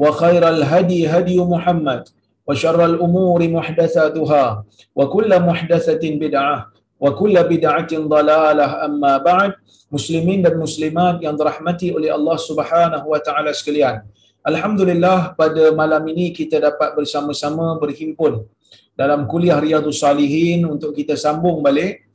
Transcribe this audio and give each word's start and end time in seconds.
وخير 0.00 0.48
الهدي 0.48 1.08
هدي 1.08 1.38
محمد 1.40 2.02
وشر 2.46 2.84
الأمور 2.84 3.40
محدثاتها 3.48 4.64
وكل 4.96 5.30
محدثة 5.40 6.02
بدعة 6.22 6.56
وكل 7.00 7.34
بدعة 7.42 7.92
ضلالة 7.92 8.66
أما 8.84 9.18
بعد 9.18 9.52
muslimin 9.86 10.42
dan 10.42 10.58
muslimat 10.58 11.22
yang 11.22 11.38
dirahmati 11.38 11.94
oleh 11.94 12.10
Allah 12.10 12.36
Subhanahu 12.38 13.06
wa 13.06 13.20
taala 13.22 13.54
sekalian. 13.54 14.02
Alhamdulillah 14.42 15.34
pada 15.34 15.74
malam 15.74 16.02
ini 16.10 16.30
kita 16.30 16.62
dapat 16.62 16.94
bersama-sama 16.94 17.78
berhimpun 17.82 18.46
dalam 18.94 19.26
kuliah 19.26 19.58
Riyadhus 19.58 20.02
Salihin 20.02 20.66
untuk 20.66 20.94
kita 20.94 21.18
sambung 21.18 21.62
balik 21.62 22.06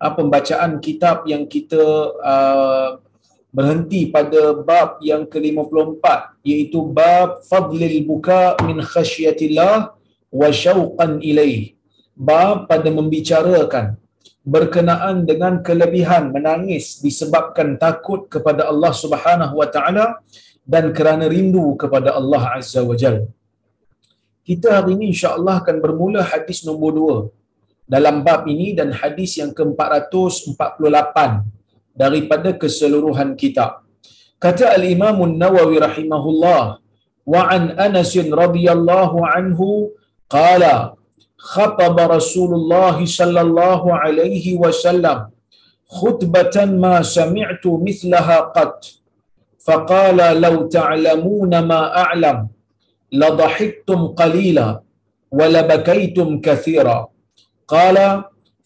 uh, 0.00 0.12
pembacaan 0.12 0.80
kitab 0.80 1.24
yang 1.24 1.48
kita 1.48 1.80
uh, 2.20 3.00
berhenti 3.48 4.12
pada 4.12 4.52
bab 4.52 5.00
yang 5.00 5.24
ke-54 5.24 6.04
iaitu 6.43 6.79
bab 6.97 7.41
fadlil 7.49 7.97
buka 8.09 8.59
min 8.67 8.77
khasyatillah 8.91 9.75
wa 10.39 10.47
syauqan 10.63 11.23
ilaih. 11.31 11.73
Bab 12.13 12.69
pada 12.69 12.89
membicarakan 12.93 13.85
berkenaan 14.43 15.23
dengan 15.29 15.53
kelebihan 15.67 16.23
menangis 16.35 16.99
disebabkan 17.05 17.79
takut 17.83 18.27
kepada 18.33 18.67
Allah 18.71 18.91
Subhanahu 19.03 19.55
wa 19.61 19.67
taala 19.75 20.05
dan 20.73 20.91
kerana 20.97 21.31
rindu 21.31 21.75
kepada 21.79 22.15
Allah 22.19 22.43
Azza 22.59 22.83
wa 22.89 22.95
Jal. 23.01 23.17
Kita 24.43 24.83
hari 24.83 24.99
ini 24.99 25.15
insya-Allah 25.15 25.63
akan 25.63 25.77
bermula 25.79 26.21
hadis 26.31 26.67
nombor 26.67 26.91
2 26.99 27.93
dalam 27.95 28.19
bab 28.27 28.43
ini 28.53 28.75
dan 28.75 28.91
hadis 28.91 29.39
yang 29.39 29.51
ke-448 29.55 31.17
daripada 31.95 32.49
keseluruhan 32.61 33.39
kitab. 33.39 33.82
Kata 34.43 34.75
al-Imam 34.75 35.23
An-Nawawi 35.23 35.79
rahimahullah 35.79 36.63
wa 37.33 37.47
an 37.55 37.79
Anas 37.79 38.11
radhiyallahu 38.41 39.23
anhu 39.23 39.67
qala 40.27 40.75
خطب 41.43 41.99
رسول 41.99 42.51
الله 42.59 42.97
صلى 43.19 43.41
الله 43.47 43.81
عليه 44.03 44.45
وسلم 44.63 45.17
خطبة 45.99 46.55
ما 46.83 46.95
سمعت 47.03 47.63
مثلها 47.87 48.37
قط 48.55 48.79
فقال 49.65 50.19
لو 50.41 50.55
تعلمون 50.77 51.51
ما 51.71 51.81
أعلم 52.03 52.37
لضحكتم 53.11 53.99
قليلا 54.07 54.69
ولبكيتم 55.31 56.27
كثيرا 56.47 56.99
قال 57.67 57.97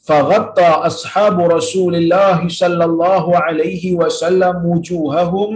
فغطى 0.08 0.70
أصحاب 0.90 1.38
رسول 1.58 1.94
الله 2.02 2.48
صلى 2.62 2.84
الله 2.90 3.26
عليه 3.46 3.84
وسلم 4.00 4.56
وجوههم 4.72 5.50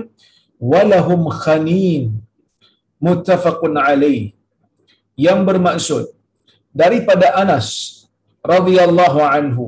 ولهم 0.71 1.21
خنين. 1.43 2.03
متفق 3.07 3.61
عليه. 3.87 4.23
Yang 5.15 5.39
bermaksud 5.49 6.03
daripada 6.81 7.27
Anas 7.43 7.67
radhiyallahu 8.53 9.19
anhu 9.23 9.65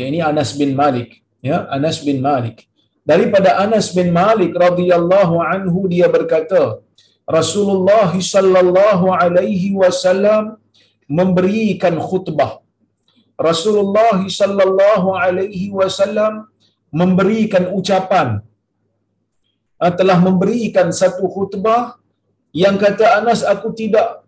yakni 0.00 0.18
Anas 0.30 0.50
bin 0.60 0.72
Malik 0.80 1.22
ya 1.48 1.66
Anas 1.76 2.02
bin 2.06 2.18
Malik. 2.28 2.66
Daripada 3.06 3.62
Anas 3.62 3.94
bin 3.94 4.10
Malik 4.10 4.52
radhiyallahu 4.66 5.38
anhu 5.38 5.86
dia 5.86 6.10
berkata 6.10 6.82
Rasulullah 7.38 8.10
sallallahu 8.10 9.14
alaihi 9.14 9.74
wasallam 9.78 10.58
memberikan 11.06 11.94
khutbah. 12.08 12.65
Rasulullah 13.36 14.16
sallallahu 14.38 15.08
alaihi 15.12 15.68
wasallam 15.78 16.48
memberikan 17.00 17.68
ucapan 17.78 18.40
telah 20.00 20.18
memberikan 20.26 20.88
satu 21.00 21.28
khutbah 21.28 22.00
yang 22.56 22.80
kata 22.80 23.20
Anas 23.20 23.44
aku 23.44 23.76
tidak 23.76 24.24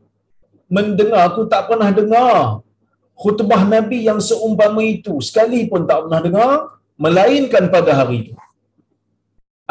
mendengar 0.68 1.24
aku 1.28 1.48
tak 1.52 1.62
pernah 1.70 1.88
dengar 1.88 2.60
khutbah 3.16 3.62
Nabi 3.74 4.04
yang 4.08 4.20
seumpama 4.20 4.84
itu 4.84 5.14
sekali 5.28 5.64
pun 5.70 5.88
tak 5.90 6.04
pernah 6.04 6.20
dengar 6.26 6.50
melainkan 7.04 7.64
pada 7.74 7.92
hari 7.98 8.16
itu. 8.28 8.34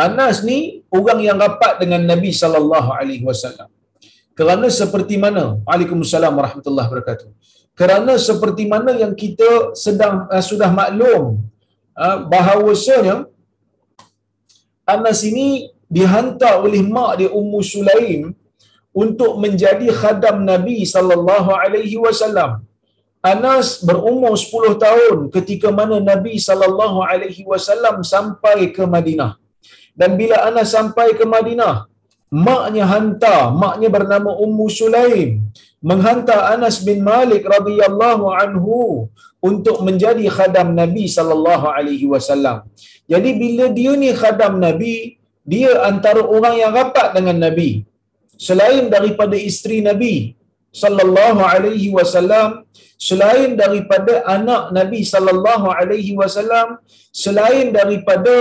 Anas 0.06 0.46
ni 0.48 0.86
orang 0.98 1.19
yang 1.28 1.38
rapat 1.42 1.81
dengan 1.81 2.02
Nabi 2.12 2.30
sallallahu 2.42 2.90
alaihi 2.98 3.25
wasallam. 3.30 3.69
Kerana 4.38 4.68
seperti 4.69 5.16
mana? 5.18 5.58
Waalaikumsalam 5.66 6.34
warahmatullahi 6.40 6.88
wabarakatuh. 6.90 7.30
Kerana 7.79 8.13
seperti 8.27 8.63
mana 8.73 8.91
yang 9.01 9.13
kita 9.23 9.49
sedang 9.85 10.15
uh, 10.33 10.43
sudah 10.49 10.69
maklum 10.79 11.23
uh, 12.03 12.17
bahawasanya 12.31 13.15
Anas 14.93 15.19
ini 15.29 15.47
dihantar 15.95 16.53
oleh 16.65 16.81
mak 16.95 17.11
dia 17.19 17.29
Ummu 17.39 17.59
Sulaim 17.71 18.21
untuk 19.03 19.31
menjadi 19.43 19.88
khadam 19.99 20.38
Nabi 20.51 20.77
sallallahu 20.93 21.49
alaihi 21.63 21.97
wasallam. 22.05 22.51
Anas 23.31 23.67
berumur 23.88 24.33
10 24.39 24.83
tahun 24.85 25.17
ketika 25.35 25.67
mana 25.79 25.97
Nabi 26.11 26.35
sallallahu 26.47 26.99
alaihi 27.11 27.44
wasallam 27.51 27.95
sampai 28.13 28.57
ke 28.75 28.83
Madinah. 28.95 29.31
Dan 29.99 30.11
bila 30.19 30.38
Anas 30.47 30.71
sampai 30.77 31.07
ke 31.19 31.25
Madinah, 31.35 31.73
maknya 32.31 32.85
hantar, 32.91 33.55
maknya 33.63 33.89
bernama 33.97 34.31
Ummu 34.45 34.65
Sulaim, 34.79 35.29
menghantar 35.89 36.39
Anas 36.53 36.77
bin 36.88 36.99
Malik 37.11 37.43
radhiyallahu 37.55 38.25
anhu 38.43 39.07
untuk 39.49 39.77
menjadi 39.88 40.25
khadam 40.38 40.75
Nabi 40.81 41.05
sallallahu 41.17 41.71
alaihi 41.77 42.09
wasallam. 42.13 42.67
Jadi 43.12 43.31
bila 43.41 43.65
dia 43.77 43.94
ni 43.95 44.12
khadam 44.21 44.59
Nabi, 44.59 44.95
dia 45.47 45.71
antara 45.89 46.21
orang 46.35 46.56
yang 46.62 46.71
rapat 46.75 47.15
dengan 47.15 47.39
Nabi 47.47 47.88
selain 48.47 48.85
daripada 48.95 49.35
isteri 49.50 49.80
Nabi 49.89 50.15
sallallahu 50.83 51.41
alaihi 51.53 51.89
wasallam 51.97 52.68
selain 53.09 53.56
daripada 53.62 54.13
anak 54.35 54.63
Nabi 54.77 55.01
sallallahu 55.13 55.68
alaihi 55.80 56.13
wasallam 56.19 56.68
selain 57.23 57.68
daripada 57.80 58.35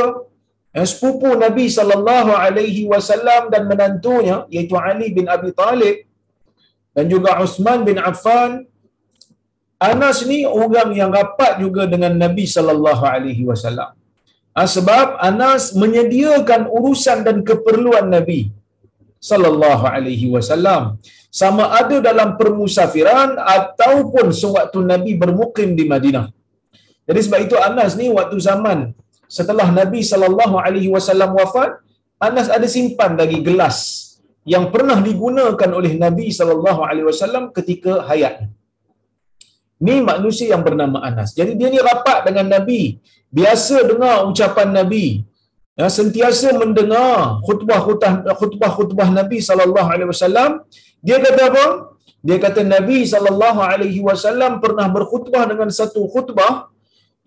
sepupu 0.92 1.28
Nabi 1.44 1.66
sallallahu 1.76 2.32
alaihi 2.44 2.82
wasallam 2.92 3.42
dan 3.52 3.62
menantunya 3.70 4.36
iaitu 4.54 4.76
Ali 4.88 5.08
bin 5.16 5.26
Abi 5.36 5.50
Talib 5.60 5.96
dan 6.96 7.04
juga 7.12 7.30
Uthman 7.44 7.80
bin 7.88 7.98
Affan 8.10 8.50
Anas 9.90 10.18
ni 10.30 10.38
orang 10.48 10.90
yang 10.98 11.10
rapat 11.12 11.60
juga 11.62 11.84
dengan 11.92 12.12
Nabi 12.16 12.44
sallallahu 12.48 13.04
alaihi 13.14 13.44
wasallam. 13.48 13.92
Sebab 14.74 15.20
Anas 15.30 15.76
menyediakan 15.76 16.62
urusan 16.76 17.18
dan 17.26 17.44
keperluan 17.48 18.08
Nabi 18.08 18.40
sallallahu 19.30 19.84
alaihi 19.96 20.32
wasallam 20.34 20.96
sama 21.40 21.64
ada 21.80 21.96
dalam 22.08 22.28
permusafiran 22.40 23.36
ataupun 23.56 24.32
sewaktu 24.32 24.80
Nabi 24.92 25.12
bermukim 25.22 25.76
di 25.78 25.84
Madinah. 25.92 26.26
Jadi 27.08 27.20
sebab 27.26 27.40
itu 27.46 27.56
Anas 27.68 27.92
ni 28.00 28.08
waktu 28.18 28.36
zaman 28.48 28.78
setelah 29.28 29.66
Nabi 29.78 30.00
sallallahu 30.10 30.56
alaihi 30.66 30.90
wasallam 30.94 31.30
wafat, 31.38 31.70
Anas 32.26 32.48
ada 32.56 32.64
simpan 32.64 33.12
lagi 33.20 33.38
gelas 33.46 33.78
yang 34.52 34.70
pernah 34.74 34.98
digunakan 35.08 35.70
oleh 35.78 35.92
Nabi 36.04 36.26
sallallahu 36.38 36.80
alaihi 36.88 37.06
wasallam 37.10 37.44
ketika 37.56 38.06
hayat. 38.08 38.46
Ni 39.86 40.00
manusia 40.00 40.46
yang 40.54 40.62
bernama 40.64 41.04
Anas. 41.08 41.36
Jadi 41.38 41.52
dia 41.58 41.68
ni 41.68 41.80
rapat 41.88 42.24
dengan 42.28 42.46
Nabi, 42.56 42.96
biasa 43.38 43.84
dengar 43.90 44.24
ucapan 44.30 44.68
Nabi. 44.72 45.06
Ya, 45.76 45.92
sentiasa 45.92 46.56
mendengar 46.56 47.44
khutbah-khutbah 47.44 48.32
khutbah-khutbah 48.40 49.08
Nabi 49.12 49.44
sallallahu 49.44 49.88
alaihi 49.92 50.08
wasallam. 50.08 50.64
Dia 51.04 51.20
kata 51.20 51.42
apa? 51.52 51.66
Dia 52.26 52.38
kata 52.44 52.60
Nabi 52.64 53.04
sallallahu 53.04 53.60
alaihi 53.60 54.00
wasallam 54.08 54.64
pernah 54.64 54.86
berkhutbah 54.88 55.44
dengan 55.50 55.68
satu 55.78 56.08
khutbah 56.14 56.72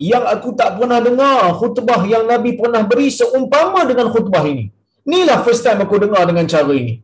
yang 0.00 0.24
aku 0.34 0.56
tak 0.60 0.80
pernah 0.80 0.98
dengar 1.06 1.52
khutbah 1.60 2.00
yang 2.12 2.24
Nabi 2.32 2.56
pernah 2.60 2.80
beri 2.90 3.08
seumpama 3.12 3.84
dengan 3.90 4.08
khutbah 4.14 4.44
ini. 4.52 4.72
Inilah 5.04 5.38
first 5.46 5.62
time 5.66 5.80
aku 5.84 6.00
dengar 6.04 6.24
dengan 6.30 6.48
cara 6.52 6.72
ini. 6.82 6.94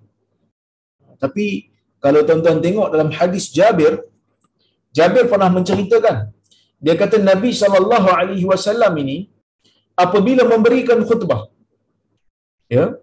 Tapi 1.23 1.47
kalau 2.01 2.21
tuan-tuan 2.29 2.59
tengok 2.65 2.89
dalam 2.95 3.11
hadis 3.19 3.53
Jabir, 3.57 4.01
Jabir 4.97 5.25
pernah 5.33 5.53
menceritakan, 5.53 6.33
dia 6.85 6.95
kata 7.03 7.21
Nabi 7.31 7.53
sallallahu 7.61 8.09
alaihi 8.21 8.49
wasallam 8.49 8.93
ini 9.05 9.29
apabila 10.05 10.49
memberikan 10.49 11.01
khutbah, 11.09 11.53
ya, 12.77 12.97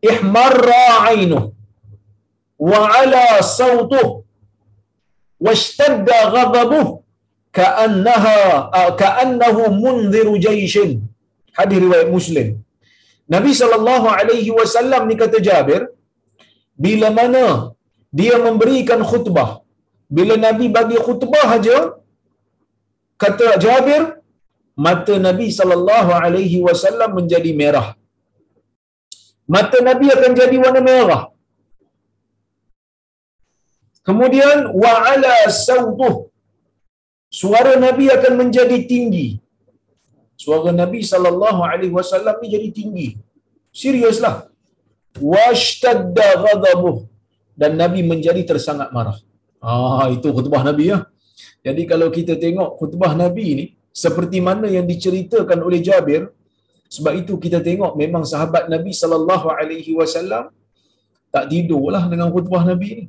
ihmarra 0.00 1.12
ainu 1.12 1.52
wa 2.70 2.80
ala 3.00 3.26
sautuh 3.44 4.24
washtadda 5.46 6.18
ghadabuh 6.32 7.03
ka'annaha 7.58 8.38
ka'annahu 9.02 9.62
munziru 9.84 10.34
jaishin. 10.46 10.92
Hadis 11.58 11.80
riwayat 11.84 12.08
muslim. 12.16 12.48
Nabi 13.34 13.52
sallallahu 13.60 14.06
alaihi 14.18 14.50
wasallam 14.58 15.02
ni 15.10 15.14
kata 15.22 15.38
Jabir 15.48 15.82
bila 16.84 17.08
mana 17.18 17.44
dia 18.18 18.36
memberikan 18.46 19.00
khutbah 19.10 19.50
bila 20.16 20.34
Nabi 20.46 20.66
bagi 20.76 20.98
khutbah 21.06 21.46
aja 21.56 21.78
kata 23.22 23.46
Jabir 23.64 24.02
mata 24.86 25.14
Nabi 25.28 25.46
sallallahu 25.58 26.10
alaihi 26.24 26.58
wasallam 26.66 27.10
menjadi 27.18 27.52
merah. 27.62 27.88
Mata 29.54 29.78
Nabi 29.88 30.06
akan 30.16 30.32
jadi 30.40 30.56
warna 30.64 30.82
merah. 30.90 31.22
Kemudian 34.06 34.58
wa 34.82 34.92
ala 35.10 35.34
sautuh 35.64 36.14
suara 37.40 37.72
Nabi 37.84 38.06
akan 38.16 38.32
menjadi 38.40 38.78
tinggi. 38.92 39.28
Suara 40.44 40.70
Nabi 40.82 41.00
sallallahu 41.12 41.60
alaihi 41.70 41.94
wasallam 41.98 42.36
ni 42.42 42.48
jadi 42.54 42.68
tinggi. 42.78 43.08
Seriuslah. 43.82 44.36
Washtadda 45.32 46.28
ghadabuh 46.44 46.96
dan 47.60 47.72
Nabi 47.82 48.00
menjadi 48.12 48.42
tersangat 48.50 48.88
marah. 48.96 49.18
Ah 49.72 50.06
itu 50.16 50.28
khutbah 50.36 50.62
Nabi 50.68 50.84
ya. 50.92 50.98
Jadi 51.66 51.82
kalau 51.90 52.08
kita 52.16 52.34
tengok 52.44 52.70
khutbah 52.80 53.12
Nabi 53.22 53.46
ni 53.58 53.66
seperti 54.04 54.38
mana 54.48 54.66
yang 54.76 54.86
diceritakan 54.92 55.58
oleh 55.66 55.80
Jabir 55.88 56.22
sebab 56.94 57.12
itu 57.20 57.34
kita 57.44 57.58
tengok 57.68 57.92
memang 58.02 58.24
sahabat 58.32 58.64
Nabi 58.74 58.92
sallallahu 59.00 59.46
alaihi 59.58 59.92
wasallam 60.00 60.44
tak 61.34 61.44
tidurlah 61.52 62.04
dengan 62.12 62.28
khutbah 62.34 62.62
Nabi 62.70 62.90
ni. 62.98 63.04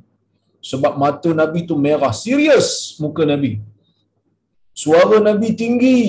Sebab 0.70 0.92
mata 1.02 1.30
Nabi 1.40 1.60
tu 1.70 1.74
merah, 1.86 2.10
serius 2.24 2.68
muka 3.02 3.22
Nabi 3.32 3.52
suara 4.82 5.18
Nabi 5.28 5.48
tinggi. 5.62 6.00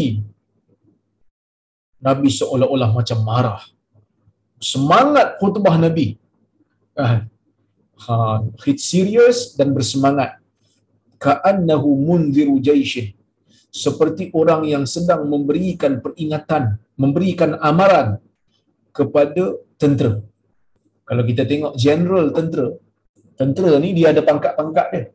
Nabi 2.07 2.29
seolah-olah 2.39 2.89
macam 2.99 3.19
marah. 3.29 3.61
Semangat 4.71 5.27
khutbah 5.39 5.75
Nabi. 5.85 6.07
Ah, 6.97 7.25
ha, 8.03 8.13
hit 8.63 8.79
serius 8.91 9.39
dan 9.57 9.71
bersemangat. 9.77 10.31
Ka'annahu 11.23 11.89
munziru 12.07 12.57
jaishin. 12.67 13.07
Seperti 13.83 14.29
orang 14.39 14.61
yang 14.73 14.83
sedang 14.89 15.21
memberikan 15.33 16.01
peringatan, 16.03 16.63
memberikan 16.97 17.51
amaran 17.69 18.17
kepada 18.97 19.43
tentera. 19.81 20.13
Kalau 21.07 21.23
kita 21.29 21.43
tengok 21.51 21.73
general 21.77 22.25
tentera, 22.37 22.67
tentera 23.37 23.71
ni 23.83 23.93
dia 23.97 24.07
ada 24.13 24.21
pangkat-pangkat 24.29 24.87
dia. 24.93 25.05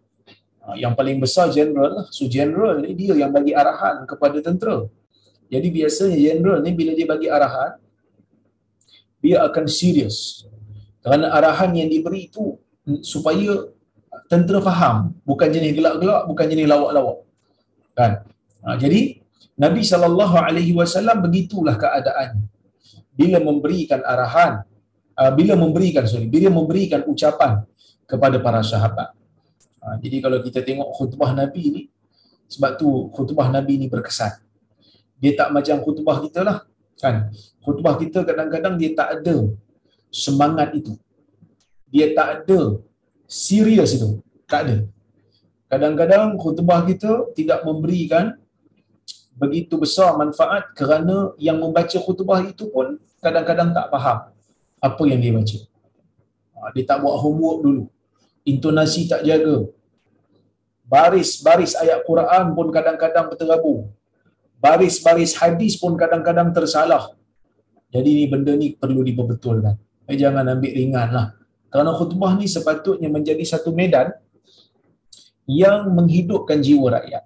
Ha, 0.62 0.78
yang 0.78 0.94
paling 0.94 1.18
besar 1.18 1.50
general 1.50 1.90
lah. 2.02 2.06
So 2.14 2.30
general 2.30 2.78
ni 2.82 2.94
dia 2.94 3.14
yang 3.18 3.34
bagi 3.34 3.50
arahan 3.50 4.06
kepada 4.06 4.38
tentera. 4.38 4.86
Jadi 5.50 5.68
biasanya 5.68 6.16
general 6.16 6.58
ni 6.62 6.70
bila 6.72 6.92
dia 6.94 7.06
bagi 7.06 7.28
arahan, 7.28 7.72
dia 9.18 9.42
akan 9.46 9.64
serius. 9.66 10.46
Kerana 11.02 11.34
arahan 11.34 11.74
yang 11.74 11.90
diberi 11.90 12.30
itu 12.30 12.56
supaya 13.02 13.66
tentera 14.30 14.62
faham. 14.62 15.10
Bukan 15.26 15.48
jenis 15.50 15.74
gelak-gelak, 15.74 16.22
bukan 16.30 16.46
jenis 16.46 16.66
lawak-lawak. 16.70 17.18
Kan? 17.98 18.12
Ha, 18.62 18.78
jadi 18.78 19.22
Nabi 19.58 19.84
SAW 19.84 21.18
begitulah 21.22 21.76
keadaan. 21.76 22.48
Bila 23.12 23.38
memberikan 23.42 24.00
arahan, 24.00 24.64
uh, 25.14 25.32
bila 25.32 25.54
memberikan 25.54 26.08
sorry, 26.08 26.26
bila 26.26 26.48
memberikan 26.48 27.04
ucapan 27.04 27.60
kepada 28.08 28.40
para 28.40 28.64
sahabat. 28.64 29.12
Ha, 29.82 29.98
jadi 29.98 30.22
kalau 30.22 30.38
kita 30.38 30.62
tengok 30.62 30.94
khutbah 30.94 31.34
Nabi 31.34 31.62
ni, 31.74 31.82
sebab 32.46 32.78
tu 32.78 33.10
khutbah 33.10 33.50
Nabi 33.50 33.82
ni 33.82 33.90
berkesan. 33.90 34.30
Dia 35.18 35.34
tak 35.34 35.50
macam 35.50 35.82
khutbah 35.82 36.22
kita 36.22 36.46
lah. 36.46 36.62
Kan? 37.02 37.34
Khutbah 37.66 37.98
kita 37.98 38.22
kadang-kadang 38.22 38.78
dia 38.78 38.94
tak 38.94 39.18
ada 39.18 39.50
semangat 40.14 40.70
itu. 40.78 40.94
Dia 41.90 42.14
tak 42.14 42.46
ada 42.46 42.78
serius 43.26 43.98
itu. 43.98 44.22
Tak 44.46 44.70
ada. 44.70 44.76
Kadang-kadang 45.66 46.38
khutbah 46.38 46.86
kita 46.86 47.34
tidak 47.34 47.66
memberikan 47.66 48.38
begitu 49.34 49.80
besar 49.80 50.14
manfaat 50.14 50.70
kerana 50.78 51.34
yang 51.42 51.58
membaca 51.58 51.98
khutbah 51.98 52.38
itu 52.44 52.70
pun 52.70 53.02
kadang-kadang 53.18 53.74
tak 53.74 53.90
faham 53.90 54.30
apa 54.78 55.02
yang 55.10 55.18
dia 55.18 55.32
baca. 55.34 55.58
Ha, 56.54 56.70
dia 56.70 56.84
tak 56.86 57.02
buat 57.02 57.18
homework 57.18 57.58
dulu 57.66 57.84
intonasi 58.46 59.06
tak 59.10 59.22
jaga. 59.28 59.68
Baris-baris 60.92 61.72
ayat 61.82 62.04
Quran 62.08 62.52
pun 62.56 62.68
kadang-kadang 62.76 63.26
berterabur. 63.32 63.88
Baris-baris 64.60 65.32
hadis 65.40 65.74
pun 65.80 65.96
kadang-kadang 65.96 66.52
tersalah. 66.56 67.14
Jadi 67.92 68.10
ni 68.18 68.24
benda 68.32 68.52
ni 68.56 68.76
perlu 68.76 69.00
diperbetulkan. 69.08 69.76
Eh, 70.08 70.16
jangan 70.20 70.44
ambil 70.52 70.72
ringan 70.72 71.08
lah. 71.16 71.26
Kerana 71.72 71.96
khutbah 71.96 72.36
ni 72.36 72.46
sepatutnya 72.54 73.08
menjadi 73.08 73.44
satu 73.48 73.72
medan 73.72 74.12
yang 75.48 75.88
menghidupkan 75.96 76.60
jiwa 76.60 77.00
rakyat. 77.00 77.24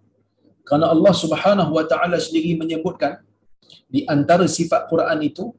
Kerana 0.66 0.90
Allah 0.94 1.14
Subhanahu 1.14 1.70
Wa 1.78 1.85
Taala 1.90 2.18
sendiri 2.23 2.58
menyebutkan 2.58 3.23
di 3.87 4.02
antara 4.06 4.46
sifat 4.46 4.90
Quran 4.90 5.18
itu 5.23 5.54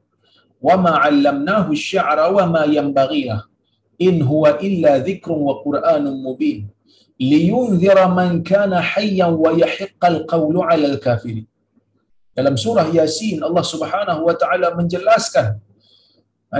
wa 0.60 0.76
ma 0.76 0.92
'allamnahu 1.00 1.72
asy-sya'ra 1.72 2.28
wa 2.28 2.44
ma 2.44 2.62
yanbaghi 2.68 3.32
in 3.98 4.22
huwa 4.22 4.56
illa 4.68 4.98
dhikrun 5.02 5.38
wa 5.48 5.60
qur'anun 5.66 6.16
mubin. 6.26 6.70
Liyunzira 7.18 8.06
man 8.18 8.46
kana 8.46 8.78
hayyan 8.78 9.34
wa 9.34 9.50
yahiqqal 9.62 10.22
qawlu 10.32 10.62
'alal 10.62 10.98
kafirin 11.02 11.46
dalam 12.38 12.54
surah 12.54 12.86
yasin 12.94 13.42
Allah 13.42 13.64
Subhanahu 13.66 14.22
wa 14.28 14.34
taala 14.38 14.70
menjelaskan 14.78 15.58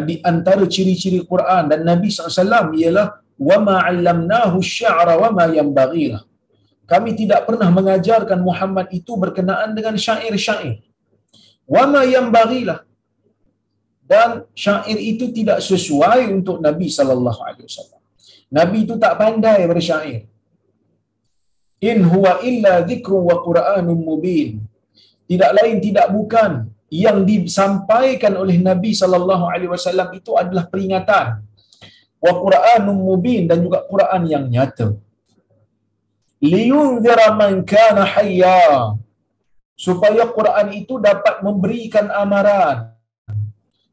di 0.08 0.18
antara 0.30 0.66
ciri-ciri 0.66 1.22
Quran 1.22 1.70
dan 1.70 1.86
Nabi 1.86 2.10
SAW 2.10 2.74
ialah 2.74 3.06
wa 3.48 3.56
ma 3.66 3.76
'allamnahu 3.86 4.58
asy-sya'ra 4.58 5.14
wa 5.22 5.30
ma 5.30 5.46
yanbaghi 5.58 6.18
kami 6.90 7.10
tidak 7.20 7.46
pernah 7.46 7.70
mengajarkan 7.78 8.42
Muhammad 8.42 8.90
itu 8.98 9.12
berkenaan 9.22 9.76
dengan 9.76 9.94
syair-syair. 10.00 10.80
Wa 11.68 11.84
ma 11.84 12.00
yanbaghi 12.00 12.64
dan 14.08 14.48
syair 14.64 14.98
itu 15.12 15.28
tidak 15.36 15.60
sesuai 15.60 16.32
untuk 16.32 16.64
Nabi 16.66 16.88
sallallahu 16.88 17.40
alaihi 17.44 17.68
wasallam. 17.68 18.00
Nabi 18.48 18.78
itu 18.88 18.94
tak 18.96 19.20
pandai 19.20 19.60
bersyair. 19.68 20.24
In 21.84 21.98
huwa 22.12 22.40
illa 22.50 22.80
dhikru 22.88 23.20
wa 23.28 23.36
Qur'anun 23.44 24.00
mubin. 24.08 24.64
Tidak 25.28 25.50
lain 25.58 25.76
tidak 25.84 26.08
bukan 26.16 26.72
yang 26.88 27.28
disampaikan 27.28 28.32
oleh 28.42 28.56
Nabi 28.68 28.96
sallallahu 28.96 29.44
alaihi 29.52 29.70
wasallam 29.76 30.08
itu 30.16 30.32
adalah 30.40 30.64
peringatan 30.72 31.44
wa 32.24 32.32
Qur'anun 32.42 32.96
mubin 32.96 33.44
dan 33.44 33.60
juga 33.60 33.84
Quran 33.84 34.24
yang 34.24 34.44
nyata. 34.48 34.96
Liyunzira 36.40 37.28
man 37.36 37.60
kana 37.68 38.08
hayya 38.08 38.96
supaya 39.76 40.24
Quran 40.36 40.68
itu 40.80 40.96
dapat 40.96 41.44
memberikan 41.46 42.08
amaran 42.08 42.97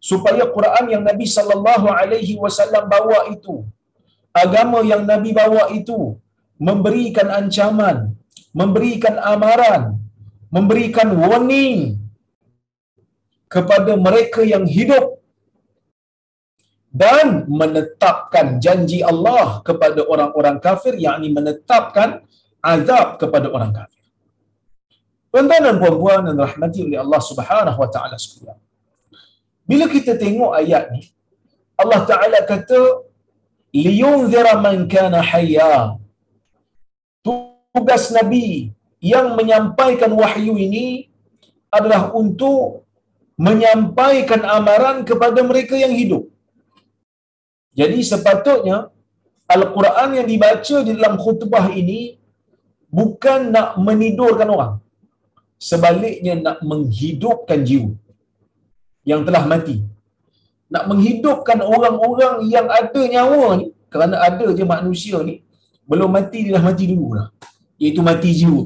supaya 0.09 0.43
Quran 0.55 0.85
yang 0.93 1.03
Nabi 1.09 1.25
sallallahu 1.35 1.87
alaihi 1.99 2.35
wasallam 2.43 2.83
bawa 2.95 3.19
itu 3.35 3.55
agama 4.43 4.79
yang 4.91 5.03
Nabi 5.11 5.31
bawa 5.41 5.63
itu 5.79 5.99
memberikan 6.67 7.27
ancaman 7.39 7.97
memberikan 8.61 9.15
amaran 9.33 9.83
memberikan 10.55 11.09
warning 11.23 11.79
kepada 13.55 13.91
mereka 14.07 14.41
yang 14.53 14.65
hidup 14.77 15.05
dan 17.03 17.43
menetapkan 17.61 18.45
janji 18.65 18.99
Allah 19.11 19.59
kepada 19.67 20.01
orang-orang 20.13 20.57
kafir 20.65 20.93
yakni 21.05 21.27
menetapkan 21.37 22.23
azab 22.73 23.19
kepada 23.21 23.47
orang 23.55 23.71
kafir. 23.77 24.03
Tuan-tuan 25.31 25.61
dan 25.67 25.75
puan-puan 25.81 26.23
yang 26.31 26.39
rahmati 26.47 26.79
oleh 26.87 26.99
Allah 27.03 27.21
Subhanahu 27.29 27.79
wa 27.83 27.89
taala 27.91 28.15
sekalian. 28.15 28.55
Bila 29.69 29.85
kita 29.95 30.13
tengok 30.23 30.51
ayat 30.61 30.93
ni 30.93 31.01
Allah 31.81 32.01
Taala 32.09 32.39
kata 32.51 32.79
liyunzira 33.83 34.53
man 34.65 34.87
kana 34.93 35.19
hayya. 35.31 35.99
Tugas 37.25 38.05
Nabi 38.17 38.71
yang 39.13 39.27
menyampaikan 39.37 40.11
wahyu 40.21 40.53
ini 40.65 40.85
adalah 41.77 42.15
untuk 42.19 42.87
menyampaikan 43.35 44.41
amaran 44.57 45.03
kepada 45.09 45.39
mereka 45.49 45.75
yang 45.75 45.91
hidup. 45.91 46.23
Jadi 47.79 47.99
sepatutnya 48.11 48.77
Al-Quran 49.55 50.09
yang 50.17 50.27
dibaca 50.31 50.77
di 50.87 50.91
dalam 50.95 51.19
khutbah 51.23 51.67
ini 51.81 52.15
bukan 52.87 53.51
nak 53.55 53.69
menidurkan 53.87 54.47
orang. 54.55 54.73
Sebaliknya 55.59 56.33
nak 56.45 56.57
menghidupkan 56.63 57.59
jiwa 57.67 57.91
yang 59.05 59.21
telah 59.27 59.45
mati. 59.45 59.85
Nak 60.73 60.83
menghidupkan 60.89 61.61
orang-orang 61.61 62.43
yang 62.49 62.67
ada 62.67 63.01
nyawa 63.05 63.61
ni, 63.61 63.67
kerana 63.93 64.15
ada 64.27 64.47
je 64.57 64.65
manusia 64.65 65.17
ni, 65.21 65.45
belum 65.85 66.09
mati 66.09 66.49
dia 66.49 66.57
dah 66.57 66.63
mati 66.65 66.83
dulu 66.89 67.13
lah. 67.13 67.29
Iaitu 67.77 68.01
mati 68.01 68.29
jiwa. 68.33 68.63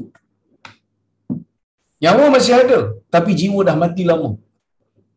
Nyawa 2.00 2.24
masih 2.32 2.54
ada, 2.56 2.96
tapi 3.12 3.36
jiwa 3.36 3.60
dah 3.68 3.76
mati 3.76 4.02
lama. 4.08 4.40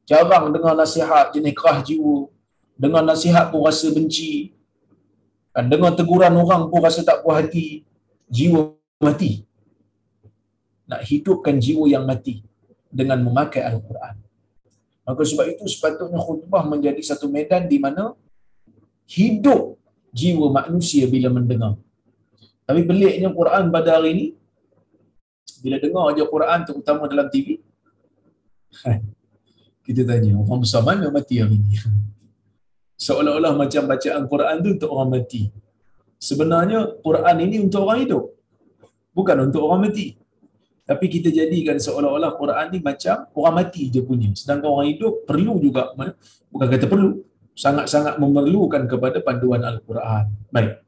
Jarang 0.03 0.51
dengar 0.51 0.75
nasihat 0.75 1.31
jenis 1.31 1.55
kerah 1.55 1.79
jiwa. 1.79 2.27
Dengar 2.75 3.07
nasihat 3.07 3.47
pun 3.47 3.63
rasa 3.63 3.87
benci. 3.95 4.51
Dan 5.55 5.71
dengar 5.71 5.95
teguran 5.95 6.35
orang 6.35 6.67
pun 6.67 6.83
rasa 6.83 6.99
tak 7.07 7.23
puas 7.23 7.39
hati. 7.39 7.87
Jiwa 8.27 8.75
mati. 8.99 9.47
Nak 10.91 11.07
hidupkan 11.07 11.55
jiwa 11.63 11.87
yang 11.87 12.03
mati 12.03 12.43
dengan 12.91 13.23
memakai 13.23 13.63
Al-Quran. 13.63 14.19
Maka 15.03 15.21
sebab 15.27 15.45
itu 15.51 15.63
sepatutnya 15.67 16.19
khutbah 16.19 16.63
menjadi 16.63 16.99
satu 17.03 17.27
medan 17.27 17.67
di 17.67 17.75
mana 17.75 18.15
hidup 19.07 19.75
jiwa 20.15 20.47
manusia 20.47 21.03
bila 21.11 21.27
mendengar. 21.27 21.75
Tapi 22.63 22.87
peliknya 22.87 23.27
Quran 23.27 23.67
pada 23.67 23.99
hari 23.99 24.09
ini, 24.15 24.27
bila 25.59 25.75
dengar 25.83 26.15
aja 26.15 26.23
Quran 26.23 26.59
terutama 26.63 27.11
dalam 27.11 27.27
TV, 27.27 27.59
kita 29.85 30.07
tanya, 30.07 30.39
orang 30.39 30.63
besar 30.63 30.79
mana 30.87 31.11
mati 31.11 31.43
hari 31.43 31.59
ini? 31.59 31.75
Seolah-olah 33.03 33.59
macam 33.59 33.83
bacaan 33.83 34.23
Quran 34.31 34.55
tu 34.63 34.69
untuk 34.79 34.89
orang 34.95 35.09
mati. 35.19 35.51
Sebenarnya 36.15 37.03
Quran 37.03 37.35
ini 37.43 37.59
untuk 37.59 37.83
orang 37.83 37.99
hidup. 38.07 38.23
Bukan 39.11 39.51
untuk 39.51 39.67
orang 39.67 39.91
mati. 39.91 40.15
Tapi 40.83 41.05
kita 41.07 41.29
jadikan 41.31 41.79
seolah-olah 41.79 42.31
Quran 42.35 42.67
ni 42.75 42.79
macam 42.83 43.17
orang 43.39 43.55
mati 43.59 43.87
je 43.87 44.01
punya. 44.03 44.29
Sedangkan 44.35 44.69
orang 44.75 44.87
hidup 44.91 45.23
perlu 45.29 45.55
juga, 45.65 45.95
bukan 46.51 46.67
kata 46.67 46.87
perlu, 46.91 47.23
sangat-sangat 47.55 48.19
memerlukan 48.23 48.83
kepada 48.91 49.17
panduan 49.27 49.63
Al-Quran. 49.63 50.25
Baik. 50.51 50.83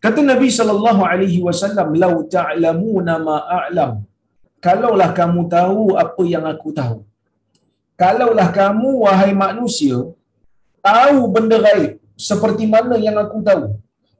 Kata 0.00 0.20
Nabi 0.24 0.48
sallallahu 0.48 1.02
alaihi 1.04 1.44
wasallam, 1.44 1.88
"Lau 2.02 2.14
ta'lamuna 2.36 3.14
ma 3.20 3.36
a'lam." 3.60 3.92
Kalaulah 4.64 5.10
kamu 5.20 5.40
tahu 5.56 5.82
apa 6.04 6.22
yang 6.24 6.44
aku 6.52 6.72
tahu. 6.80 6.96
Kalaulah 8.00 8.48
kamu 8.48 8.90
wahai 9.04 9.32
manusia 9.44 9.96
tahu 10.88 11.20
benda 11.34 11.60
gaib 11.66 12.00
seperti 12.28 12.64
mana 12.74 12.96
yang 13.06 13.16
aku 13.24 13.38
tahu. 13.48 13.64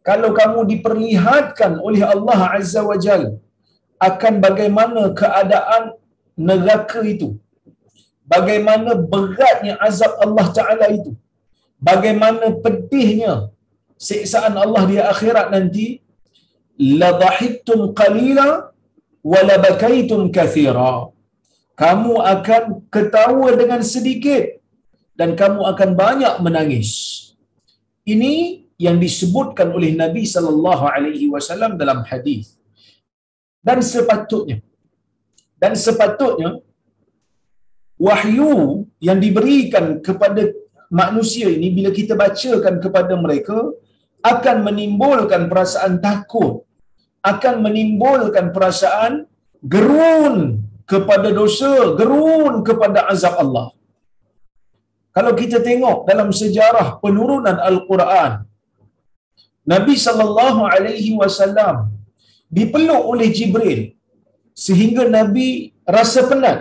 Kalau 0.09 0.31
kamu 0.41 0.61
diperlihatkan 0.73 1.73
oleh 1.87 2.03
Allah 2.05 2.41
Azza 2.57 2.81
wa 2.91 2.97
Jal 3.05 3.25
akan 4.09 4.35
bagaimana 4.47 5.03
keadaan 5.21 5.85
neraka 6.49 7.01
itu. 7.15 7.29
Bagaimana 8.33 8.91
beratnya 9.13 9.75
azab 9.89 10.13
Allah 10.25 10.47
Ta'ala 10.59 10.87
itu. 10.99 11.13
Bagaimana 11.89 12.47
pedihnya 12.65 13.33
siksaan 14.09 14.55
Allah 14.65 14.83
di 14.91 14.97
akhirat 15.13 15.47
nanti 15.55 15.87
la 17.01 17.11
dhahiktum 17.23 17.81
qalila 18.01 18.49
wa 19.33 19.41
la 19.49 19.57
bakaitum 19.67 20.21
kathira 20.37 20.95
kamu 21.83 22.15
akan 22.35 22.63
ketawa 22.95 23.49
dengan 23.61 23.81
sedikit 23.93 24.45
dan 25.21 25.31
kamu 25.41 25.61
akan 25.73 25.91
banyak 26.03 26.35
menangis 26.47 26.91
ini 28.13 28.35
yang 28.85 28.97
disebutkan 29.05 29.69
oleh 29.77 29.91
Nabi 30.03 30.25
sallallahu 30.35 30.85
alaihi 30.95 31.29
wasallam 31.35 31.77
dalam 31.83 32.01
hadis 32.11 32.57
dan 33.69 33.79
sepatutnya 33.93 34.59
dan 35.63 35.73
sepatutnya 35.85 36.51
wahyu 38.07 38.53
yang 39.09 39.19
diberikan 39.25 39.87
kepada 40.07 40.43
manusia 41.03 41.49
ini 41.57 41.69
bila 41.77 41.91
kita 41.99 42.15
bacakan 42.23 42.77
kepada 42.85 43.15
mereka 43.25 43.59
akan 44.33 44.57
menimbulkan 44.69 45.43
perasaan 45.53 45.95
takut 46.07 46.55
akan 47.33 47.55
menimbulkan 47.67 48.47
perasaan 48.57 49.13
gerun 49.75 50.37
kepada 50.91 51.29
dosa 51.41 51.73
gerun 52.01 52.55
kepada 52.69 53.01
azab 53.13 53.35
Allah. 53.45 53.69
Kalau 55.17 55.33
kita 55.41 55.59
tengok 55.69 55.99
dalam 56.11 56.29
sejarah 56.41 56.89
penurunan 57.03 57.59
al-Quran 57.71 58.33
Nabi 59.73 59.95
sallallahu 60.07 60.61
alaihi 60.75 61.11
wasallam 61.21 61.77
dipeluk 62.51 63.03
oleh 63.13 63.29
Jibril 63.37 63.81
sehingga 64.67 65.07
Nabi 65.07 65.49
rasa 65.97 66.27
penat. 66.31 66.59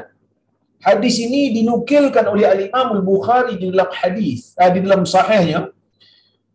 Hadis 0.80 1.20
ini 1.20 1.52
dinukilkan 1.58 2.24
oleh 2.34 2.48
al-Imam 2.48 2.88
al-Bukhari 2.98 3.60
di 3.60 3.68
dalam 3.68 3.92
hadis 3.92 4.56
ah, 4.56 4.72
di 4.72 4.80
dalam 4.86 5.04
sahihnya. 5.04 5.62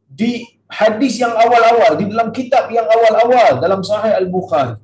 Di 0.09 0.55
hadis 0.81 1.15
yang 1.23 1.35
awal-awal 1.45 1.93
di 2.01 2.05
dalam 2.13 2.29
kitab 2.37 2.65
yang 2.77 2.89
awal-awal 2.97 3.61
dalam 3.65 3.81
sahih 3.91 4.13
al-bukhari. 4.21 4.81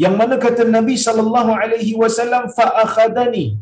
Yang 0.00 0.14
mana 0.20 0.34
kata 0.44 0.64
nabi 0.64 0.94
sallallahu 1.06 1.50
alaihi 1.62 1.92
wasallam 2.02 2.48
fa 2.56 2.66
akhadani 2.84 3.60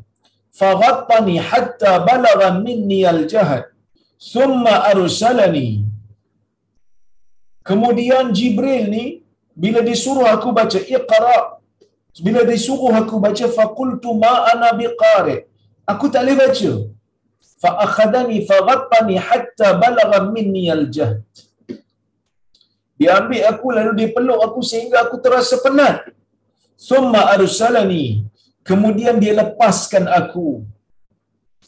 fa 0.54 0.78
ghattani 0.82 1.34
hatta 1.50 1.92
balagha 2.08 2.48
minni 2.66 3.02
al-jahd 3.14 3.64
thumma 4.32 4.86
arsalani. 4.92 5.70
Kemudian 7.68 8.32
jibril 8.38 8.84
ni 8.94 9.06
bila 9.62 9.80
disuruh 9.90 10.28
aku 10.34 10.48
baca 10.58 10.80
iqra 10.96 11.38
bila 12.26 12.40
disuruh 12.50 12.92
aku 13.00 13.16
baca 13.26 13.46
faqultu 13.58 14.12
ma 14.22 14.34
ana 14.52 14.70
biqari 14.80 15.36
aku 15.92 16.06
tak 16.14 16.22
boleh 16.24 16.36
baca 16.42 16.72
fa 17.62 17.70
akhadani 17.86 18.38
fa 18.48 18.56
ghattani 18.68 19.16
hatta 19.28 19.68
balagha 19.82 20.20
minni 20.34 20.64
al-jahd 20.76 21.18
dia 23.00 23.10
ambil 23.18 23.42
aku 23.50 23.66
lalu 23.76 23.92
dia 23.98 24.08
peluk 24.14 24.40
aku 24.46 24.60
sehingga 24.70 24.98
aku 25.06 25.16
terasa 25.24 25.56
penat. 25.64 25.96
Summa 26.88 27.20
arsalani. 27.34 28.06
Kemudian 28.68 29.16
dia 29.22 29.32
lepaskan 29.40 30.04
aku. 30.20 30.48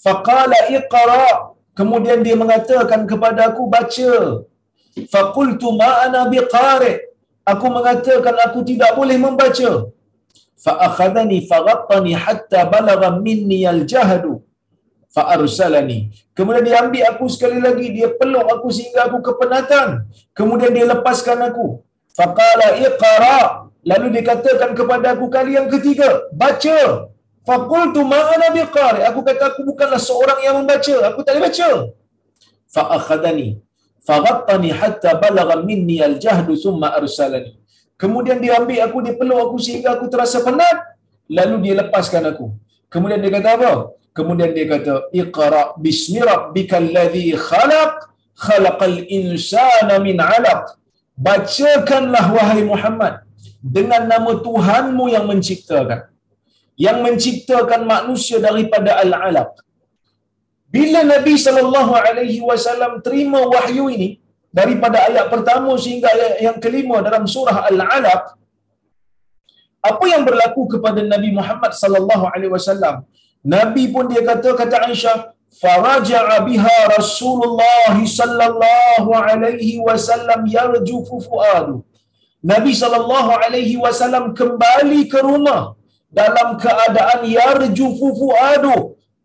Faqala 0.04 0.59
iqra. 0.78 1.54
Kemudian 1.78 2.20
dia 2.26 2.35
mengatakan 2.42 3.06
kepada 3.11 3.40
aku 3.50 3.62
baca. 3.75 4.12
Faqultu 5.12 5.70
ma 5.80 5.90
ana 6.04 6.26
biqari. 6.32 6.94
Aku 7.52 7.66
mengatakan 7.76 8.37
aku 8.47 8.59
tidak 8.71 8.90
boleh 8.99 9.16
membaca. 9.25 9.71
Fa 10.64 10.73
akhadani 10.88 11.38
faghattani 11.50 12.12
hatta 12.25 12.61
balagha 12.73 13.09
minni 13.26 13.61
al-jahdu 13.75 14.33
fa 15.14 15.23
arsalani 15.35 15.99
kemudian 16.38 16.62
dia 16.66 16.76
ambil 16.83 17.02
aku 17.11 17.25
sekali 17.35 17.59
lagi 17.66 17.87
dia 17.97 18.09
peluk 18.19 18.47
aku 18.54 18.69
sehingga 18.76 19.00
aku 19.09 19.19
kepenatan. 19.28 19.88
Kemudian 20.38 20.71
dia 20.76 20.87
lepaskan 20.92 21.38
aku. 21.49 21.66
Faqala 22.19 22.69
iqra. 22.87 23.40
Lalu 23.90 24.07
dia 24.14 24.25
katakan 24.30 24.71
kepada 24.78 25.07
aku 25.16 25.26
kali 25.33 25.57
yang 25.59 25.69
ketiga 25.73 26.28
baca. 26.42 27.09
Faqultu 27.49 28.04
ma 28.04 28.21
ana 28.37 28.52
biqari? 28.52 29.00
Aku 29.09 29.25
kata 29.25 29.57
aku 29.57 29.61
bukanlah 29.64 30.00
seorang 30.09 30.38
yang 30.45 30.54
membaca. 30.61 30.97
Aku 31.09 31.25
tak 31.25 31.33
boleh 31.35 31.45
baca. 31.49 31.71
Fa 32.75 32.83
akhadani 33.00 33.49
faghattani 34.09 34.71
hatta 34.80 35.12
balagha 35.23 35.57
minni 35.69 35.97
al-jahd 36.09 36.49
thumma 36.62 36.88
arsalani 36.99 37.52
kemudian 38.02 38.38
dia 38.42 38.52
ambil 38.61 38.80
aku 38.87 38.99
dia 39.07 39.14
peluk 39.21 39.40
aku 39.47 39.57
sehingga 39.66 39.88
aku 39.97 40.07
terasa 40.12 40.38
penat 40.47 40.78
lalu 41.38 41.57
dia 41.64 41.75
lepaskan 41.80 42.25
aku 42.33 42.47
kemudian 42.92 43.21
dia 43.25 43.33
kata 43.38 43.50
apa 43.59 43.73
Kemudian 44.11 44.50
dia 44.57 44.66
kata, 44.66 44.95
Iqra 45.14 45.62
bismi 45.85 46.21
rabbikal 46.30 46.88
ladhi 46.97 47.30
khalaq, 47.49 47.92
khalaqal 48.35 48.99
insana 49.07 50.02
min 50.07 50.19
alaq. 50.19 50.62
Bacakanlah 51.14 52.25
wahai 52.37 52.62
Muhammad 52.73 53.14
dengan 53.76 54.02
nama 54.12 54.33
Tuhanmu 54.47 55.04
yang 55.14 55.26
menciptakan. 55.30 56.11
yang 56.80 57.04
menciptakan 57.04 57.85
manusia 57.85 58.40
daripada 58.40 58.90
al-alaq. 59.04 59.52
Bila 60.74 61.00
Nabi 61.12 61.34
sallallahu 61.46 61.92
alaihi 62.08 62.38
wasallam 62.48 62.92
terima 63.06 63.40
wahyu 63.54 63.86
ini 63.94 64.10
daripada 64.58 64.98
ayat 65.08 65.26
pertama 65.32 65.72
sehingga 65.84 66.08
ayat 66.16 66.34
yang 66.46 66.58
kelima 66.64 66.96
dalam 67.06 67.24
surah 67.34 67.56
Al-Alaq, 67.70 68.22
apa 69.90 70.04
yang 70.12 70.22
berlaku 70.28 70.62
kepada 70.72 71.00
Nabi 71.12 71.30
Muhammad 71.38 71.72
sallallahu 71.82 72.24
alaihi 72.32 72.52
wasallam? 72.56 72.96
Nabi 73.54 73.84
pun 73.94 74.06
dia 74.12 74.22
kata 74.30 74.52
kata 74.60 74.76
Aisyah, 74.86 75.18
faraja'a 75.62 76.36
biha 76.48 76.78
Rasulullah 76.94 77.94
sallallahu 78.18 79.10
alaihi 79.10 79.80
wasallam 79.88 80.46
yarjufu 80.56 81.18
fuadu. 81.26 81.76
Nabi 82.52 82.72
sallallahu 82.82 83.30
alaihi 83.44 83.80
wasallam 83.84 84.36
kembali 84.40 85.00
ke 85.12 85.18
rumah 85.28 85.74
dalam 86.20 86.48
keadaan 86.62 87.20
yarjufu 87.38 88.06
fuadu. 88.20 88.76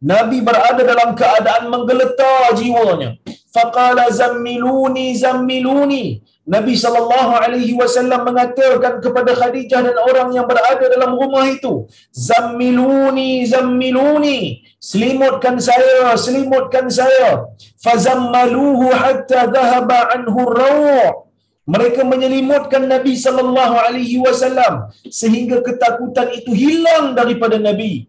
Nabi 0.01 0.43
berada 0.43 0.81
dalam 0.83 1.15
keadaan 1.15 1.71
menggeletar 1.71 2.51
jiwanya. 2.59 3.15
Faqala 3.55 4.11
zammiluni 4.11 5.15
zammiluni. 5.15 6.19
Nabi 6.45 6.77
sallallahu 6.77 7.41
alaihi 7.41 7.73
wasallam 7.73 8.21
mengatakan 8.29 9.01
kepada 9.01 9.33
Khadijah 9.33 9.81
dan 9.81 9.97
orang 9.97 10.29
yang 10.37 10.45
berada 10.45 10.85
dalam 10.93 11.17
rumah 11.17 11.49
itu, 11.49 11.89
"Zammiluni, 12.13 13.49
zammiluni." 13.49 14.61
Selimutkan 14.77 15.57
saya, 15.57 16.13
selimutkan 16.13 16.85
saya. 16.93 17.49
Fazammaluhu 17.81 18.93
hatta 18.93 19.49
dhahaba 19.49 20.13
anhu 20.13 20.45
ar 20.45 21.25
Mereka 21.65 22.05
menyelimutkan 22.05 22.85
Nabi 22.85 23.17
sallallahu 23.17 23.75
alaihi 23.85 24.21
wasallam 24.21 24.93
sehingga 25.09 25.65
ketakutan 25.65 26.29
itu 26.37 26.53
hilang 26.53 27.17
daripada 27.17 27.57
Nabi. 27.57 28.05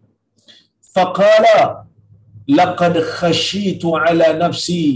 Faqala 0.97 1.57
laqad 2.59 2.95
khashitu 3.17 3.93
ala 4.03 4.27
nafsi 4.43 4.87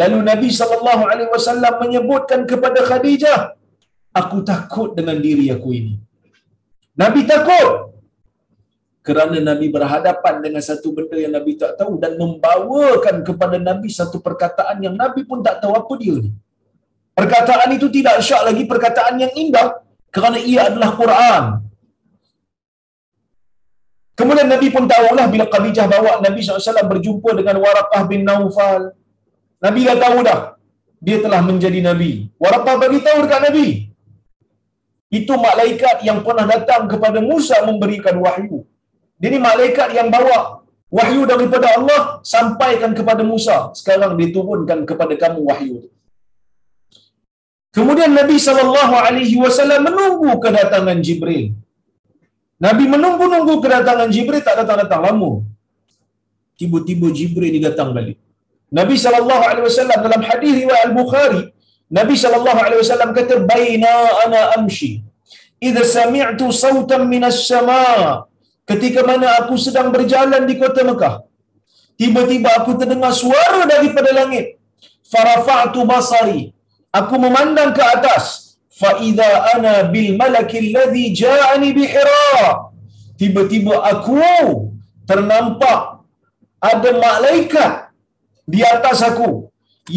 Lalu 0.00 0.18
Nabi 0.30 0.48
sallallahu 0.60 1.02
alaihi 1.10 1.30
wasallam 1.34 1.74
menyebutkan 1.82 2.40
kepada 2.50 2.80
Khadijah, 2.88 3.56
aku 4.20 4.44
takut 4.50 4.92
dengan 4.98 5.16
diri 5.26 5.46
aku 5.54 5.68
ini. 5.72 5.94
Nabi 7.02 7.24
takut 7.30 7.96
kerana 9.06 9.38
Nabi 9.48 9.66
berhadapan 9.76 10.34
dengan 10.44 10.62
satu 10.68 10.92
benda 10.96 11.16
yang 11.24 11.32
Nabi 11.38 11.56
tak 11.62 11.72
tahu 11.80 11.96
dan 12.02 12.12
membawakan 12.20 13.24
kepada 13.28 13.56
Nabi 13.68 13.88
satu 13.88 14.20
perkataan 14.26 14.84
yang 14.84 14.96
Nabi 15.02 15.24
pun 15.24 15.40
tak 15.46 15.64
tahu 15.64 15.72
apa 15.80 15.92
dia 16.02 16.16
ni. 16.24 16.30
Perkataan 17.16 17.68
itu 17.76 17.88
tidak 17.96 18.20
syak 18.20 18.42
lagi 18.48 18.64
perkataan 18.68 19.16
yang 19.16 19.32
indah 19.32 19.80
kerana 20.12 20.36
ia 20.36 20.68
adalah 20.68 20.90
Quran. 21.00 21.44
Kemudian 24.18 24.48
Nabi 24.48 24.72
pun 24.74 24.84
tahulah 24.88 25.28
bila 25.28 25.44
Khadijah 25.52 25.86
bawa 25.92 26.24
Nabi 26.24 26.40
SAW 26.40 26.92
berjumpa 26.92 27.36
dengan 27.38 27.60
Waraqah 27.60 28.02
bin 28.10 28.24
Naufal, 28.24 28.96
Nabi 29.60 29.80
dah 29.88 29.96
tahu 30.00 30.18
dah 30.24 30.40
dia 31.06 31.18
telah 31.24 31.40
menjadi 31.48 31.80
nabi. 31.88 32.12
Waraqah 32.42 32.74
bagi 32.82 32.98
tahu 33.06 33.18
dekat 33.24 33.40
Nabi. 33.48 33.66
Itu 35.18 35.34
malaikat 35.38 36.02
yang 36.08 36.18
pernah 36.26 36.46
datang 36.52 36.90
kepada 36.92 37.18
Musa 37.30 37.56
memberikan 37.68 38.16
wahyu. 38.24 38.66
Dia 39.20 39.30
ni 39.34 39.40
malaikat 39.40 39.94
yang 39.98 40.08
bawa 40.14 40.38
wahyu 40.96 41.22
daripada 41.32 41.66
Allah 41.76 42.00
sampaikan 42.34 42.92
kepada 42.98 43.22
Musa. 43.32 43.70
Sekarang 43.78 44.18
diturunkan 44.20 44.82
kepada 44.88 45.14
kamu 45.22 45.40
wahyu. 45.50 45.76
Kemudian 47.76 48.12
Nabi 48.18 48.36
wasallam 49.44 49.80
menunggu 49.88 50.32
kedatangan 50.44 50.98
Jibril. 51.06 51.52
Nabi 52.56 52.84
menunggu-nunggu 52.94 53.54
kedatangan 53.64 54.08
Jibril 54.14 54.40
tak 54.46 54.56
datang-datang 54.60 55.02
lama. 55.06 55.30
Tiba-tiba 56.58 57.12
Jibril 57.18 57.52
ni 57.52 57.60
datang 57.60 57.92
balik. 57.96 58.16
Nabi 58.78 58.96
sallallahu 59.04 59.42
alaihi 59.50 59.66
wasallam 59.68 59.98
dalam 60.06 60.22
hadis 60.28 60.52
riwayat 60.62 60.84
Al-Bukhari, 60.88 61.42
Nabi 61.98 62.14
sallallahu 62.22 62.60
alaihi 62.66 62.80
wasallam 62.82 63.10
kata 63.18 63.44
baina 63.50 63.92
ana 64.24 64.40
amshi. 64.56 65.04
Idza 65.68 65.84
sami'tu 65.96 66.48
sautan 66.62 67.04
minas 67.12 67.38
sama' 67.50 68.24
ketika 68.70 69.00
mana 69.10 69.28
aku 69.40 69.54
sedang 69.56 69.88
berjalan 69.94 70.42
di 70.48 70.54
kota 70.60 70.82
Mekah 70.84 71.14
tiba-tiba 72.00 72.52
aku 72.60 72.76
terdengar 72.80 73.12
suara 73.16 73.64
daripada 73.64 74.12
langit. 74.12 74.60
Farafa'tu 75.12 75.80
basari. 75.88 76.52
Aku 76.92 77.14
memandang 77.20 77.72
ke 77.76 77.82
atas 77.82 78.45
bil 79.94 80.10
malaki 80.20 80.56
alladhi 80.64 81.04
ja'ani 81.22 81.68
bi 81.78 81.84
hira 81.94 82.28
tiba-tiba 83.20 83.74
aku 83.92 84.20
ternampak 85.08 85.80
ada 86.70 86.90
malaikat 87.06 87.72
di 88.52 88.60
atas 88.74 89.00
aku 89.10 89.30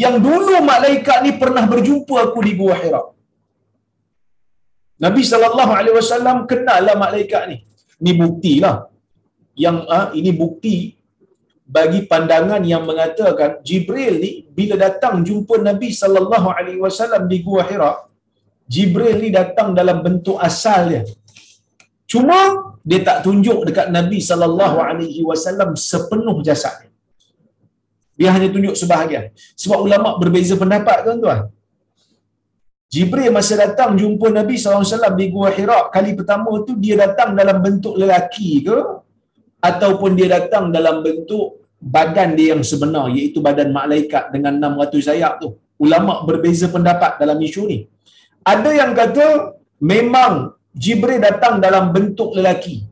yang 0.02 0.15
dulu 0.26 0.56
malaikat 0.72 1.18
ni 1.26 1.32
pernah 1.42 1.63
berjumpa 1.72 2.15
aku 2.26 2.39
di 2.48 2.54
Gua 2.60 2.76
Hira. 2.82 3.02
Nabi 5.06 5.24
sallallahu 5.32 5.74
alaihi 5.80 5.96
wasallam 6.00 6.38
kenallah 6.52 6.96
malaikat 7.06 7.44
ni. 7.52 7.58
Ni 8.06 8.12
buktilah. 8.22 8.76
Yang 9.63 9.78
ah, 9.96 10.08
ini 10.20 10.32
bukti 10.42 10.76
bagi 11.78 12.02
pandangan 12.12 12.62
yang 12.72 12.84
mengatakan 12.89 13.50
Jibril 13.68 14.13
ni 14.24 14.32
bila 14.58 14.76
datang 14.86 15.15
jumpa 15.28 15.56
Nabi 15.70 15.89
sallallahu 16.02 16.48
alaihi 16.58 16.82
wasallam 16.86 17.26
di 17.32 17.38
Gua 17.48 17.63
Hira, 17.70 17.92
Jibril 18.74 19.18
ni 19.24 19.30
datang 19.40 19.70
dalam 19.80 19.98
bentuk 20.06 20.38
asal 20.48 20.82
dia. 20.92 21.02
Cuma 22.12 22.38
dia 22.90 23.00
tak 23.08 23.18
tunjuk 23.26 23.60
dekat 23.68 23.88
Nabi 23.98 24.20
sallallahu 24.30 24.78
alaihi 24.90 25.22
wasallam 25.30 25.74
sepenuh 25.90 26.38
jasadnya. 26.48 26.90
Dia 28.20 28.30
hanya 28.36 28.50
tunjuk 28.56 28.76
sebahagian. 28.82 29.26
Sebab 29.62 29.80
ulama 29.88 30.10
berbeza 30.22 30.54
pendapat 30.62 30.98
tuan-tuan. 31.06 31.42
Jibril 32.94 33.30
masa 33.38 33.54
datang 33.64 33.94
jumpa 34.02 34.28
Nabi 34.34 34.58
SAW 34.58 35.14
di 35.20 35.26
Gua 35.34 35.50
Hira 35.58 35.80
kali 35.96 36.12
pertama 36.18 36.50
tu 36.68 36.74
dia 36.84 36.96
datang 37.04 37.38
dalam 37.40 37.58
bentuk 37.66 37.94
lelaki 38.02 38.66
ke 38.66 38.78
ataupun 39.70 40.18
dia 40.18 40.28
datang 40.38 40.74
dalam 40.74 41.06
bentuk 41.06 41.70
badan 41.96 42.34
dia 42.38 42.58
yang 42.58 42.64
sebenar 42.66 43.06
iaitu 43.14 43.40
badan 43.48 43.70
malaikat 43.80 44.34
dengan 44.34 44.58
600 44.58 45.06
sayap 45.10 45.34
tu. 45.38 45.50
Ulama 45.86 46.14
berbeza 46.28 46.66
pendapat 46.76 47.22
dalam 47.22 47.38
isu 47.48 47.62
ni. 47.72 47.80
Ada 48.43 48.71
yang 48.82 48.91
kata 48.99 49.28
memang 49.82 50.56
Jibril 50.73 51.19
datang 51.19 51.60
dalam 51.60 51.91
bentuk 51.95 52.36
lelaki. 52.38 52.86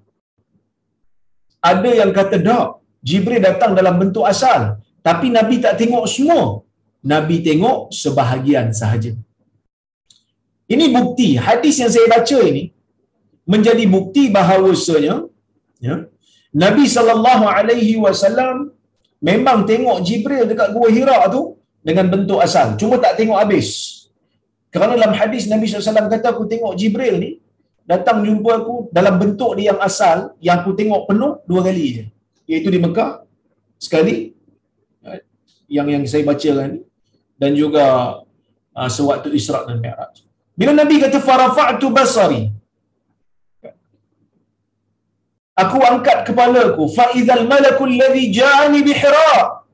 Ada 1.61 1.89
yang 1.99 2.11
kata 2.15 2.37
tak, 2.47 2.67
Jibril 3.03 3.41
datang 3.41 3.71
dalam 3.79 3.95
bentuk 4.01 4.25
asal. 4.27 4.79
Tapi 5.07 5.27
Nabi 5.31 5.63
tak 5.63 5.79
tengok 5.79 6.05
semua. 6.05 6.61
Nabi 7.03 7.39
tengok 7.47 7.93
sebahagian 7.95 8.75
sahaja. 8.75 9.11
Ini 10.67 10.85
bukti. 10.91 11.39
Hadis 11.39 11.79
yang 11.79 11.91
saya 11.95 12.07
baca 12.11 12.39
ini 12.43 12.63
menjadi 13.47 13.83
bukti 13.87 14.27
bahawasanya 14.27 15.15
ya, 15.79 15.95
Nabi 16.51 16.83
sallallahu 16.95 17.45
alaihi 17.47 17.95
wasallam 18.05 18.75
memang 19.23 19.63
tengok 19.69 20.03
Jibril 20.07 20.43
dekat 20.51 20.75
Gua 20.75 20.89
Hira 20.91 21.19
tu 21.31 21.55
dengan 21.87 22.11
bentuk 22.13 22.39
asal. 22.43 22.75
Cuma 22.75 22.99
tak 22.99 23.15
tengok 23.15 23.39
habis. 23.39 23.96
Kerana 24.77 24.93
dalam 24.93 25.13
hadis 25.19 25.49
Nabi 25.49 25.65
SAW 25.65 26.13
kata 26.13 26.27
aku 26.33 26.45
tengok 26.51 26.77
Jibril 26.77 27.15
ni 27.17 27.31
datang 27.91 28.21
jumpa 28.21 28.51
aku 28.61 28.75
dalam 28.97 29.17
bentuk 29.17 29.57
dia 29.57 29.73
yang 29.73 29.79
asal 29.81 30.37
yang 30.37 30.61
aku 30.61 30.77
tengok 30.79 31.09
penuh 31.09 31.31
dua 31.49 31.61
kali 31.65 31.85
je. 31.97 32.03
Iaitu 32.45 32.69
di 32.75 32.79
Mekah 32.85 33.25
sekali 33.81 34.37
yang 35.65 35.87
yang 35.93 36.03
saya 36.05 36.23
bacakan 36.29 36.67
ni 36.77 36.79
dan 37.41 37.51
juga 37.57 37.85
uh, 38.77 38.89
sewaktu 38.97 39.33
Isra 39.39 39.65
dan 39.65 39.81
Mi'raj. 39.81 40.21
Bila 40.53 40.71
Nabi 40.77 41.01
kata 41.01 41.17
farafa'tu 41.21 41.89
basari 41.97 42.53
Aku 45.57 45.81
angkat 45.81 46.21
kepala 46.29 46.69
aku 46.69 46.85
fa 46.93 47.09
idzal 47.17 47.49
malakul 47.49 47.89
ladzi 47.89 48.29
ja'ani 48.29 48.85
bi 48.85 48.93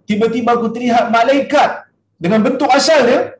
tiba-tiba 0.07 0.55
aku 0.55 0.71
terlihat 0.71 1.11
malaikat 1.11 1.91
dengan 2.15 2.39
bentuk 2.39 2.71
asal 2.71 3.03
dia 3.03 3.35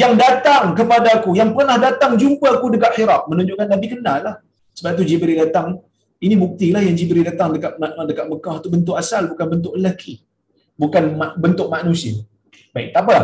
yang 0.00 0.12
datang 0.24 0.64
kepada 0.78 1.08
aku 1.16 1.30
yang 1.40 1.50
pernah 1.56 1.76
datang 1.86 2.12
jumpa 2.20 2.60
aku 2.60 2.66
dekat 2.74 2.92
Hira 2.98 3.16
menunjukkan 3.30 3.66
Nabi 3.74 3.86
kenal 3.92 4.18
lah 4.26 4.36
sebab 4.76 4.92
tu 4.98 5.02
Jibril 5.08 5.38
datang 5.44 5.68
ini 6.26 6.34
buktilah 6.44 6.82
yang 6.86 6.96
Jibril 7.00 7.24
datang 7.30 7.48
dekat 7.56 7.72
dekat 8.10 8.26
Mekah 8.32 8.56
tu 8.64 8.68
bentuk 8.74 8.94
asal 9.02 9.22
bukan 9.32 9.46
bentuk 9.56 9.72
lelaki 9.78 10.14
bukan 10.80 11.04
bentuk 11.42 11.68
manusia. 11.72 12.14
Baik, 12.72 12.92
tak 12.94 13.02
apa. 13.08 13.18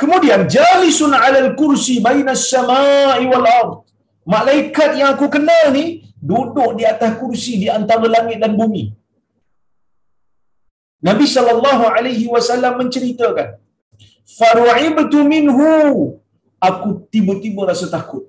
Kemudian 0.00 0.40
jalisun 0.54 1.12
'alal 1.16 1.50
kursi 1.60 1.98
bainas 2.06 2.44
sama'i 2.52 3.24
wal 3.32 3.48
ard. 3.60 3.72
Malaikat 4.34 4.90
yang 5.00 5.08
aku 5.16 5.26
kenal 5.32 5.64
ni 5.76 6.04
duduk 6.30 6.70
di 6.80 6.84
atas 6.92 7.16
kursi 7.20 7.60
di 7.62 7.68
antara 7.68 8.04
langit 8.08 8.40
dan 8.40 8.52
bumi. 8.60 8.84
Nabi 11.04 11.26
sallallahu 11.28 11.84
alaihi 11.96 12.24
wasallam 12.32 12.80
menceritakan, 12.80 13.60
faru'ibtu 14.38 15.20
minhu. 15.34 15.70
Aku 16.68 16.88
tiba-tiba 17.12 17.68
rasa 17.70 17.86
takut. 17.92 18.24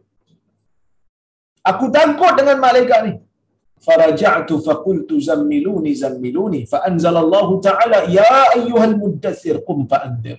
Aku 1.71 1.87
takut 1.97 2.33
dengan 2.39 2.57
malaikat 2.59 2.99
ni. 3.07 3.13
Faraja'tu 3.85 4.59
faqultu 4.65 5.21
zammiluni 5.27 5.91
zammiluni 5.93 6.59
fa 6.71 6.83
anzalallahu 6.89 7.61
ta'ala 7.67 8.09
ya 8.17 8.55
ayyuhal 8.55 8.95
muddathir 8.97 9.61
qum 9.67 9.85
fa 9.91 9.97
andir 10.07 10.37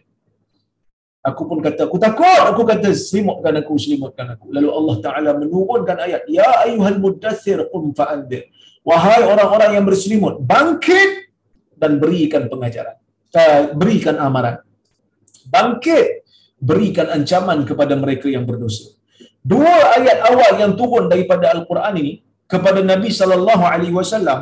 aku 1.27 1.43
pun 1.51 1.59
kata 1.67 1.91
aku 1.91 1.99
takut. 1.99 2.43
Aku 2.51 2.63
kata 2.63 2.89
selimutkan 2.95 3.55
aku 3.59 3.75
selimutkan 3.85 4.27
aku. 4.39 4.55
Lalu 4.55 4.71
Allah 4.79 4.97
taala 5.03 5.31
menurunkan 5.43 5.97
ayat 6.07 6.23
ya 6.31 6.47
ayyuhal 6.71 7.03
muddathir 7.03 7.67
qum 7.73 7.91
fa 7.99 8.15
andir 8.15 8.47
wahai 8.87 9.27
orang-orang 9.27 9.71
yang 9.77 9.85
berselimut 9.91 10.39
bangkit 10.47 11.35
dan 11.75 11.99
berikan 11.99 12.47
pengajaran. 12.47 12.97
Eh, 13.37 13.63
berikan 13.77 14.17
amaran. 14.17 14.63
Bangkit, 15.55 16.07
berikan 16.69 17.09
ancaman 17.17 17.59
kepada 17.69 17.95
mereka 18.03 18.27
yang 18.37 18.45
berdosa. 18.51 18.97
Dua 19.53 19.75
ayat 19.97 20.19
awal 20.31 20.53
yang 20.63 20.73
turun 20.81 21.05
daripada 21.13 21.55
Al-Quran 21.55 21.95
ini 22.03 22.15
kepada 22.53 22.81
Nabi 22.93 23.11
sallallahu 23.19 23.65
alaihi 23.73 23.95
wasallam 23.99 24.41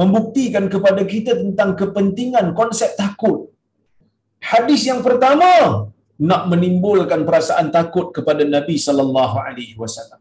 membuktikan 0.00 0.64
kepada 0.74 1.02
kita 1.12 1.32
tentang 1.42 1.70
kepentingan 1.80 2.46
konsep 2.60 2.90
takut. 3.02 3.38
Hadis 4.52 4.82
yang 4.90 5.00
pertama 5.06 5.50
nak 6.30 6.42
menimbulkan 6.50 7.20
perasaan 7.28 7.68
takut 7.76 8.06
kepada 8.16 8.42
Nabi 8.56 8.76
sallallahu 8.86 9.36
alaihi 9.46 9.74
wasallam. 9.82 10.20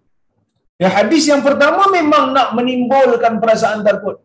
Ya 0.81 0.89
hadis 0.97 1.23
yang 1.31 1.41
pertama 1.47 1.83
memang 1.97 2.33
nak 2.37 2.49
menimbulkan 2.57 3.37
perasaan 3.43 3.81
takut. 3.87 4.17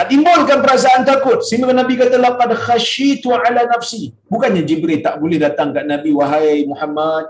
Nak 0.00 0.08
timbulkan 0.12 0.58
perasaan 0.64 1.02
takut. 1.08 1.38
Sehingga 1.46 1.72
Nabi 1.78 1.94
kata 2.00 2.16
laqad 2.26 2.50
khasyitu 2.66 3.28
ala 3.36 3.62
nafsi. 3.72 4.02
Bukannya 4.32 4.62
Jibril 4.68 5.00
tak 5.06 5.14
boleh 5.22 5.36
datang 5.42 5.76
kat 5.76 5.84
Nabi 5.92 6.10
wahai 6.18 6.64
Muhammad, 6.70 7.24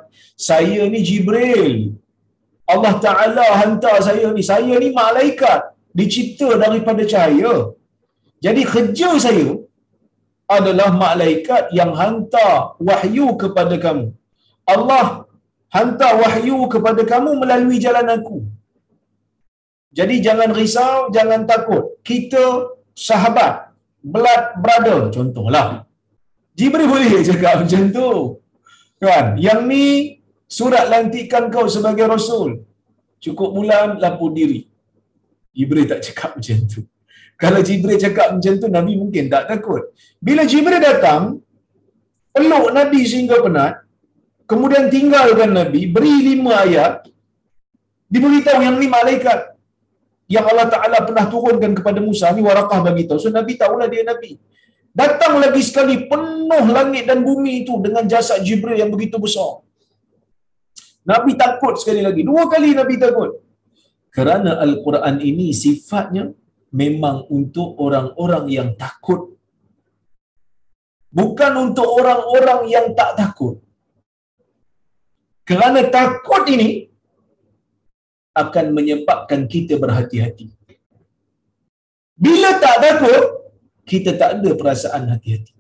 saya 0.49 0.83
ni 0.93 1.01
Jibril. 1.09 1.99
Allah 2.73 2.95
Taala 3.07 3.47
hantar 3.61 3.97
saya 4.09 4.31
ni. 4.37 4.43
Saya 4.51 4.75
ni 4.83 4.89
malaikat 5.01 5.61
dicipta 5.99 6.49
daripada 6.63 7.03
cahaya. 7.13 7.55
Jadi 8.47 8.63
kerja 8.75 9.11
saya 9.27 9.49
adalah 10.59 10.95
malaikat 10.95 11.75
yang 11.81 11.91
hantar 12.03 12.79
wahyu 12.79 13.35
kepada 13.43 13.75
kamu. 13.87 14.07
Allah 14.75 15.27
hantar 15.75 16.13
wahyu 16.23 16.71
kepada 16.75 17.03
kamu 17.03 17.35
melalui 17.43 17.83
jalan 17.83 18.07
aku. 18.15 18.39
Jadi 19.91 20.23
jangan 20.23 20.51
risau, 20.55 21.11
jangan 21.11 21.43
takut. 21.51 21.99
Kita 22.07 22.71
sahabat, 22.95 23.75
blood 23.99 24.45
brother 24.63 25.11
contohlah. 25.11 25.83
Jibril 26.55 26.87
boleh 26.87 27.23
cakap 27.31 27.67
macam 27.67 27.83
tu. 27.91 28.09
Kan? 29.03 29.35
Yang 29.47 29.61
ni 29.71 29.85
surat 30.47 30.87
lantikan 30.93 31.51
kau 31.51 31.67
sebagai 31.67 32.07
rasul. 32.07 32.63
Cukup 33.19 33.51
bulan 33.57 33.99
lapor 33.99 34.31
diri. 34.31 34.71
Jibril 35.51 35.91
tak 35.91 36.07
cakap 36.07 36.31
macam 36.39 36.59
tu. 36.71 36.81
Kalau 37.41 37.61
Jibril 37.65 37.99
cakap 37.99 38.37
macam 38.37 38.55
tu, 38.63 38.67
Nabi 38.69 38.93
mungkin 39.01 39.27
tak 39.33 39.49
takut. 39.51 39.83
Bila 40.21 40.45
Jibril 40.45 40.79
datang, 40.79 41.41
peluk 42.31 42.71
Nabi 42.79 43.01
sehingga 43.11 43.41
penat, 43.43 43.81
kemudian 44.45 44.93
tinggalkan 44.93 45.51
Nabi, 45.51 45.89
beri 45.89 46.15
lima 46.31 46.63
ayat, 46.63 47.09
diberitahu 48.13 48.61
yang 48.61 48.77
ni 48.77 48.87
malaikat 48.93 49.57
yang 50.31 50.47
Allah 50.47 50.71
Ta'ala 50.71 50.99
pernah 51.03 51.27
turunkan 51.27 51.75
kepada 51.75 51.99
Musa, 51.99 52.31
ni 52.31 52.39
warakah 52.47 52.87
bagi 52.87 53.03
tahu. 53.11 53.19
So 53.19 53.35
Nabi 53.35 53.59
tahulah 53.59 53.91
dia 53.91 54.07
Nabi. 54.07 54.39
Datang 54.91 55.43
lagi 55.43 55.63
sekali 55.63 56.07
penuh 56.11 56.65
langit 56.71 57.11
dan 57.11 57.27
bumi 57.27 57.67
itu 57.67 57.79
dengan 57.83 58.07
jasad 58.07 58.43
Jibril 58.47 58.79
yang 58.79 58.91
begitu 58.95 59.19
besar. 59.19 59.63
Nabi 61.03 61.35
takut 61.35 61.75
sekali 61.83 62.03
lagi. 62.07 62.23
Dua 62.23 62.47
kali 62.47 62.75
Nabi 62.79 62.95
takut. 62.99 63.43
Kerana 64.11 64.59
Al-Quran 64.63 65.23
ini 65.23 65.51
sifatnya 65.51 66.31
memang 66.75 67.27
untuk 67.31 67.79
orang-orang 67.79 68.47
yang 68.51 68.69
takut. 68.79 69.35
Bukan 71.11 71.53
untuk 71.59 71.87
orang-orang 71.91 72.71
yang 72.71 72.87
tak 72.95 73.19
takut. 73.19 73.59
Kerana 75.43 75.83
takut 75.91 76.47
ini 76.47 76.90
akan 78.43 78.67
menyebabkan 78.77 79.41
kita 79.53 79.75
berhati-hati. 79.83 80.49
Bila 82.25 82.51
tak 82.63 82.77
takut, 82.85 83.25
kita 83.91 84.11
tak 84.21 84.31
ada 84.39 84.51
perasaan 84.61 85.05
hati-hati. 85.13 85.55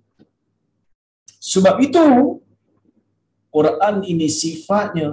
Sebab 1.40 1.76
itu, 1.86 2.04
Quran 3.56 3.94
ini 4.12 4.28
sifatnya 4.28 5.08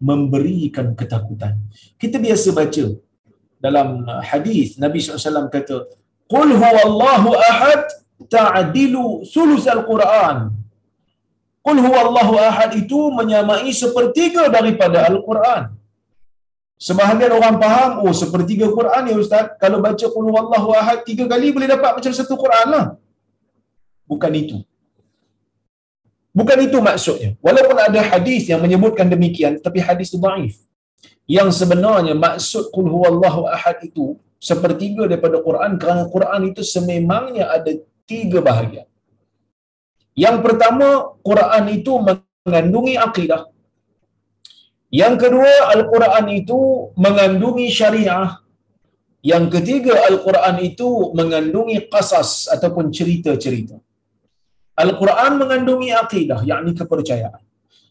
memberikan 0.00 0.96
ketakutan. 0.98 1.54
Kita 2.00 2.16
biasa 2.16 2.48
baca 2.56 2.84
dalam 3.60 3.88
hadis 4.30 4.80
Nabi 4.84 4.98
SAW 5.04 5.52
kata, 5.52 5.76
Qul 6.32 6.48
huwallahu 6.62 7.36
ahad 7.50 7.84
ta'adilu 8.34 9.04
sulus 9.34 9.68
al-Quran. 9.68 10.38
Qul 11.60 11.78
huwallahu 11.86 12.40
ahad 12.40 12.72
itu 12.82 13.00
menyamai 13.12 13.68
sepertiga 13.82 14.48
daripada 14.48 15.04
Al-Quran. 15.10 15.76
Sebahagian 16.80 17.28
orang 17.36 17.60
faham, 17.60 17.90
oh 18.08 18.14
sepertiga 18.16 18.66
Quran 18.72 19.12
ya 19.12 19.16
Ustaz. 19.20 19.52
Kalau 19.62 19.84
baca 19.84 20.06
Qul 20.14 20.24
huwallahu 20.32 20.68
ahad 20.80 21.04
tiga 21.08 21.28
kali 21.28 21.52
boleh 21.52 21.68
dapat 21.68 22.00
macam 22.00 22.12
satu 22.18 22.34
Quran 22.40 22.66
lah. 22.74 22.86
Bukan 24.08 24.32
itu. 24.32 24.56
Bukan 26.32 26.58
itu 26.64 26.78
maksudnya. 26.80 27.30
Walaupun 27.44 27.76
ada 27.76 28.00
hadis 28.00 28.48
yang 28.48 28.64
menyebutkan 28.64 29.12
demikian, 29.12 29.60
tapi 29.60 29.78
hadis 29.84 30.08
itu 30.08 30.18
daif. 30.24 30.56
Yang 31.28 31.60
sebenarnya 31.60 32.16
maksud 32.16 32.72
Qul 32.72 32.88
huwallahu 32.88 33.44
ahad 33.52 33.76
itu 33.84 34.16
sepertiga 34.40 35.04
daripada 35.04 35.36
Quran 35.44 35.76
kerana 35.76 36.08
Quran 36.08 36.40
itu 36.48 36.64
sememangnya 36.64 37.44
ada 37.56 37.76
tiga 38.08 38.40
bahagian. 38.40 38.88
Yang 40.16 40.36
pertama, 40.42 41.12
Quran 41.20 41.64
itu 41.76 41.92
mengandungi 42.00 42.94
akidah. 42.96 43.52
Yang 44.90 45.14
kedua, 45.22 45.70
Al-Quran 45.74 46.26
itu 46.34 46.58
mengandungi 46.98 47.70
syariah. 47.70 48.42
Yang 49.22 49.46
ketiga, 49.54 49.94
Al-Quran 50.10 50.56
itu 50.66 51.14
mengandungi 51.14 51.86
qasas 51.92 52.50
ataupun 52.50 52.90
cerita-cerita. 52.90 53.78
Al-Quran 54.82 55.32
mengandungi 55.38 55.90
akidah, 55.94 56.40
yakni 56.42 56.74
kepercayaan. 56.74 57.42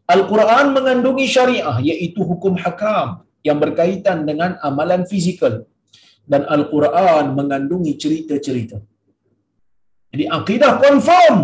Al-Quran 0.10 0.66
mengandungi 0.76 1.26
syariah, 1.36 1.78
iaitu 1.80 2.20
hukum 2.26 2.60
hakam 2.60 3.24
yang 3.48 3.58
berkaitan 3.64 4.28
dengan 4.30 4.60
amalan 4.60 5.08
fizikal. 5.08 5.64
Dan 6.30 6.44
Al-Quran 6.56 7.32
mengandungi 7.38 7.96
cerita-cerita. 7.96 8.78
Jadi 10.12 10.26
akidah 10.28 10.72
confirm. 10.84 11.38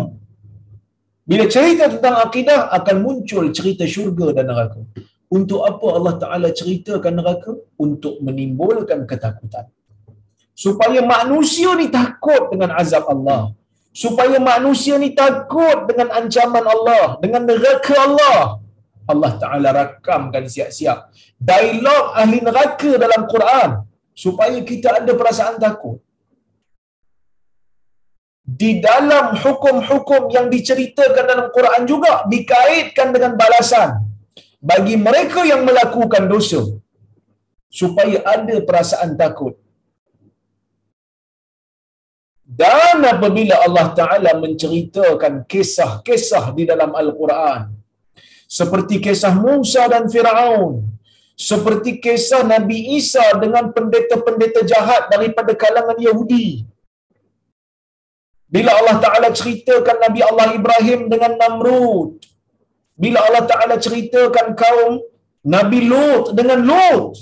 Bila 1.26 1.44
cerita 1.50 1.90
tentang 1.90 2.16
akidah, 2.22 2.70
akan 2.70 2.96
muncul 3.02 3.44
cerita 3.56 3.82
syurga 3.82 4.36
dan 4.36 4.46
neraka. 4.50 4.82
Untuk 5.26 5.66
apa 5.66 5.86
Allah 5.98 6.14
Ta'ala 6.22 6.48
ceritakan 6.54 7.18
neraka? 7.18 7.52
Untuk 7.78 8.22
menimbulkan 8.22 9.02
ketakutan. 9.10 9.66
Supaya 10.54 11.02
manusia 11.04 11.74
ni 11.76 11.90
takut 11.92 12.48
dengan 12.52 12.72
azab 12.80 13.04
Allah 13.10 13.52
supaya 14.02 14.36
manusia 14.52 14.94
ni 15.00 15.10
takut 15.16 15.88
dengan 15.88 16.12
ancaman 16.20 16.64
Allah, 16.74 17.04
dengan 17.24 17.48
neraka 17.48 17.96
Allah. 17.96 18.60
Allah 19.08 19.32
Ta'ala 19.42 19.68
rakamkan 19.80 20.44
siap-siap. 20.54 20.98
Dialog 21.40 22.04
ahli 22.20 22.38
neraka 22.48 22.90
dalam 23.04 23.24
Quran. 23.32 23.70
Supaya 24.12 24.58
kita 24.70 25.00
ada 25.00 25.12
perasaan 25.20 25.56
takut. 25.64 25.96
Di 28.60 28.70
dalam 28.84 29.34
hukum-hukum 29.42 30.22
yang 30.36 30.46
diceritakan 30.54 31.24
dalam 31.32 31.48
Quran 31.56 31.82
juga 31.92 32.12
dikaitkan 32.32 33.10
dengan 33.14 33.32
balasan 33.40 34.05
bagi 34.60 34.96
mereka 34.96 35.44
yang 35.44 35.62
melakukan 35.68 36.24
dosa 36.32 36.62
supaya 37.80 38.18
ada 38.34 38.56
perasaan 38.68 39.12
takut 39.20 39.54
dan 42.46 43.02
apabila 43.02 43.54
Allah 43.66 43.86
Ta'ala 43.98 44.30
menceritakan 44.38 45.42
kisah-kisah 45.50 46.54
di 46.54 46.62
dalam 46.70 46.94
Al-Quran, 46.94 47.74
seperti 48.46 49.02
kisah 49.02 49.34
Musa 49.34 49.82
dan 49.90 50.06
Fir'aun, 50.06 50.86
seperti 51.34 51.98
kisah 52.04 52.46
Nabi 52.46 52.78
Isa 52.98 53.26
dengan 53.42 53.74
pendeta-pendeta 53.74 54.62
jahat 54.62 55.10
daripada 55.10 55.52
kalangan 55.58 55.98
Yahudi. 55.98 56.62
Bila 58.46 58.78
Allah 58.78 58.96
Ta'ala 59.04 59.28
ceritakan 59.34 59.98
Nabi 60.06 60.20
Allah 60.22 60.48
Ibrahim 60.54 61.00
dengan 61.10 61.34
Namrud, 61.34 62.22
bila 63.02 63.18
Allah 63.26 63.44
Ta'ala 63.50 63.76
ceritakan 63.86 64.46
kaum 64.62 64.92
Nabi 65.54 65.80
Lut 65.90 66.32
dengan 66.38 66.60
Lut, 66.70 67.12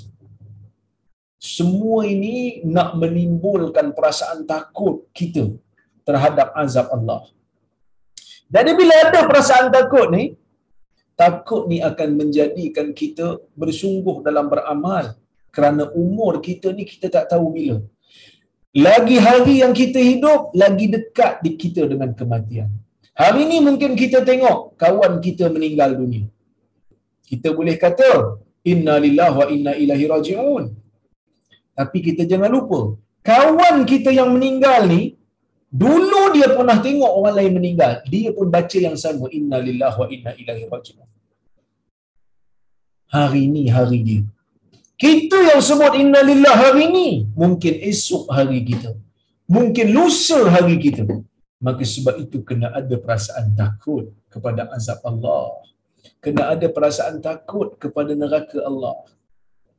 semua 1.55 1.99
ini 2.13 2.63
nak 2.75 2.89
menimbulkan 3.01 3.87
perasaan 3.97 4.39
takut 4.51 4.95
kita 5.17 5.43
terhadap 6.07 6.47
azab 6.63 6.87
Allah. 6.95 7.21
Jadi 8.55 8.71
bila 8.79 8.95
ada 9.05 9.19
perasaan 9.29 9.67
takut 9.77 10.07
ni, 10.15 10.23
takut 11.21 11.67
ni 11.71 11.77
akan 11.89 12.09
menjadikan 12.19 12.87
kita 13.01 13.27
bersungguh 13.61 14.17
dalam 14.27 14.47
beramal 14.53 15.05
kerana 15.55 15.83
umur 16.03 16.33
kita 16.47 16.71
ni 16.77 16.83
kita 16.93 17.07
tak 17.15 17.25
tahu 17.33 17.45
bila. 17.57 17.77
Lagi 18.87 19.17
hari 19.27 19.55
yang 19.63 19.73
kita 19.81 19.99
hidup, 20.09 20.51
lagi 20.61 20.85
dekat 20.95 21.33
di 21.43 21.51
kita 21.61 21.87
dengan 21.91 22.11
kematian. 22.19 22.71
Hari 23.21 23.43
ni 23.51 23.57
mungkin 23.67 23.91
kita 24.01 24.19
tengok 24.29 24.57
kawan 24.81 25.13
kita 25.25 25.45
meninggal 25.55 25.91
dunia. 25.99 26.25
Kita 27.29 27.49
boleh 27.57 27.75
kata, 27.83 28.11
Inna 28.71 28.95
lillahi 29.05 29.35
wa 29.39 29.45
inna 29.55 29.71
ilahi 29.83 30.05
raji'un. 30.13 30.65
Tapi 31.77 31.97
kita 32.07 32.23
jangan 32.31 32.51
lupa, 32.55 32.79
kawan 33.29 33.77
kita 33.91 34.09
yang 34.19 34.29
meninggal 34.35 34.81
ni, 34.93 35.01
dulu 35.83 36.21
dia 36.35 36.47
pernah 36.57 36.77
tengok 36.85 37.11
orang 37.19 37.35
lain 37.39 37.53
meninggal. 37.57 37.91
Dia 38.13 38.29
pun 38.37 38.47
baca 38.55 38.77
yang 38.87 38.97
sama, 39.05 39.25
Inna 39.39 39.59
lillahi 39.67 39.97
wa 40.01 40.07
inna 40.15 40.31
ilahi 40.41 40.63
raji'un. 40.73 41.09
Hari 43.15 43.43
ni 43.53 43.63
hari 43.75 43.99
dia. 44.07 44.23
Kita 45.03 45.37
yang 45.49 45.61
sebut 45.67 45.93
inna 46.01 46.23
lillah 46.29 46.55
hari 46.63 46.87
ini, 46.89 47.07
mungkin 47.41 47.73
esok 47.91 48.31
hari 48.31 48.59
kita. 48.69 48.91
Mungkin 49.55 49.91
lusa 49.91 50.39
hari 50.55 50.75
kita. 50.79 51.03
Maka 51.63 51.83
sebab 51.87 52.15
itu 52.19 52.43
kena 52.43 52.67
ada 52.75 52.95
perasaan 52.99 53.55
takut 53.55 54.11
kepada 54.27 54.67
azab 54.75 54.99
Allah. 55.07 55.55
Kena 56.19 56.53
ada 56.53 56.67
perasaan 56.67 57.23
takut 57.23 57.79
kepada 57.79 58.11
neraka 58.13 58.59
Allah. 58.61 59.07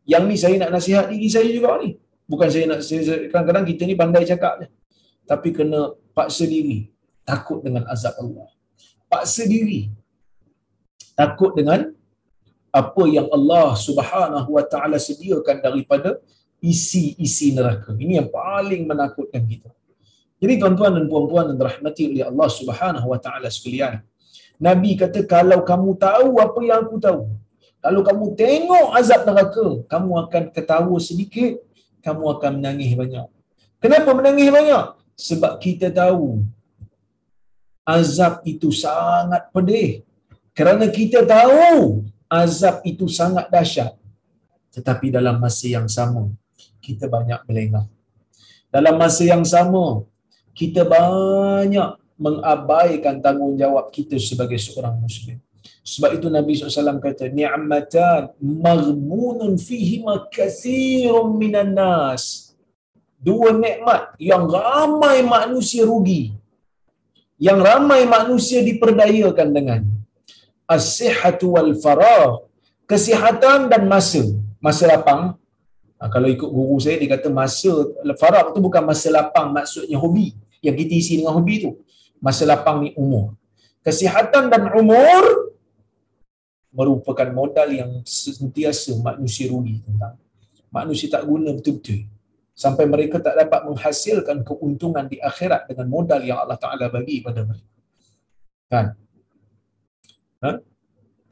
Yang 0.09 0.25
ni 0.31 0.37
saya 0.39 0.57
nak 0.63 0.73
nasihat 0.77 1.05
diri 1.13 1.29
saya 1.29 1.49
juga 1.51 1.77
ni. 1.83 1.99
Bukan 2.27 2.49
saya 2.51 2.65
nak, 2.71 2.81
kadang-kadang 3.31 3.67
kita 3.71 3.83
ni 3.87 3.95
pandai 3.95 4.25
cakap 4.27 4.65
je. 4.65 4.69
Tapi 5.27 5.49
kena 5.55 5.95
paksa 6.17 6.47
diri. 6.47 6.91
Takut 7.27 7.59
dengan 7.63 7.85
azab 7.91 8.15
Allah. 8.23 8.49
Paksa 9.11 9.45
diri. 9.47 9.91
Takut 11.19 11.55
dengan 11.59 11.91
apa 12.71 13.05
yang 13.09 13.27
Allah 13.33 13.73
Subhanahu 13.73 14.51
wa 14.57 14.65
taala 14.73 15.01
sediakan 15.01 15.65
daripada 15.65 16.21
isi-isi 16.61 17.57
neraka. 17.57 17.97
Ini 17.97 18.21
yang 18.21 18.29
paling 18.29 18.85
menakutkan 18.85 19.43
kita. 19.49 19.71
Jadi 20.37 20.55
tuan-tuan 20.61 20.93
dan 20.97 21.05
puan-puan 21.09 21.45
yang 21.49 21.59
dirahmati 21.61 22.03
oleh 22.13 22.25
Allah 22.29 22.49
Subhanahu 22.59 23.07
wa 23.13 23.19
taala 23.25 23.49
sekalian. 23.49 24.05
Nabi 24.61 24.91
kata 25.01 25.25
kalau 25.25 25.65
kamu 25.65 25.91
tahu 25.97 26.29
apa 26.41 26.59
yang 26.65 26.81
aku 26.85 26.97
tahu, 27.01 27.23
kalau 27.81 28.01
kamu 28.09 28.25
tengok 28.41 28.87
azab 28.99 29.21
neraka, 29.29 29.67
kamu 29.93 30.11
akan 30.25 30.43
ketawa 30.53 30.97
sedikit, 31.01 31.61
kamu 32.05 32.25
akan 32.37 32.51
menangis 32.61 32.93
banyak. 32.97 33.27
Kenapa 33.81 34.11
menangis 34.17 34.49
banyak? 34.49 34.85
Sebab 35.17 35.53
kita 35.65 35.89
tahu 35.93 36.45
azab 37.87 38.43
itu 38.53 38.69
sangat 38.75 39.49
pedih. 39.55 40.05
Kerana 40.57 40.89
kita 40.89 41.23
tahu 41.23 42.05
azab 42.27 42.83
itu 42.91 43.07
sangat 43.07 43.47
dahsyat. 43.53 43.93
Tetapi 44.75 45.07
dalam 45.15 45.37
masa 45.41 45.67
yang 45.69 45.89
sama, 45.89 46.29
kita 46.85 47.09
banyak 47.09 47.41
melengah. 47.49 47.87
Dalam 48.69 48.97
masa 49.01 49.23
yang 49.25 49.45
sama, 49.47 50.05
kita 50.57 50.89
banyak 50.89 52.01
mengabaikan 52.17 53.21
tanggungjawab 53.21 53.93
kita 53.93 54.17
sebagai 54.17 54.57
seorang 54.57 54.97
Muslim. 55.05 55.37
Sebab 55.87 56.19
itu 56.19 56.27
Nabi 56.33 56.57
SAW 56.57 56.99
kata, 56.99 57.31
Ni'matan 57.31 58.35
maghmunun 58.41 59.55
fihima 59.61 60.27
kathirun 60.33 61.37
minan 61.39 61.77
nas. 61.79 62.57
Dua 63.21 63.55
nikmat 63.55 64.17
yang 64.19 64.49
ramai 64.51 65.23
manusia 65.23 65.87
rugi. 65.87 66.35
Yang 67.37 67.61
ramai 67.69 68.03
manusia 68.09 68.65
diperdayakan 68.65 69.49
dengan 69.53 69.81
as-sihhatu 70.67 71.55
wal 71.55 71.73
farah 71.79 72.43
kesihatan 72.91 73.71
dan 73.71 73.83
masa 73.87 74.23
masa 74.59 74.85
lapang 74.91 75.39
ha, 75.99 76.05
kalau 76.11 76.29
ikut 76.31 76.51
guru 76.57 76.77
saya 76.83 76.99
dia 76.99 77.11
kata 77.15 77.29
masa 77.31 77.71
farah 78.19 78.51
tu 78.51 78.59
bukan 78.59 78.83
masa 78.83 79.09
lapang 79.15 79.55
maksudnya 79.55 79.99
hobi 79.99 80.35
yang 80.67 80.75
kita 80.75 80.93
isi 80.99 81.23
dengan 81.23 81.39
hobi 81.39 81.63
tu. 81.63 81.71
Masa 82.19 82.43
lapang 82.43 82.83
ni 82.83 82.91
umur. 82.99 83.39
Kesihatan 83.87 84.51
dan 84.51 84.75
umur 84.75 85.55
merupakan 86.75 87.29
modal 87.31 87.71
yang 87.73 87.91
sentiasa 88.05 88.93
manusia 89.01 89.49
rugi 89.49 89.81
tentang. 89.81 90.19
Manusia 90.69 91.09
tak 91.09 91.25
guna 91.25 91.55
betul-betul. 91.55 92.05
Sampai 92.57 92.85
mereka 92.89 93.21
tak 93.21 93.37
dapat 93.37 93.69
menghasilkan 93.69 94.45
keuntungan 94.45 95.07
di 95.09 95.21
akhirat 95.21 95.69
dengan 95.71 95.87
modal 95.89 96.21
yang 96.25 96.41
Allah 96.41 96.59
Taala 96.61 96.89
bagi 96.93 97.25
pada 97.25 97.45
mereka. 97.45 97.69
Kan? 98.67 98.87
Ha? 100.43 100.51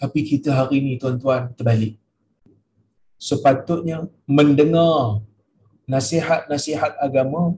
Tapi 0.01 0.21
kita 0.25 0.53
hari 0.53 0.81
ini 0.85 0.93
tuan-tuan 1.01 1.53
terbalik. 1.57 1.97
Sepatutnya 3.17 4.05
mendengar 4.29 5.25
nasihat-nasihat 5.89 6.97
agama 7.01 7.57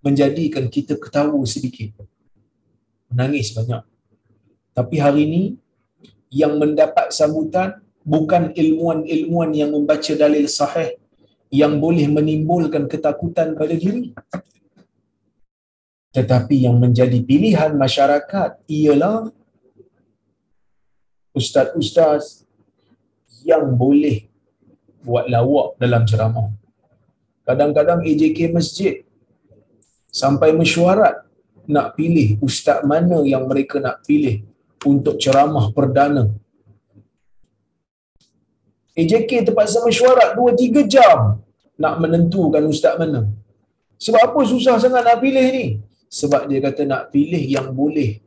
menjadikan 0.00 0.66
kita 0.68 0.96
ketawa 0.96 1.40
sedikit. 1.44 1.96
Menangis 3.12 3.52
banyak. 3.52 3.82
Tapi 4.72 4.96
hari 4.96 5.20
ini 5.28 5.42
yang 6.30 6.56
mendapat 6.56 7.10
sambutan 7.10 7.82
bukan 8.06 8.54
ilmuan-ilmuan 8.54 9.50
yang 9.52 9.74
membaca 9.76 10.12
dalil 10.14 10.46
sahih 10.46 10.96
yang 11.50 11.82
boleh 11.82 12.06
menimbulkan 12.06 12.86
ketakutan 12.86 13.58
pada 13.58 13.74
diri 13.74 14.14
tetapi 16.10 16.66
yang 16.66 16.78
menjadi 16.78 17.22
pilihan 17.22 17.78
masyarakat 17.78 18.66
ialah 18.66 19.30
ustaz-ustaz 21.30 22.42
yang 23.46 23.78
boleh 23.78 24.26
buat 25.06 25.30
lawak 25.30 25.78
dalam 25.78 26.02
ceramah. 26.02 26.50
Kadang-kadang 27.46 28.02
AJK 28.02 28.50
masjid 28.50 29.06
sampai 30.10 30.50
mesyuarat 30.60 31.26
nak 31.70 31.94
pilih 31.96 32.38
ustaz 32.42 32.82
mana 32.82 33.22
yang 33.32 33.46
mereka 33.50 33.78
nak 33.78 34.02
pilih 34.06 34.42
untuk 34.82 35.16
ceramah 35.22 35.70
perdana. 35.76 36.24
AJK 38.98 39.46
terpaksa 39.46 39.80
mesyuarat 39.86 40.34
2-3 40.34 40.94
jam 40.94 41.38
nak 41.78 41.94
menentukan 42.02 42.64
ustaz 42.66 42.98
mana. 43.00 43.30
Sebab 44.04 44.20
apa 44.20 44.40
susah 44.52 44.76
sangat 44.82 45.02
nak 45.06 45.18
pilih 45.22 45.46
ni? 45.56 45.66
sebab 46.10 46.50
dia 46.50 46.58
kata 46.58 46.82
nak 46.90 47.14
pilih 47.14 47.38
yang 47.38 47.70
boleh 47.70 48.18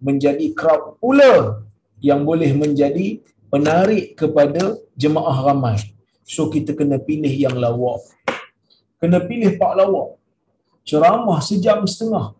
menjadi 0.00 0.46
crowd 0.56 0.96
pula 0.96 1.60
yang 2.00 2.24
boleh 2.24 2.56
menjadi 2.56 3.20
penarik 3.52 4.16
kepada 4.16 4.80
jemaah 4.96 5.52
ramai. 5.52 5.76
So 6.24 6.48
kita 6.48 6.72
kena 6.72 6.96
pilih 6.96 7.28
yang 7.28 7.60
lawak. 7.60 8.00
Kena 8.96 9.20
pilih 9.20 9.60
pak 9.60 9.72
lawak. 9.76 10.16
Ceramah 10.88 11.40
sejam 11.44 11.84
setengah. 11.86 12.36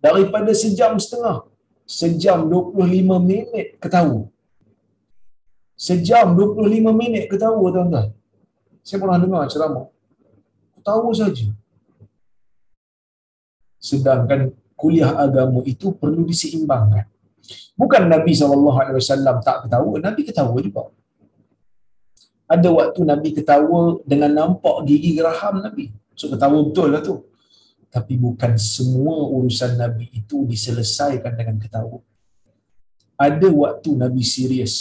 Daripada 0.00 0.50
sejam 0.54 0.96
setengah, 1.00 1.46
sejam 1.86 2.46
25 2.46 3.18
minit 3.20 3.78
ketawa. 3.82 4.28
Sejam 5.76 6.32
25 6.32 6.92
minit 6.92 7.24
ketawa 7.28 7.64
tuan-tuan. 7.74 8.08
Saya 8.86 8.98
pernah 9.02 9.18
dengar 9.18 9.44
ceramah. 9.50 9.86
Ketawa 10.78 11.10
saja 11.10 11.50
sedangkan 13.86 14.50
kuliah 14.74 15.14
agama 15.14 15.62
itu 15.62 15.94
perlu 15.94 16.26
diseimbangkan. 16.26 17.06
Bukan 17.78 18.02
Nabi 18.10 18.34
SAW 18.34 19.38
tak 19.46 19.68
ketawa, 19.68 19.92
Nabi 20.02 20.20
ketawa 20.26 20.58
juga. 20.58 20.90
Ada 22.50 22.68
waktu 22.70 23.00
Nabi 23.06 23.28
ketawa 23.30 24.02
dengan 24.02 24.30
nampak 24.34 24.82
gigi 24.86 25.14
geraham 25.14 25.62
Nabi. 25.62 25.94
So 26.18 26.26
ketawa 26.32 26.66
betul 26.66 26.90
lah 26.90 27.02
tu. 27.02 27.22
Tapi 27.96 28.20
bukan 28.20 28.60
semua 28.60 29.24
urusan 29.24 29.80
Nabi 29.80 30.12
itu 30.12 30.44
diselesaikan 30.44 31.32
dengan 31.32 31.56
ketawa. 31.56 31.96
Ada 33.16 33.48
waktu 33.48 33.96
Nabi 33.96 34.20
serius. 34.20 34.76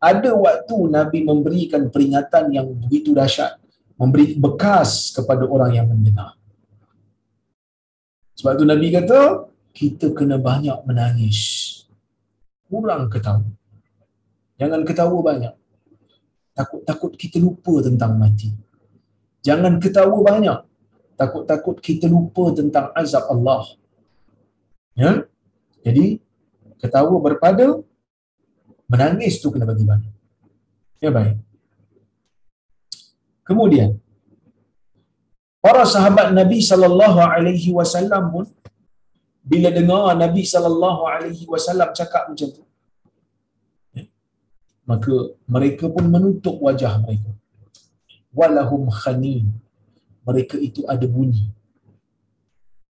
Ada 0.00 0.32
waktu 0.32 0.76
Nabi 0.88 1.28
memberikan 1.28 1.92
peringatan 1.92 2.56
yang 2.56 2.72
begitu 2.72 3.12
dahsyat. 3.12 3.60
Memberi 4.00 4.32
bekas 4.32 5.12
kepada 5.12 5.44
orang 5.44 5.76
yang 5.76 5.84
mendengar. 5.92 6.40
Sebab 8.40 8.56
tu 8.56 8.64
Nabi 8.64 8.88
kata, 8.88 9.52
kita 9.76 10.16
kena 10.16 10.40
banyak 10.40 10.88
menangis. 10.88 11.84
Kurang 12.64 13.12
ketawa. 13.12 13.44
Jangan 14.56 14.88
ketawa 14.88 15.20
banyak. 15.20 15.54
Takut-takut 16.56 17.12
kita 17.12 17.36
lupa 17.44 17.84
tentang 17.84 18.16
mati. 18.16 18.48
Jangan 19.44 19.76
ketawa 19.76 20.16
banyak. 20.24 20.73
Takut-takut 21.20 21.76
kita 21.78 22.06
lupa 22.14 22.44
tentang 22.58 22.86
azab 23.00 23.24
Allah. 23.34 23.62
Ya? 24.98 25.12
Jadi, 25.86 26.18
ketawa 26.82 27.16
berpada, 27.26 27.66
menangis 28.90 29.38
tu 29.42 29.48
kena 29.54 29.66
bagi 29.70 29.84
banyak. 29.90 30.14
Ya 31.04 31.10
baik. 31.14 31.36
Kemudian, 33.48 33.90
para 35.64 35.82
sahabat 35.94 36.28
Nabi 36.40 36.58
sallallahu 36.70 37.20
alaihi 37.34 37.70
wasallam 37.78 38.24
pun 38.34 38.46
bila 39.52 39.68
dengar 39.78 40.12
Nabi 40.24 40.42
sallallahu 40.52 41.02
alaihi 41.12 41.44
wasallam 41.52 41.88
cakap 41.98 42.22
macam 42.30 42.48
tu 42.56 42.62
ya, 43.96 44.04
maka 44.90 45.14
mereka 45.54 45.84
pun 45.94 46.04
menutup 46.14 46.56
wajah 46.66 46.92
mereka 47.04 47.32
walahum 48.38 48.88
khanin 49.00 49.44
mereka 50.24 50.56
itu 50.58 50.82
ada 50.88 51.06
bunyi. 51.06 51.52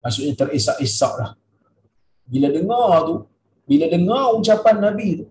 Maksudnya 0.06 0.34
teresak-esak 0.38 1.14
lah 1.22 1.32
bila 2.26 2.48
dengar 2.50 2.90
tu 3.10 3.16
bila 3.70 3.86
dengar 3.90 4.34
ucapan 4.38 4.76
Nabi 4.86 5.08
tu 5.22 5.26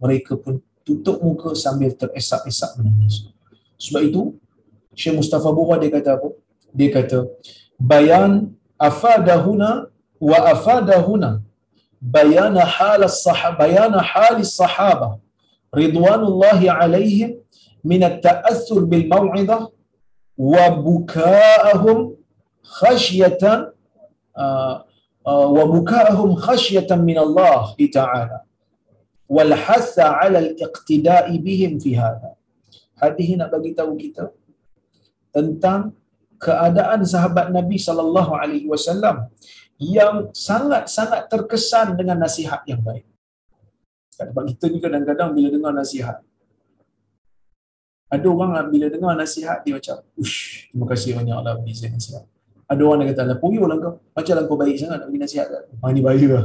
mereka 0.00 0.32
pun 0.36 0.60
tutup 0.86 1.20
muka 1.24 1.50
sambil 1.56 1.90
teresak-esak 1.92 2.76
menangis. 2.78 3.28
Sebab 3.80 4.02
itu 4.08 4.22
Syekh 4.96 5.14
Mustafa 5.20 5.48
Bura 5.56 5.76
dia 5.82 5.92
kata 5.92 6.10
apa? 6.16 6.28
Dia 6.72 6.88
kata 6.96 7.18
bayan 7.76 8.56
afadahuna 8.88 9.70
wa 10.28 10.38
afadahuna 10.52 11.30
bayana 12.00 12.64
hal 12.64 13.04
as-sahaba 13.04 13.56
bayana 13.60 14.00
hal 14.00 14.36
as-sahaba 14.40 15.20
ridwanullahi 15.80 16.72
alaihim 16.72 17.36
min 17.84 18.00
at-ta'assur 18.08 18.88
bil 18.88 19.04
maw'idah 19.12 19.68
wa 20.36 20.64
bukaahum 20.86 21.98
khashyatan 22.80 23.72
uh, 24.36 24.84
uh, 25.24 25.48
wa 25.56 25.64
bukaahum 25.74 26.36
khashyatan 26.36 27.00
min 27.08 27.16
Allah 27.16 27.72
ta'ala 27.76 28.38
wal 29.26 29.54
hasa 29.66 30.06
'ala 30.20 30.38
al-iqtida'i 30.44 31.40
bihim 31.40 31.80
fi 31.82 31.96
hadha 31.98 32.36
hadis 33.00 33.28
nak 33.40 33.48
bagi 33.54 33.72
tahu 33.72 33.96
kita 33.96 34.30
tentang 35.36 35.96
keadaan 36.44 37.00
sahabat 37.04 37.48
Nabi 37.58 37.76
sallallahu 37.80 38.32
alaihi 38.36 38.68
wasallam 38.68 39.28
yang 39.76 40.32
sangat-sangat 40.32 41.28
terkesan 41.32 41.96
dengan 42.00 42.16
nasihat 42.24 42.64
yang 42.64 42.80
baik. 42.80 43.04
Sebab 44.16 44.48
kita 44.48 44.72
ni 44.72 44.78
kadang-kadang 44.80 45.36
bila 45.36 45.48
dengar 45.52 45.72
nasihat, 45.76 46.24
ada 48.06 48.26
orang 48.30 48.70
bila 48.70 48.86
dengar 48.86 49.12
nasihat 49.18 49.66
dia 49.66 49.74
macam, 49.74 49.98
ush, 50.14 50.70
terima 50.70 50.86
kasih 50.86 51.10
banyak 51.18 51.34
Allah 51.34 51.58
beri 51.58 51.74
saya 51.74 51.90
nasihat. 51.90 52.24
Ada 52.66 52.82
orang 52.82 53.06
yang 53.06 53.10
kata, 53.14 53.22
lah 53.30 53.38
puyuh 53.38 53.66
lah 53.66 53.78
kau. 53.78 53.94
Macam 54.10 54.34
lah 54.34 54.44
kau 54.46 54.58
baik 54.58 54.74
sangat 54.78 54.98
nak 54.98 55.06
bagi 55.10 55.22
nasihat. 55.22 55.46
Ah, 55.78 55.90
ni 55.94 56.02
bahaya 56.02 56.26
lah. 56.34 56.44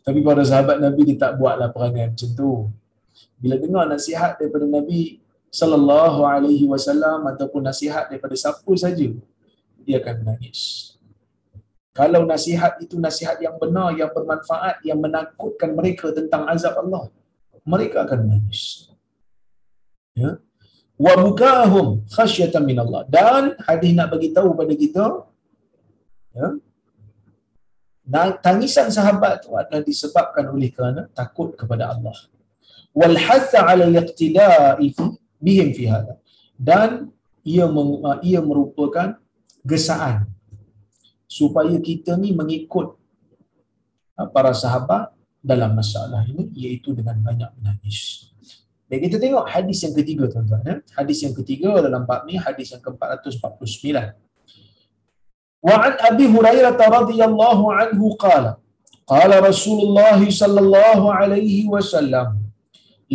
Tapi 0.00 0.18
para 0.24 0.40
sahabat 0.40 0.80
Nabi 0.80 1.00
dia 1.04 1.16
tak 1.20 1.36
buatlah 1.36 1.68
perangai 1.72 2.12
macam 2.12 2.28
tu. 2.32 2.72
Bila 3.36 3.54
dengar 3.60 3.84
nasihat 3.84 4.40
daripada 4.40 4.64
Nabi 4.64 5.20
sallallahu 5.52 6.24
alaihi 6.24 6.64
wasallam 6.68 7.24
ataupun 7.28 7.64
nasihat 7.64 8.08
daripada 8.08 8.32
siapa 8.32 8.72
saja, 8.80 9.08
dia 9.84 9.96
akan 10.00 10.14
menangis. 10.24 10.92
Kalau 11.92 12.24
nasihat 12.24 12.80
itu 12.80 12.96
nasihat 12.96 13.36
yang 13.42 13.60
benar, 13.60 13.92
yang 13.92 14.08
bermanfaat, 14.12 14.80
yang 14.88 15.02
menakutkan 15.02 15.76
mereka 15.76 16.14
tentang 16.16 16.48
azab 16.48 16.80
Allah, 16.80 17.12
mereka 17.64 18.08
akan 18.08 18.24
menangis. 18.24 18.88
Ya. 20.16 20.40
Wa 20.98 21.14
bukahum 21.14 22.02
khasyatan 22.10 22.66
min 22.66 22.82
Allah. 22.82 23.06
Dan 23.06 23.54
hadis 23.62 23.94
nak 23.94 24.10
bagi 24.10 24.34
tahu 24.34 24.50
pada 24.58 24.74
kita, 24.74 25.04
ya, 26.34 26.48
tangisan 28.42 28.90
sahabat 28.90 29.46
itu 29.46 29.54
adalah 29.54 29.82
disebabkan 29.86 30.44
oleh 30.50 30.74
kerana 30.74 31.06
takut 31.14 31.54
kepada 31.54 31.94
Allah. 31.94 32.16
Wal 32.90 33.14
hatha 33.14 33.62
ala 33.62 33.86
al-iqtida'i 33.86 34.90
bihim 35.38 35.70
fi 35.70 35.84
hadha. 35.86 36.18
Dan 36.58 37.14
ia 37.46 37.70
ia 38.26 38.40
merupakan 38.42 39.14
gesaan 39.62 40.26
supaya 41.28 41.76
kita 41.78 42.16
ni 42.18 42.34
mengikut 42.34 42.96
ha, 44.18 44.26
para 44.26 44.50
sahabat 44.56 45.12
dalam 45.38 45.76
masalah 45.76 46.26
ini 46.26 46.50
iaitu 46.56 46.96
dengan 46.96 47.20
banyak 47.22 47.50
menangis. 47.60 48.32
Baik 48.89 49.09
kita 49.09 49.17
tengok 49.23 49.45
hadis 49.53 49.77
yang 49.85 49.95
ketiga 49.97 50.23
tuan-tuan 50.31 50.61
ya. 50.69 50.75
Hadis 50.97 51.17
yang 51.25 51.33
ketiga 51.39 51.69
dalam 51.85 52.03
bab 52.09 52.21
ni 52.29 52.35
hadis 52.45 52.67
yang 52.73 52.81
ke-449. 52.85 54.13
Wa 55.63 55.75
an 55.87 55.93
Abi 56.09 56.25
Hurairah 56.35 56.75
radhiyallahu 56.75 57.63
anhu 57.81 58.13
qala 58.19 58.51
qala 59.07 59.35
Rasulullah 59.49 60.19
sallallahu 60.19 61.11
alaihi 61.19 61.65
wasallam 61.73 62.43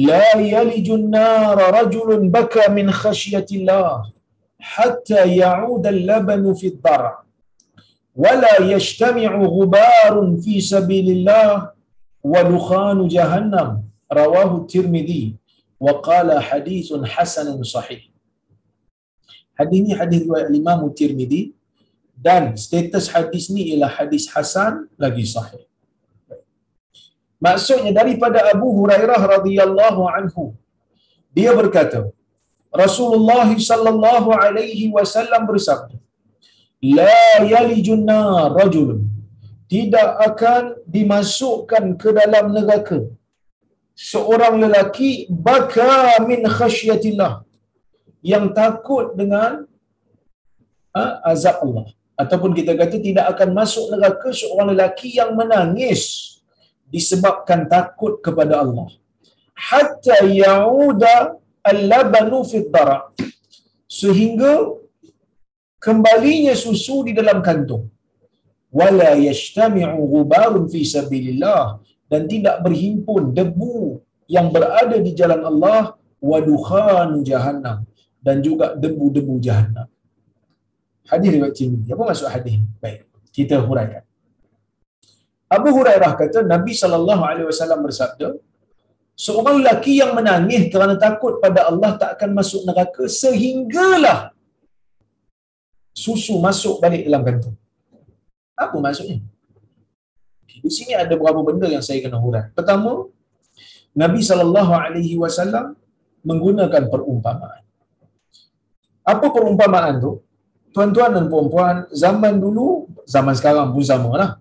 la 0.09 0.27
yaliju 0.55 0.97
an-nar 1.01 1.57
rajulun 1.79 2.33
baka 2.37 2.73
min 2.73 2.89
khashyati 2.89 3.61
Allah 3.63 4.09
hatta 4.75 5.29
ya'uda 5.29 5.95
al-labanu 5.95 6.59
fi 6.61 6.75
ad-dar' 6.75 7.29
ولا 8.19 8.55
يجتمع 8.75 9.31
غبار 9.47 10.15
في 10.43 10.55
سبيل 10.61 11.07
الله 11.17 11.71
ودخان 12.33 12.99
جهنم 13.09 13.69
رواه 14.13 14.51
الترمذي 14.57 15.25
wa 15.86 15.94
qala 16.08 16.38
hadithun 16.50 17.04
hasanun 17.14 17.62
sahih. 17.74 18.02
Hadis 19.60 19.78
ini 19.82 19.92
hadis 20.00 20.22
riwayat 20.26 20.50
Imam 20.62 20.82
Tirmizi 21.00 21.42
dan 22.26 22.58
status 22.66 23.06
hadis 23.14 23.46
ni 23.54 23.74
ialah 23.74 23.92
hadis 24.00 24.26
hasan 24.34 24.90
lagi 25.04 25.26
sahih. 25.36 25.64
Maksudnya 27.46 27.92
daripada 28.00 28.40
Abu 28.54 28.68
Hurairah 28.78 29.22
radhiyallahu 29.36 30.02
anhu 30.18 30.44
dia 31.38 31.52
berkata 31.60 32.02
Rasulullah 32.84 33.48
sallallahu 33.70 34.30
alaihi 34.44 34.90
wasallam 34.98 35.42
bersabda 35.50 35.98
la 37.00 37.24
yalijun 37.54 38.04
nar 38.12 38.52
rajulun. 38.60 39.02
Tidak 39.74 40.10
akan 40.28 40.64
dimasukkan 40.96 41.98
ke 42.02 42.10
dalam 42.18 42.46
neraka 42.56 43.00
seorang 43.98 44.58
lelaki 44.64 45.30
baka 45.30 46.18
min 46.30 46.42
khasyatillah. 46.46 47.46
Yang 48.24 48.46
takut 48.56 49.06
dengan 49.20 49.68
ha, 50.96 51.04
azab 51.32 51.60
Allah. 51.66 51.88
Ataupun 52.14 52.54
kita 52.56 52.78
kata 52.78 52.98
tidak 53.02 53.26
akan 53.36 53.50
masuk 53.58 53.86
neraka 53.92 54.30
seorang 54.32 54.72
lelaki 54.74 55.18
yang 55.20 55.34
menangis 55.36 56.04
disebabkan 56.88 57.66
takut 57.68 58.22
kepada 58.26 58.64
Allah. 58.64 58.88
Hatta 59.58 60.24
yauda 60.24 61.36
al-labanu 61.66 62.46
fi 62.48 62.64
dara. 62.74 63.12
Sehingga 63.90 64.54
kembalinya 65.84 66.56
susu 66.56 67.04
di 67.08 67.12
dalam 67.12 67.44
kantung. 67.44 67.92
Wala 68.74 69.14
yajtami'u 69.20 70.02
ghubarun 70.14 70.66
fi 70.72 70.82
sabilillah 70.82 71.83
dan 72.14 72.22
tidak 72.34 72.56
berhimpun 72.66 73.24
debu 73.40 73.78
yang 74.36 74.48
berada 74.56 74.98
di 75.08 75.12
jalan 75.20 75.42
Allah 75.52 75.82
wa 76.30 76.38
dukhanu 76.50 77.18
jahannam 77.30 77.78
dan 78.26 78.38
juga 78.48 78.68
debu-debu 78.84 79.36
jahannam 79.48 79.88
hadis 81.12 81.30
riwayat 81.36 81.56
Tirmizi 81.60 81.92
apa 81.96 82.04
maksud 82.10 82.30
hadis 82.36 82.56
baik 82.84 83.00
kita 83.38 83.58
huraikan 83.68 84.04
Abu 85.56 85.70
Hurairah 85.78 86.12
kata 86.22 86.40
Nabi 86.54 86.74
sallallahu 86.82 87.24
alaihi 87.30 87.48
wasallam 87.52 87.80
bersabda 87.86 88.28
seorang 89.24 89.62
lelaki 89.62 89.94
yang 90.02 90.12
menangis 90.18 90.64
kerana 90.74 90.96
takut 91.06 91.38
pada 91.44 91.70
Allah 91.70 91.92
tak 92.02 92.12
akan 92.18 92.30
masuk 92.40 92.62
neraka 92.70 93.04
sehinggalah 93.22 94.20
susu 96.04 96.42
masuk 96.42 96.82
balik 96.84 97.06
dalam 97.06 97.22
kantung. 97.22 97.56
Apa 98.58 98.78
maksudnya? 98.82 99.22
Di 100.62 100.70
sini 100.70 100.94
ada 100.94 101.14
beberapa 101.16 101.42
benda 101.42 101.66
yang 101.66 101.82
saya 101.82 102.04
kena 102.04 102.22
hurai. 102.22 102.52
Pertama, 102.54 103.10
Nabi 103.96 104.22
sallallahu 104.22 104.72
alaihi 104.74 105.16
wasallam 105.18 105.74
menggunakan 106.22 106.90
perumpamaan. 106.92 107.62
Apa 109.04 109.26
perumpamaan 109.34 110.00
tu? 110.00 110.22
Tuan-tuan 110.74 111.14
dan 111.14 111.30
puan-puan, 111.30 111.86
zaman 111.94 112.42
dulu, 112.42 112.90
zaman 113.06 113.34
sekarang 113.38 113.70
pun 113.74 113.86
sama 113.86 114.12
lah. 114.18 114.32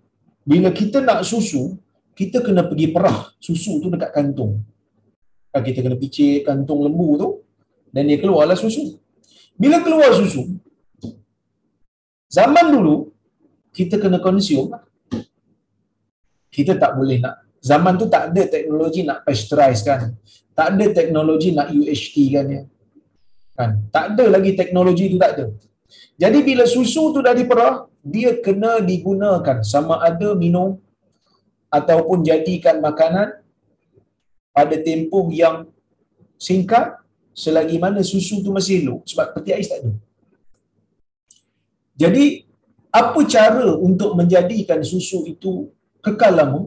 Bila 0.44 0.72
kita 0.72 1.04
nak 1.04 1.22
susu, 1.28 1.76
kita 2.16 2.40
kena 2.40 2.64
pergi 2.64 2.88
perah 2.88 3.32
susu 3.36 3.80
tu 3.84 3.92
dekat 3.92 4.10
kantung. 4.16 4.64
Kita 5.52 5.84
kena 5.84 6.00
picit 6.00 6.48
kantung 6.48 6.80
lembu 6.80 7.08
tu, 7.20 7.28
dan 7.92 8.08
dia 8.08 8.16
keluarlah 8.16 8.56
susu. 8.56 8.96
Bila 9.60 9.84
keluar 9.84 10.08
susu, 10.16 10.56
Zaman 12.32 12.72
dulu, 12.72 13.12
kita 13.76 14.00
kena 14.00 14.16
consume 14.16 14.72
lah. 14.72 14.82
Kita 16.52 16.76
tak 16.76 17.00
boleh 17.00 17.18
nak. 17.24 17.48
Zaman 17.64 17.96
tu 17.96 18.06
tak 18.12 18.22
ada 18.30 18.42
teknologi 18.44 19.00
nak 19.08 19.24
pasteurize 19.24 19.82
kan. 19.88 20.12
Tak 20.52 20.66
ada 20.76 20.86
teknologi 20.92 21.50
nak 21.56 21.72
UHT 21.72 22.16
kan 22.34 22.46
ya. 22.46 22.62
Kan? 23.56 23.70
Tak 23.88 24.04
ada 24.12 24.24
lagi 24.28 24.52
teknologi 24.52 25.08
tu 25.12 25.16
tak 25.16 25.30
ada. 25.34 25.44
Jadi 26.20 26.38
bila 26.44 26.64
susu 26.68 27.12
tu 27.14 27.20
dah 27.24 27.32
diperah, 27.32 27.88
dia 28.04 28.36
kena 28.44 28.82
digunakan 28.82 29.62
sama 29.62 30.02
ada 30.02 30.34
minum 30.36 30.76
ataupun 31.72 32.20
jadikan 32.20 32.82
makanan 32.84 33.40
pada 34.52 34.76
tempoh 34.76 35.32
yang 35.32 35.70
singkat 36.36 37.00
selagi 37.32 37.80
mana 37.80 38.04
susu 38.04 38.44
tu 38.44 38.52
masih 38.52 38.84
elok 38.84 39.08
sebab 39.08 39.26
peti 39.32 39.50
ais 39.56 39.70
tak 39.70 39.80
ada. 39.80 39.92
Jadi 41.96 42.44
apa 42.92 43.20
cara 43.24 43.72
untuk 43.88 44.12
menjadikan 44.18 44.84
susu 44.84 45.24
itu 45.24 45.72
kekal 46.02 46.34
lama? 46.34 46.60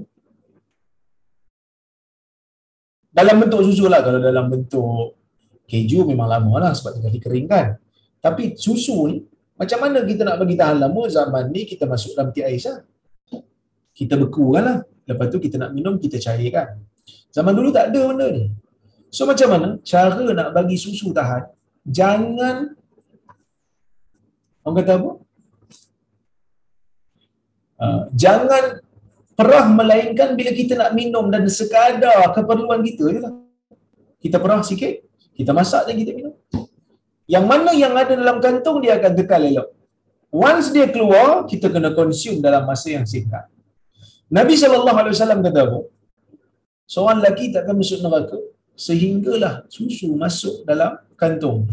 Dalam 3.11 3.35
bentuk 3.43 3.61
susu 3.67 3.85
lah. 3.91 4.01
Kalau 4.03 4.19
dalam 4.19 4.47
bentuk 4.47 5.19
keju 5.69 6.07
memang 6.07 6.27
lama 6.27 6.53
lah 6.67 6.71
sebab 6.71 6.99
tengah 6.99 7.11
dikeringkan. 7.13 7.65
Tapi 8.19 8.57
susu 8.57 8.97
ni, 9.11 9.21
macam 9.55 9.77
mana 9.83 10.01
kita 10.03 10.25
nak 10.25 10.41
bagi 10.41 10.55
tahan 10.57 10.81
lama 10.81 11.01
zaman 11.07 11.53
ni 11.53 11.63
kita 11.63 11.85
masuk 11.85 12.17
dalam 12.17 12.33
peti 12.33 12.41
ais 12.43 12.65
lah. 12.65 12.81
Kita 13.95 14.19
bekukan 14.19 14.63
lah. 14.63 14.77
Lepas 15.05 15.27
tu 15.29 15.37
kita 15.37 15.61
nak 15.61 15.71
minum, 15.71 15.95
kita 16.01 16.17
cairkan. 16.17 16.81
Zaman 17.29 17.53
dulu 17.53 17.69
tak 17.69 17.93
ada 17.93 18.01
benda 18.09 18.27
ni. 18.33 18.51
So 19.13 19.23
macam 19.23 19.47
mana 19.53 19.67
cara 19.85 20.25
nak 20.33 20.49
bagi 20.51 20.75
susu 20.75 21.13
tahan? 21.15 21.47
Jangan 21.85 22.75
Orang 24.65 24.81
kata 24.81 24.97
apa? 24.97 25.11
Uh, 27.77 28.01
jangan 28.17 28.81
perah 29.39 29.67
melainkan 29.79 30.33
bila 30.39 30.51
kita 30.55 30.73
nak 30.81 30.91
minum 30.99 31.27
dan 31.33 31.43
sekadar 31.51 32.31
keperluan 32.35 32.81
kita 32.87 33.05
je 33.13 33.19
lah. 33.19 33.33
Kita 34.23 34.39
perah 34.41 34.63
sikit, 34.63 35.05
kita 35.37 35.51
masak 35.51 35.85
dan 35.85 35.95
kita 36.01 36.11
minum. 36.15 36.33
Yang 37.25 37.45
mana 37.51 37.71
yang 37.75 37.93
ada 37.93 38.13
dalam 38.15 38.37
kantung 38.41 38.79
dia 38.81 38.97
akan 38.97 39.11
kekal 39.19 39.43
elok. 39.43 39.67
Once 40.33 40.67
dia 40.75 40.87
keluar, 40.89 41.45
kita 41.47 41.67
kena 41.73 41.89
consume 41.93 42.39
dalam 42.43 42.63
masa 42.69 42.91
yang 42.95 43.05
singkat. 43.07 43.45
Nabi 44.27 44.53
SAW 44.57 44.89
kata 45.45 45.61
apa? 45.61 45.79
Seorang 46.85 47.17
lelaki 47.21 47.49
takkan 47.53 47.75
masuk 47.77 47.99
neraka 48.01 48.37
sehinggalah 48.77 49.65
susu 49.71 50.13
masuk 50.13 50.65
dalam 50.69 51.01
kantung. 51.17 51.65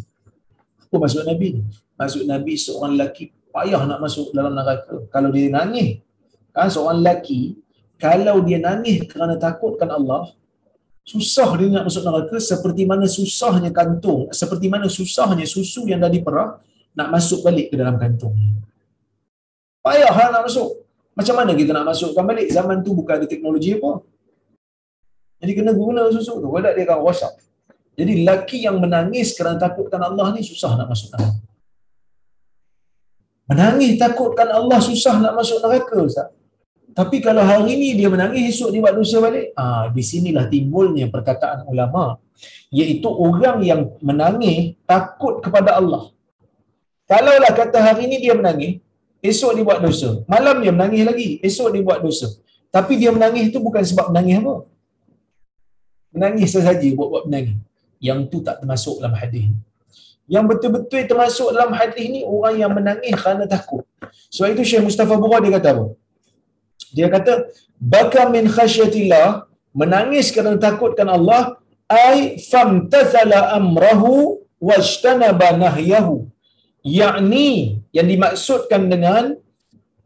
Apa 0.89 0.95
maksud 0.97 1.25
Nabi? 1.29 1.61
Maksud 2.01 2.25
Nabi 2.29 2.53
seorang 2.57 2.97
lelaki 2.97 3.33
payah 3.53 3.83
nak 3.85 3.99
masuk 4.01 4.33
dalam 4.33 4.57
neraka. 4.57 5.05
Kalau 5.13 5.29
dia 5.29 5.53
nangis, 5.53 6.01
kan 6.53 6.69
seorang 6.69 7.01
lelaki 7.01 7.57
kalau 8.03 8.43
dia 8.43 8.59
nangis 8.59 9.07
kerana 9.07 9.39
takutkan 9.39 9.87
Allah, 9.87 10.35
susah 11.07 11.55
dia 11.55 11.71
nak 11.71 11.87
masuk 11.87 12.03
neraka 12.03 12.37
seperti 12.43 12.83
mana 12.83 13.07
susahnya 13.07 13.71
kantung, 13.71 14.27
seperti 14.35 14.67
mana 14.67 14.91
susahnya 14.91 15.47
susu 15.47 15.87
yang 15.87 16.03
dah 16.03 16.11
diperah 16.11 16.59
nak 16.99 17.09
masuk 17.15 17.47
balik 17.47 17.71
ke 17.71 17.79
dalam 17.79 17.95
kantung. 18.03 18.35
Payah 19.87 20.11
lah 20.11 20.29
nak 20.35 20.43
masuk. 20.51 20.83
Macam 21.15 21.35
mana 21.39 21.55
kita 21.55 21.71
nak 21.71 21.95
masukkan 21.95 22.27
balik? 22.27 22.51
Zaman 22.51 22.83
tu 22.83 22.91
bukan 22.91 23.23
ada 23.23 23.27
teknologi 23.31 23.79
apa. 23.79 24.03
Jadi 25.43 25.53
kena 25.59 25.71
guna 25.75 26.11
susu 26.11 26.43
tu. 26.43 26.49
Kalau 26.51 26.59
dia 26.75 26.85
akan 26.87 26.99
rosak. 27.07 27.33
Jadi 27.95 28.25
lelaki 28.25 28.67
yang 28.67 28.83
menangis 28.83 29.37
kerana 29.39 29.63
takutkan 29.63 30.01
Allah 30.03 30.35
ni 30.35 30.43
susah 30.43 30.75
nak 30.75 30.91
masuk 30.91 31.13
neraka. 31.15 31.39
Menangis 33.47 33.95
takutkan 33.95 34.49
Allah 34.51 34.79
susah 34.83 35.23
nak 35.23 35.39
masuk 35.39 35.63
neraka 35.63 35.97
Ustaz. 36.03 36.42
Tapi 36.93 37.25
kalau 37.25 37.41
hari 37.41 37.73
ni 37.81 37.89
dia 37.97 38.09
menangis 38.13 38.57
esok 38.57 38.69
dia 38.73 38.81
buat 38.85 38.95
dosa 38.97 39.17
balik. 39.25 39.57
Ah 39.57 39.89
di 39.89 40.03
sinilah 40.05 40.45
timbulnya 40.53 41.09
perkataan 41.09 41.65
ulama 41.69 42.21
iaitu 42.69 43.09
orang 43.09 43.59
yang 43.65 43.81
menangis 44.05 44.77
takut 44.85 45.41
kepada 45.45 45.81
Allah. 45.81 46.13
Kalaulah 47.09 47.53
kata 47.53 47.79
hari 47.81 48.09
ni 48.09 48.17
dia 48.25 48.33
menangis, 48.33 48.81
esok 49.21 49.53
dia 49.57 49.65
buat 49.69 49.81
dosa. 49.85 50.25
Malam 50.25 50.65
dia 50.65 50.73
menangis 50.73 51.03
lagi, 51.05 51.29
esok 51.45 51.69
dia 51.77 51.85
buat 51.85 52.01
dosa. 52.01 52.29
Tapi 52.73 52.97
dia 52.97 53.13
menangis 53.13 53.53
itu 53.53 53.59
bukan 53.61 53.85
sebab 53.85 54.09
menangis 54.13 54.41
apa? 54.41 54.55
Menangis 56.13 56.49
sahaja 56.57 56.89
buat-buat 56.97 57.25
menangis. 57.29 57.57
Yang 58.01 58.19
tu 58.33 58.39
tak 58.41 58.65
termasuk 58.65 59.01
dalam 59.01 59.17
hadis 59.17 59.45
ni 59.53 59.59
yang 60.31 60.49
betul-betul 60.49 61.03
termasuk 61.05 61.49
dalam 61.53 61.75
hadis 61.75 62.07
ni 62.09 62.21
orang 62.23 62.55
yang 62.57 62.73
menangis 62.73 63.13
kerana 63.21 63.45
takut. 63.45 63.85
Sebab 64.33 64.57
itu 64.57 64.63
Syekh 64.65 64.89
Mustafa 64.89 65.15
Bura 65.19 65.43
dia 65.45 65.53
kata 65.59 65.69
apa? 65.77 65.85
Dia 66.97 67.09
kata 67.15 67.33
baka 67.95 68.29
min 68.35 68.47
khasyatillah 68.57 69.49
menangis 69.81 70.29
kerana 70.35 70.61
takutkan 70.67 71.09
Allah 71.17 71.43
ai 71.89 72.39
famtathala 72.51 73.41
amrahu 73.59 74.13
wajtanaba 74.69 75.49
nahyahu. 75.65 76.17
Yakni 76.83 77.81
yang 77.97 78.09
dimaksudkan 78.13 78.83
dengan 78.93 79.25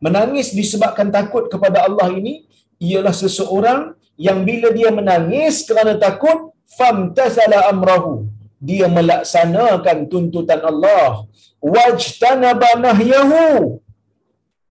menangis 0.05 0.53
disebabkan 0.59 1.09
takut 1.09 1.49
kepada 1.53 1.89
Allah 1.89 2.09
ini 2.18 2.34
ialah 2.80 3.14
seseorang 3.22 3.80
yang 4.26 4.45
bila 4.49 4.68
dia 4.78 4.91
menangis 4.99 5.64
kerana 5.68 5.97
takut 5.97 6.53
famtathala 6.78 7.72
amrahu 7.72 8.28
dia 8.68 8.87
melaksanakan 8.97 10.09
tuntutan 10.12 10.61
Allah 10.70 11.28
wajtanaba 11.61 12.70
nahyahu 12.87 13.80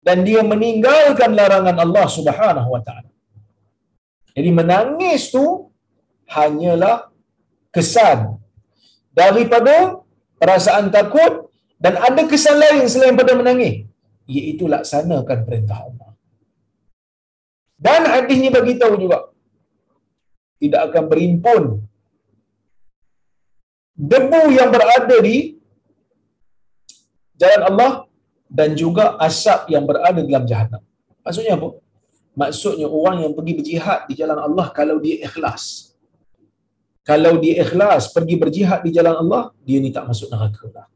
dan 0.06 0.22
dia 0.28 0.42
meninggalkan 0.52 1.34
larangan 1.40 1.78
Allah 1.82 2.06
Subhanahu 2.18 2.70
wa 2.76 2.82
taala. 2.88 3.10
Jadi 4.38 4.50
menangis 4.60 5.34
tu 5.36 5.46
hanyalah 6.30 7.10
kesan 7.76 8.38
daripada 9.20 9.76
perasaan 10.38 10.94
takut 10.94 11.50
dan 11.84 11.98
ada 11.98 12.22
kesan 12.32 12.58
lain 12.64 12.86
selain 12.94 13.18
pada 13.18 13.34
menangis 13.40 13.76
iaitu 14.30 14.70
laksanakan 14.70 15.40
perintah 15.48 15.80
Allah. 15.88 16.10
Dan 17.86 18.02
hadis 18.14 18.38
ni 18.44 18.50
bagi 18.58 18.76
tahu 18.82 18.96
juga 19.02 19.18
tidak 20.62 20.82
akan 20.90 21.04
berimpun 21.12 21.64
debu 23.96 24.42
yang 24.58 24.70
berada 24.76 25.18
di 25.28 25.60
jalan 27.36 27.64
Allah 27.70 27.92
dan 28.50 28.78
juga 28.78 29.18
asap 29.18 29.74
yang 29.74 29.84
berada 29.84 30.22
dalam 30.22 30.46
jahanam. 30.46 30.82
Maksudnya 31.26 31.58
apa? 31.58 31.70
Maksudnya 32.36 32.88
orang 32.92 33.24
yang 33.24 33.34
pergi 33.34 33.54
berjihad 33.58 34.00
di 34.12 34.14
jalan 34.20 34.38
Allah 34.38 34.68
kalau 34.76 35.00
dia 35.00 35.24
ikhlas. 35.24 35.96
Kalau 37.06 37.38
dia 37.38 37.62
ikhlas 37.62 38.10
pergi 38.10 38.36
berjihad 38.36 38.82
di 38.82 38.92
jalan 38.92 39.16
Allah, 39.22 39.54
dia 39.62 39.78
ni 39.78 39.94
tak 39.94 40.10
masuk 40.10 40.28
neraka 40.34 40.66
lah. 40.74 40.88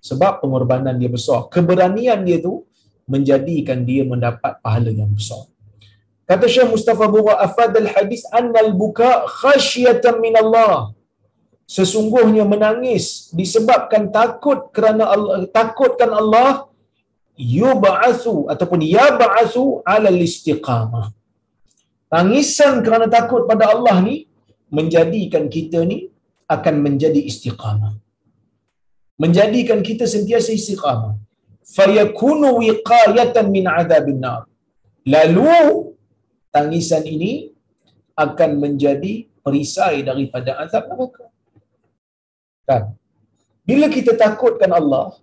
Sebab 0.00 0.38
pengorbanan 0.38 0.94
dia 0.96 1.10
besar. 1.10 1.50
Keberanian 1.50 2.22
dia 2.22 2.38
tu 2.38 2.62
menjadikan 3.10 3.82
dia 3.82 4.02
mendapat 4.06 4.58
pahala 4.62 4.90
yang 4.90 5.10
besar. 5.10 5.44
Kata 6.26 6.50
Syekh 6.50 6.74
Mustafa 6.74 7.06
Bura 7.06 7.38
afadal 7.38 7.86
hadis 7.86 8.26
annal 8.34 8.74
buka 8.74 9.30
khasyatan 9.30 10.18
min 10.18 10.34
Allah 10.34 10.95
sesungguhnya 11.74 12.44
menangis 12.52 13.04
disebabkan 13.38 14.14
takut 14.18 14.70
kerana 14.76 15.04
Allah 15.14 15.36
takutkan 15.58 16.10
Allah 16.20 16.50
yub'atsu 17.58 18.34
ataupun 18.52 18.80
yab'atsu 18.96 19.64
'ala 19.82 20.10
istiqamah. 20.28 21.06
Tangisan 22.14 22.74
kerana 22.86 23.06
takut 23.16 23.42
pada 23.50 23.64
Allah 23.74 23.96
ni 24.08 24.16
menjadikan 24.78 25.44
kita 25.56 25.82
ni 25.90 25.98
akan 26.54 26.74
menjadi 26.86 27.20
istiqamah. 27.30 27.94
Menjadikan 29.22 29.80
kita 29.88 30.04
sentiasa 30.14 30.50
istiqamah. 30.58 31.14
Fayakunu 31.76 32.48
wiqayatan 32.62 33.46
min 33.56 33.64
'adzabin 33.66 34.20
nar. 34.24 34.42
Lalu 35.14 35.54
tangisan 36.54 37.04
ini 37.14 37.32
akan 38.24 38.50
menjadi 38.62 39.14
perisai 39.44 39.96
daripada 40.08 40.50
azab 40.62 40.84
neraka 40.90 41.26
Kan? 42.66 42.98
Bila 43.62 43.86
kita 43.86 44.18
takutkan 44.18 44.70
Allah, 44.74 45.14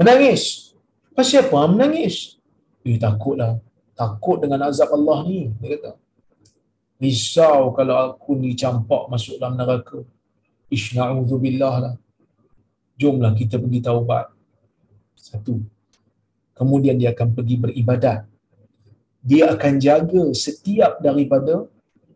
menangis. 0.00 0.72
Pasal 1.12 1.46
apa 1.46 1.68
menangis? 1.70 2.40
Eh, 2.82 2.96
takutlah. 3.00 3.60
Takut 3.94 4.42
dengan 4.42 4.66
azab 4.66 4.90
Allah 4.92 5.22
ni. 5.28 5.52
Dia 5.60 5.78
kata. 5.78 5.92
Risau 6.98 7.70
kalau 7.76 7.96
aku 8.10 8.34
ni 8.34 8.56
campak 8.58 9.06
masuk 9.12 9.38
dalam 9.38 9.54
neraka. 9.60 10.02
Ish 10.72 10.96
na'udzubillah 10.96 11.74
lah. 11.84 11.94
Jomlah 12.98 13.32
kita 13.36 13.56
pergi 13.62 13.80
taubat. 13.84 14.26
Satu. 15.14 15.62
Kemudian 16.58 16.98
dia 16.98 17.14
akan 17.14 17.28
pergi 17.36 17.56
beribadat. 17.60 18.26
Dia 19.24 19.54
akan 19.54 19.72
jaga 19.80 20.24
setiap 20.36 21.00
daripada 21.00 21.64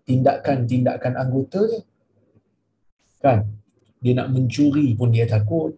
tindakan-tindakan 0.04 1.14
anggota 1.16 1.64
dia 1.64 1.87
kan? 3.22 3.46
Dia 3.98 4.12
nak 4.18 4.28
mencuri 4.34 4.94
pun 4.98 5.10
dia 5.10 5.26
takut. 5.26 5.74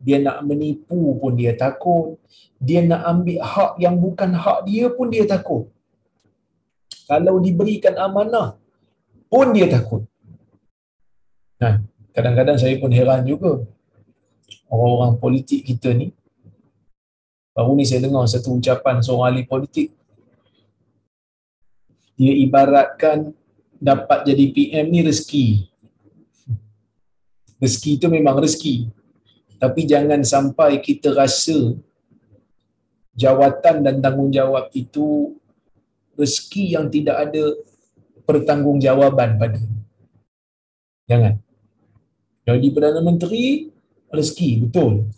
Dia 0.00 0.16
nak 0.16 0.40
menipu 0.48 1.20
pun 1.20 1.36
dia 1.36 1.52
takut. 1.52 2.16
Dia 2.56 2.80
nak 2.84 3.04
ambil 3.04 3.40
hak 3.44 3.72
yang 3.84 3.96
bukan 4.00 4.30
hak 4.32 4.58
dia 4.68 4.88
pun 4.88 5.12
dia 5.12 5.24
takut. 5.28 5.68
Kalau 7.04 7.36
diberikan 7.44 7.94
amanah 8.00 8.56
pun 9.28 9.52
dia 9.52 9.68
takut. 9.68 10.02
Nah 11.60 11.84
kadang-kadang 12.16 12.56
saya 12.56 12.74
pun 12.80 12.92
heran 12.92 13.28
juga. 13.28 13.60
Orang-orang 14.72 15.20
politik 15.20 15.66
kita 15.68 15.92
ni. 15.92 16.16
Baru 17.52 17.76
ni 17.76 17.84
saya 17.84 18.06
dengar 18.06 18.24
satu 18.24 18.56
ucapan 18.56 19.02
seorang 19.04 19.36
ahli 19.36 19.42
politik. 19.44 19.92
Dia 22.16 22.32
ibaratkan 22.46 23.36
dapat 23.80 24.28
jadi 24.28 24.44
PM 24.54 24.86
ni 24.92 25.00
rezeki 25.04 25.69
rezeki 27.60 27.90
itu 28.00 28.06
memang 28.08 28.40
rezeki 28.40 28.88
tapi 29.60 29.84
jangan 29.84 30.24
sampai 30.24 30.80
kita 30.80 31.12
rasa 31.12 31.76
jawatan 33.12 33.84
dan 33.84 34.00
tanggungjawab 34.00 34.72
itu 34.72 35.36
rezeki 36.16 36.80
yang 36.80 36.88
tidak 36.88 37.28
ada 37.28 37.44
pertanggungjawaban 38.24 39.36
pada. 39.36 39.60
Jangan. 41.04 41.36
Jadi 42.48 42.66
Perdana 42.72 43.04
Menteri 43.04 43.68
rezeki 44.08 44.64
betul. 44.64 45.12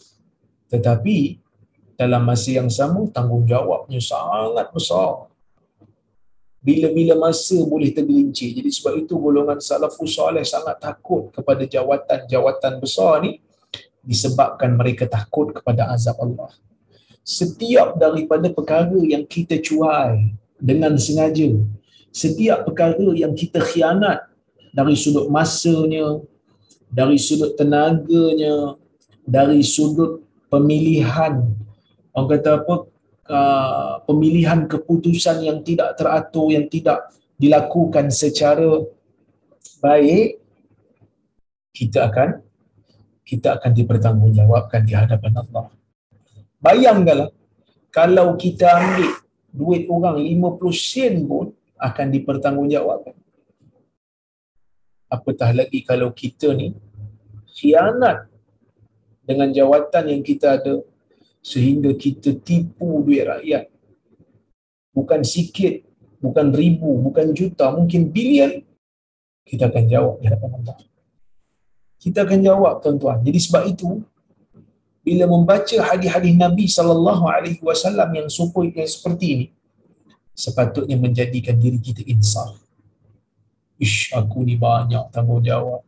Tetapi 0.67 1.39
dalam 1.95 2.27
masa 2.27 2.51
yang 2.51 2.67
sama 2.67 3.07
tanggungjawabnya 3.15 4.03
sangat 4.03 4.75
besar. 4.75 5.32
Bila-bila 6.63 7.19
masa 7.19 7.59
boleh 7.67 7.91
tergelincir. 7.91 8.55
Jadi 8.55 8.71
sebab 8.71 9.03
itu 9.03 9.19
golongan 9.19 9.59
salafus 9.59 10.15
soleh 10.15 10.47
sangat 10.47 10.79
takut 10.79 11.35
kepada 11.35 11.67
jawatan-jawatan 11.67 12.79
besar 12.79 13.27
ni 13.27 13.43
disebabkan 14.07 14.79
mereka 14.79 15.11
takut 15.11 15.51
kepada 15.51 15.91
azab 15.91 16.23
Allah. 16.23 16.55
Setiap 17.27 17.99
daripada 17.99 18.47
perkara 18.51 18.95
yang 19.03 19.27
kita 19.27 19.59
cuai 19.59 20.35
dengan 20.59 20.95
sengaja, 20.99 21.51
setiap 22.15 22.63
perkara 22.67 23.11
yang 23.15 23.35
kita 23.35 23.59
khianat 23.59 24.23
dari 24.71 24.95
sudut 24.95 25.27
masanya, 25.31 26.23
dari 26.91 27.19
sudut 27.19 27.59
tenaganya, 27.59 28.79
dari 29.27 29.63
sudut 29.67 30.23
pemilihan 30.53 31.43
orang 32.13 32.29
kata 32.37 32.51
apa 32.61 32.75
uh, 33.33 34.05
pemilihan 34.05 34.69
keputusan 34.69 35.43
yang 35.43 35.65
tidak 35.65 35.97
teratur 35.97 36.53
yang 36.53 36.69
tidak 36.69 37.09
dilakukan 37.41 38.13
secara 38.13 38.85
baik 39.81 40.39
kita 41.73 42.13
akan 42.13 42.45
kita 43.25 43.57
akan 43.57 43.73
dipertanggungjawabkan 43.73 44.85
di 44.85 44.93
hadapan 44.93 45.41
Allah. 45.41 45.73
Bayangkanlah 46.61 47.33
kalau 47.89 48.37
kita 48.37 48.69
ambil 48.69 49.09
duit 49.51 49.89
orang 49.89 50.21
50 50.21 50.69
sen 50.77 51.25
pun 51.25 51.51
akan 51.81 52.07
dipertanggungjawabkan. 52.13 53.17
Apatah 55.09 55.51
lagi 55.53 55.85
kalau 55.85 56.13
kita 56.13 56.53
ni 56.57 56.77
khianat 57.53 58.29
dengan 59.27 59.49
jawatan 59.53 60.05
yang 60.09 60.23
kita 60.25 60.61
ada 60.61 60.81
sehingga 61.43 61.91
kita 61.93 62.39
tipu 62.39 63.03
duit 63.03 63.27
rakyat. 63.27 63.67
Bukan 64.95 65.27
sikit, 65.27 65.83
bukan 66.23 66.55
ribu, 66.55 67.03
bukan 67.03 67.35
juta, 67.35 67.75
mungkin 67.75 68.09
bilion. 68.15 68.63
Kita 69.43 69.69
akan 69.69 69.85
jawab 69.91 70.23
di 70.23 70.31
hadapan 70.31 70.51
Allah. 70.63 70.79
Kita 71.99 72.23
akan 72.23 72.39
jawab 72.41 72.79
tuan-tuan. 72.79 73.19
Jadi 73.27 73.39
sebab 73.43 73.63
itu 73.67 74.01
bila 75.03 75.27
membaca 75.27 75.77
hadis-hadis 75.83 76.35
Nabi 76.39 76.71
sallallahu 76.71 77.27
alaihi 77.27 77.59
wasallam 77.59 78.07
yang 78.15 78.29
supaya 78.31 78.71
yang 78.71 78.87
seperti 78.87 79.27
ini 79.35 79.47
sepatutnya 80.33 80.95
menjadikan 80.99 81.59
diri 81.59 81.79
kita 81.79 82.07
insaf. 82.07 82.59
Ish 83.83 84.15
aku 84.15 84.47
ni 84.47 84.55
banyak 84.55 85.11
tanggungjawab. 85.11 85.83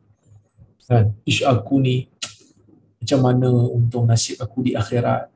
Kan? 0.91 1.15
Ish 1.23 1.47
aku 1.47 1.79
ni 1.79 2.11
macam 2.99 3.21
mana 3.23 3.49
untung 3.51 4.07
nasib 4.07 4.39
aku 4.43 4.67
di 4.67 4.75
akhirat. 4.75 5.34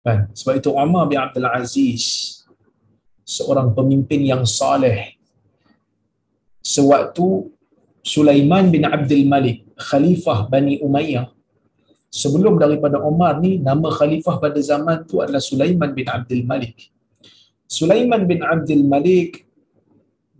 Kan? 0.00 0.32
Sebab 0.32 0.54
itu 0.56 0.70
Umar 0.72 1.04
bin 1.10 1.20
Abdul 1.20 1.48
Aziz 1.48 2.04
seorang 3.24 3.76
pemimpin 3.76 4.24
yang 4.24 4.42
saleh. 4.48 5.14
Sewaktu 6.64 7.52
Sulaiman 8.00 8.72
bin 8.72 8.88
Abdul 8.88 9.28
Malik, 9.28 9.68
khalifah 9.76 10.48
Bani 10.48 10.80
Umayyah, 10.80 11.28
sebelum 12.08 12.56
daripada 12.56 12.96
Umar 13.00 13.38
ni, 13.38 13.60
nama 13.60 13.92
khalifah 13.92 14.40
pada 14.40 14.56
zaman 14.58 15.04
tu 15.04 15.20
adalah 15.20 15.40
Sulaiman 15.40 15.92
bin 15.92 16.08
Abdul 16.08 16.42
Malik. 16.48 16.88
Sulaiman 17.70 18.24
bin 18.24 18.40
Abdul 18.40 18.82
Malik, 18.82 19.46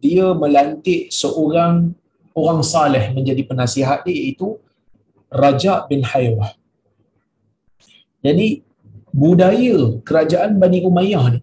dia 0.00 0.32
melantik 0.32 1.12
seorang 1.12 1.92
orang 2.32 2.60
saleh 2.64 3.12
menjadi 3.12 3.44
penasihat 3.44 4.02
dia 4.08 4.16
iaitu 4.16 4.56
Raja 5.28 5.84
bin 5.86 6.00
Haywah. 6.02 6.56
Jadi 8.24 8.64
budaya 9.12 10.00
kerajaan 10.06 10.56
Bani 10.62 10.80
Umayyah 10.86 11.24
ni 11.34 11.40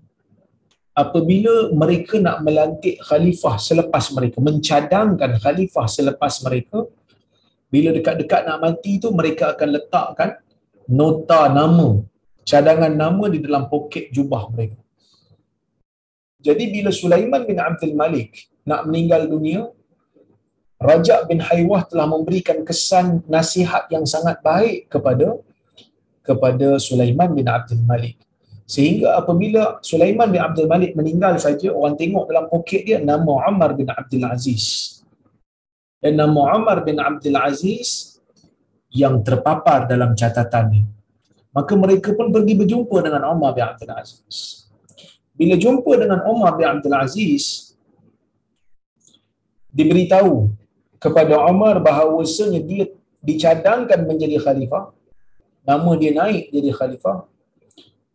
apabila 0.98 1.70
mereka 1.82 2.18
nak 2.18 2.42
melantik 2.42 2.98
khalifah 3.08 3.56
selepas 3.62 4.06
mereka 4.18 4.38
mencadangkan 4.42 5.38
khalifah 5.44 5.86
selepas 5.86 6.34
mereka 6.42 6.90
bila 7.70 7.92
dekat-dekat 7.92 8.42
nak 8.48 8.58
mati 8.64 8.98
tu 9.04 9.12
mereka 9.14 9.54
akan 9.54 9.70
letakkan 9.76 10.30
nota 10.90 11.52
nama 11.52 12.02
cadangan 12.48 12.94
nama 13.04 13.24
di 13.28 13.44
dalam 13.44 13.68
poket 13.68 14.08
jubah 14.16 14.48
mereka. 14.56 14.80
Jadi 16.40 16.64
bila 16.72 16.90
Sulaiman 16.96 17.44
bin 17.44 17.60
Abdul 17.60 17.92
Malik 17.92 18.48
nak 18.64 18.88
meninggal 18.88 19.28
dunia 19.28 19.68
Raja 20.78 21.26
bin 21.26 21.42
Haywah 21.42 21.90
telah 21.90 22.06
memberikan 22.06 22.62
kesan 22.62 23.26
nasihat 23.26 23.90
yang 23.90 24.06
sangat 24.06 24.40
baik 24.46 24.88
kepada 24.94 25.42
kepada 26.28 26.76
Sulaiman 26.78 27.32
bin 27.32 27.48
Abdul 27.48 27.80
Malik. 27.88 28.20
Sehingga 28.68 29.16
apabila 29.16 29.80
Sulaiman 29.80 30.28
bin 30.28 30.44
Abdul 30.44 30.68
Malik 30.68 30.92
meninggal 30.92 31.40
saja, 31.40 31.72
orang 31.72 31.96
tengok 31.96 32.28
dalam 32.28 32.52
poket 32.52 32.84
dia 32.84 33.00
nama 33.00 33.48
Umar 33.48 33.72
bin 33.80 33.88
Abdul 33.88 34.28
Aziz. 34.28 35.00
Dan 36.04 36.20
nama 36.20 36.52
Umar 36.60 36.84
bin 36.84 37.00
Abdul 37.00 37.40
Aziz 37.40 38.20
yang 38.92 39.24
terpapar 39.24 39.88
dalam 39.88 40.12
catatannya. 40.12 40.84
Maka 41.56 41.74
mereka 41.80 42.12
pun 42.12 42.28
pergi 42.28 42.54
berjumpa 42.60 43.00
dengan 43.00 43.24
Umar 43.32 43.56
bin 43.56 43.64
Abdul 43.64 43.96
Aziz. 43.96 44.68
Bila 45.32 45.56
jumpa 45.56 45.92
dengan 45.96 46.28
Umar 46.28 46.60
bin 46.60 46.68
Abdul 46.68 46.98
Aziz, 46.98 47.72
diberitahu 49.72 50.52
kepada 51.00 51.40
Umar 51.48 51.80
bahawasanya 51.80 52.60
dia 52.66 52.92
dicadangkan 53.24 54.04
menjadi 54.10 54.42
khalifah 54.42 54.97
nama 55.68 55.92
dia 56.00 56.12
naik 56.16 56.44
jadi 56.56 56.70
khalifah 56.72 57.18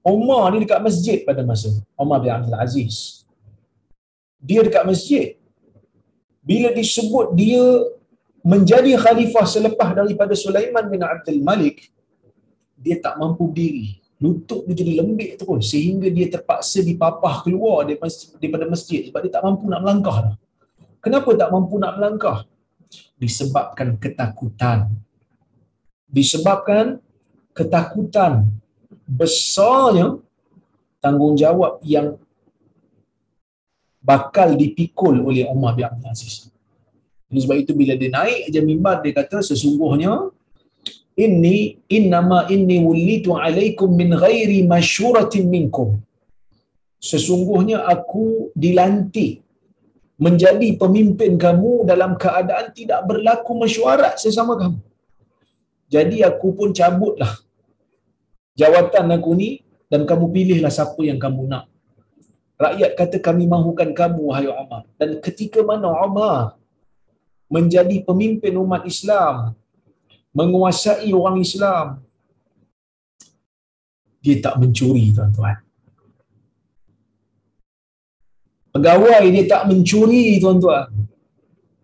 Umar 0.03 0.51
ni 0.51 0.65
dekat 0.65 0.81
masjid 0.81 1.19
pada 1.29 1.45
masa 1.45 1.71
Umar 1.95 2.19
bin 2.25 2.33
Abdul 2.33 2.57
Aziz 2.57 3.29
dia 4.41 4.65
dekat 4.67 4.85
masjid 4.89 5.37
bila 6.43 6.69
disebut 6.75 7.37
dia 7.39 7.63
menjadi 8.43 8.99
khalifah 8.99 9.47
selepas 9.47 9.89
daripada 9.95 10.35
Sulaiman 10.35 10.89
bin 10.91 11.01
Abdul 11.05 11.39
Malik 11.45 11.93
dia 12.75 12.99
tak 12.99 13.15
mampu 13.21 13.47
diri 13.55 14.03
lutut 14.23 14.63
dia 14.71 14.75
jadi 14.79 15.03
lembik 15.03 15.35
terus 15.35 15.75
sehingga 15.75 16.07
dia 16.07 16.31
terpaksa 16.31 16.79
dipapah 16.87 17.43
keluar 17.43 17.83
daripada 17.91 18.65
masjid 18.71 19.11
sebab 19.11 19.19
dia 19.27 19.33
tak 19.35 19.43
mampu 19.43 19.67
nak 19.67 19.83
melangkah 19.83 20.17
dah. 20.31 20.35
Kenapa 21.03 21.35
tak 21.35 21.51
mampu 21.51 21.75
nak 21.83 21.99
melangkah? 21.99 22.47
Disebabkan 23.19 23.99
ketakutan. 23.99 24.95
Disebabkan 26.07 27.03
ketakutan 27.57 28.49
besarnya 29.05 30.19
tanggungjawab 31.05 31.83
yang 31.85 32.17
bakal 34.03 34.59
dipikul 34.59 35.15
oleh 35.29 35.47
Umar 35.47 35.79
bin 35.79 35.87
Abdul 35.87 36.11
Aziz. 36.11 36.51
Jadi 37.31 37.39
sebab 37.45 37.57
itu 37.63 37.73
bila 37.73 37.95
dia 37.97 38.11
naik 38.13 38.41
aja 38.51 38.61
mimbar 38.61 39.01
dia 39.01 39.15
kata 39.17 39.41
sesungguhnya 39.41 40.13
inni 41.25 41.81
innama 41.97 42.51
inni 42.55 42.77
wulitu 42.87 43.33
alaikum 43.45 43.89
min 44.01 44.11
ghairi 44.25 44.61
masyuratin 44.73 45.47
minkum. 45.55 45.89
Sesungguhnya 47.03 47.79
aku 47.95 48.53
dilantik 48.55 49.43
menjadi 50.25 50.69
pemimpin 50.79 51.35
kamu 51.45 51.89
dalam 51.91 52.15
keadaan 52.15 52.71
tidak 52.79 53.01
berlaku 53.09 53.53
mesyuarat 53.63 54.15
sesama 54.23 54.55
kamu. 54.61 54.79
Jadi 55.93 56.25
aku 56.25 56.57
pun 56.57 56.73
cabutlah 56.73 57.33
jawatan 58.57 59.13
aku 59.17 59.31
ni 59.37 59.51
dan 59.93 60.09
kamu 60.09 60.27
pilihlah 60.33 60.73
siapa 60.73 61.01
yang 61.05 61.21
kamu 61.21 61.53
nak. 61.53 61.69
Rakyat 62.57 62.91
kata 62.97 63.17
kami 63.21 63.45
mahukan 63.45 63.91
kamu 63.93 64.21
wahai 64.31 64.49
Umar. 64.49 64.89
Dan 64.97 65.21
ketika 65.21 65.61
mana 65.61 65.93
Umar 65.93 66.57
menjadi 67.53 68.01
pemimpin 68.09 68.57
umat 68.57 68.89
Islam, 68.89 69.53
menguasai 70.33 71.11
orang 71.13 71.45
Islam, 71.45 72.01
dia 74.25 74.39
tak 74.41 74.57
mencuri 74.57 75.13
tuan-tuan. 75.13 75.59
Pegawai 78.73 79.29
dia 79.29 79.45
tak 79.45 79.69
mencuri 79.69 80.41
tuan-tuan. 80.41 80.89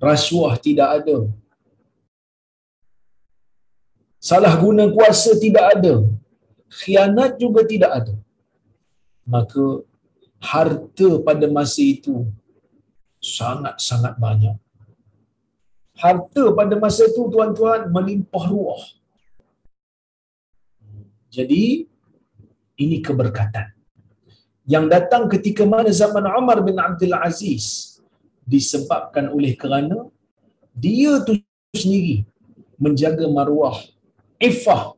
Rasuah 0.00 0.56
tidak 0.56 0.88
ada 1.02 1.28
salah 4.18 4.54
guna 4.62 4.90
kuasa 4.90 5.34
tidak 5.38 5.64
ada. 5.78 5.94
Khianat 6.68 7.40
juga 7.42 7.64
tidak 7.64 7.90
ada. 7.98 8.14
Maka 9.24 9.64
harta 10.38 11.08
pada 11.26 11.46
masa 11.48 11.82
itu 11.82 12.28
sangat-sangat 13.18 14.14
banyak. 14.20 14.56
Harta 15.98 16.44
pada 16.54 16.74
masa 16.78 17.10
itu 17.10 17.26
tuan-tuan 17.32 17.90
melimpah 17.90 18.44
ruah. 18.46 18.82
Jadi 21.28 21.86
ini 22.78 22.96
keberkatan. 23.02 23.74
Yang 24.68 24.84
datang 24.94 25.24
ketika 25.32 25.64
mana 25.64 25.90
zaman 25.90 26.24
Umar 26.38 26.60
bin 26.60 26.76
Abdul 26.76 27.16
Aziz 27.16 27.98
disebabkan 28.44 29.32
oleh 29.32 29.52
kerana 29.56 30.08
dia 30.72 31.20
tu 31.26 31.36
sendiri 31.72 32.24
menjaga 32.78 33.26
maruah 33.26 33.80
iffah 34.40 34.94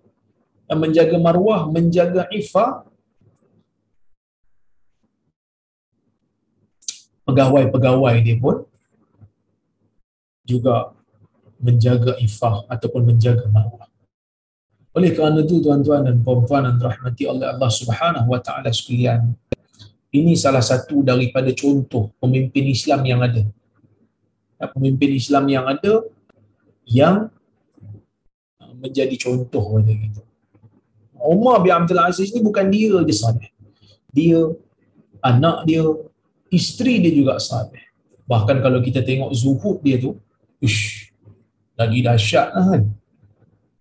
menjaga 0.70 1.16
maruah 1.18 1.66
menjaga 1.66 2.30
iffah 2.30 2.86
pegawai-pegawai 7.26 8.14
dia 8.22 8.36
pun 8.38 8.62
juga 10.46 10.94
menjaga 11.60 12.16
iffah 12.22 12.64
ataupun 12.70 13.02
menjaga 13.10 13.48
maruah 13.50 13.88
oleh 14.90 15.10
kerana 15.14 15.46
itu 15.46 15.62
tuan-tuan 15.62 16.02
dan 16.06 16.18
puan-puan 16.22 16.66
yang 16.66 16.76
dirahmati 16.78 17.24
oleh 17.26 17.46
Allah 17.46 17.70
Subhanahu 17.70 18.26
wa 18.26 18.40
taala 18.42 18.74
sekalian 18.74 19.38
ini 20.10 20.34
salah 20.34 20.62
satu 20.62 21.06
daripada 21.06 21.54
contoh 21.54 22.10
pemimpin 22.18 22.66
Islam 22.66 23.06
yang 23.06 23.22
ada. 23.22 23.46
Pemimpin 24.74 25.14
Islam 25.14 25.46
yang 25.46 25.64
ada 25.70 26.02
yang 26.82 27.30
menjadi 28.80 29.14
contoh 29.20 29.76
macam 29.76 29.92
gitu. 29.92 30.22
Umar 31.20 31.60
bin 31.60 31.72
Abdul 31.76 32.00
Aziz 32.00 32.32
ni 32.32 32.40
bukan 32.40 32.72
dia 32.72 32.96
je 33.04 33.14
salih. 33.14 33.50
Dia, 34.10 34.40
anak 35.20 35.68
dia, 35.68 35.84
isteri 36.48 36.96
dia 36.98 37.12
juga 37.12 37.36
salih. 37.36 37.84
Bahkan 38.24 38.64
kalau 38.64 38.80
kita 38.80 39.04
tengok 39.04 39.30
zuhud 39.36 39.84
dia 39.84 40.00
tu, 40.00 40.16
ush, 40.64 41.12
lagi 41.76 42.00
dahsyat 42.00 42.56
lah 42.56 42.66
kan. 42.72 42.82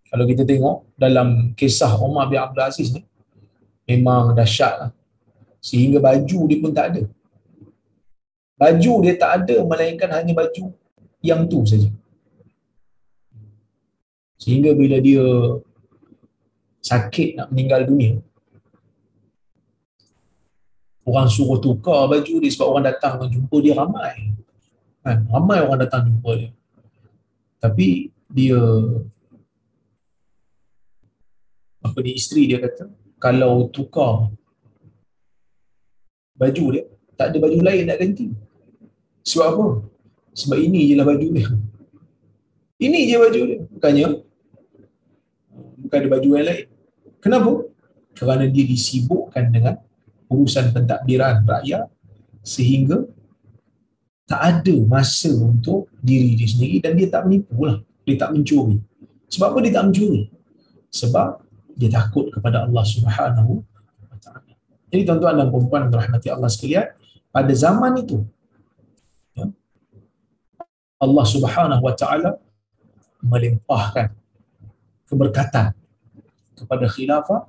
Kalau 0.10 0.26
kita 0.28 0.44
tengok 0.44 0.90
dalam 1.00 1.56
kisah 1.56 1.96
Umar 2.02 2.28
bin 2.28 2.44
Abdul 2.44 2.66
Aziz 2.66 2.92
ni, 2.92 3.02
memang 3.88 4.36
dahsyat 4.36 4.74
lah. 4.76 4.92
Sehingga 5.64 6.04
baju 6.04 6.40
dia 6.50 6.58
pun 6.60 6.72
tak 6.76 6.86
ada. 6.92 7.02
Baju 8.60 8.94
dia 9.08 9.16
tak 9.16 9.32
ada 9.44 9.64
melainkan 9.64 10.12
hanya 10.12 10.36
baju 10.36 10.76
yang 11.24 11.48
tu 11.48 11.64
saja. 11.64 11.88
Sehingga 14.40 14.72
bila 14.72 15.04
dia 15.04 15.22
sakit 16.80 17.36
nak 17.36 17.52
meninggal 17.52 17.84
dunia, 17.84 18.24
orang 21.04 21.28
suruh 21.28 21.60
tukar 21.60 22.08
baju 22.08 22.34
dia 22.40 22.52
sebab 22.54 22.68
orang 22.72 22.86
datang 22.88 23.20
jumpa 23.28 23.58
dia 23.60 23.76
ramai. 23.76 24.32
Kan? 25.04 25.28
Ramai 25.28 25.60
orang 25.60 25.80
datang 25.84 26.08
jumpa 26.08 26.32
dia. 26.40 26.50
Tapi 27.60 28.14
dia 28.32 28.62
apa 31.84 31.98
ni 32.06 32.16
isteri 32.16 32.48
dia 32.48 32.62
kata 32.62 32.88
kalau 33.18 33.68
tukar 33.74 34.32
baju 36.40 36.66
dia 36.72 36.84
tak 37.20 37.36
ada 37.36 37.38
baju 37.44 37.60
lain 37.60 37.84
nak 37.84 38.00
ganti. 38.00 38.32
Sebab 39.28 39.48
apa? 39.52 39.68
Sebab 40.32 40.56
ini 40.56 40.88
je 40.88 40.94
lah 40.96 41.04
baju 41.04 41.28
dia. 41.36 41.50
Ini 42.80 43.00
je 43.12 43.16
baju 43.20 43.42
dia. 43.44 43.60
Bukannya 43.76 44.29
bukan 45.90 46.06
ada 46.06 46.10
baju 46.14 46.30
yang 46.38 46.46
lain. 46.46 46.66
Kenapa? 47.18 47.52
Kerana 48.14 48.46
dia 48.46 48.64
disibukkan 48.70 49.50
dengan 49.50 49.82
urusan 50.30 50.70
pentadbiran 50.70 51.42
rakyat 51.50 51.90
sehingga 52.46 53.10
tak 54.30 54.62
ada 54.62 54.76
masa 54.86 55.34
untuk 55.34 55.90
diri 55.98 56.38
dia 56.38 56.46
sendiri 56.46 56.78
dan 56.78 56.94
dia 56.94 57.10
tak 57.10 57.26
menipu 57.26 57.66
lah. 57.66 57.82
Dia 58.06 58.22
tak 58.22 58.38
mencuri. 58.38 58.78
Sebab 59.34 59.50
apa 59.50 59.58
dia 59.66 59.74
tak 59.74 59.86
mencuri? 59.90 60.30
Sebab 60.94 61.28
dia 61.74 61.90
takut 61.90 62.30
kepada 62.30 62.70
Allah 62.70 62.86
Subhanahu 62.86 63.66
Jadi 64.90 65.06
tuan-tuan 65.06 65.38
dan 65.38 65.54
perempuan 65.54 65.86
rahmati 65.90 66.34
Allah 66.34 66.50
sekalian, 66.50 66.90
pada 67.30 67.54
zaman 67.54 67.94
itu 68.02 68.26
ya, 69.38 69.46
Allah 70.98 71.26
Subhanahu 71.30 71.82
wa 71.86 71.94
taala 71.94 72.42
melimpahkan 73.22 74.10
keberkatan 75.06 75.78
kepada 76.60 76.86
khilafah 76.92 77.48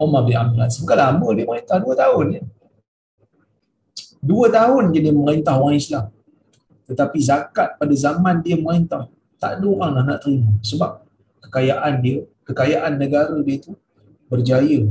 Umar 0.00 0.26
bin 0.26 0.34
Abdul 0.34 0.64
Aziz. 0.64 0.80
Bukan 0.82 0.96
lama 0.98 1.28
dia 1.36 1.44
merintah, 1.46 1.76
dua 1.78 1.94
tahun 1.94 2.24
je. 2.34 2.40
Dua 4.20 4.46
tahun 4.50 4.92
je 4.92 4.98
dia 5.00 5.12
merintah 5.14 5.54
orang 5.60 5.76
Islam. 5.76 6.08
Tetapi 6.88 7.18
zakat 7.22 7.78
pada 7.78 7.94
zaman 7.94 8.42
dia 8.42 8.58
merintah, 8.58 9.06
tak 9.38 9.60
ada 9.60 9.66
orang 9.70 9.92
nak 10.02 10.18
terima. 10.24 10.50
Sebab 10.64 11.06
kekayaan 11.46 12.02
dia, 12.02 12.26
kekayaan 12.48 12.98
negara 12.98 13.36
dia 13.46 13.62
tu 13.62 13.78
berjaya 14.26 14.88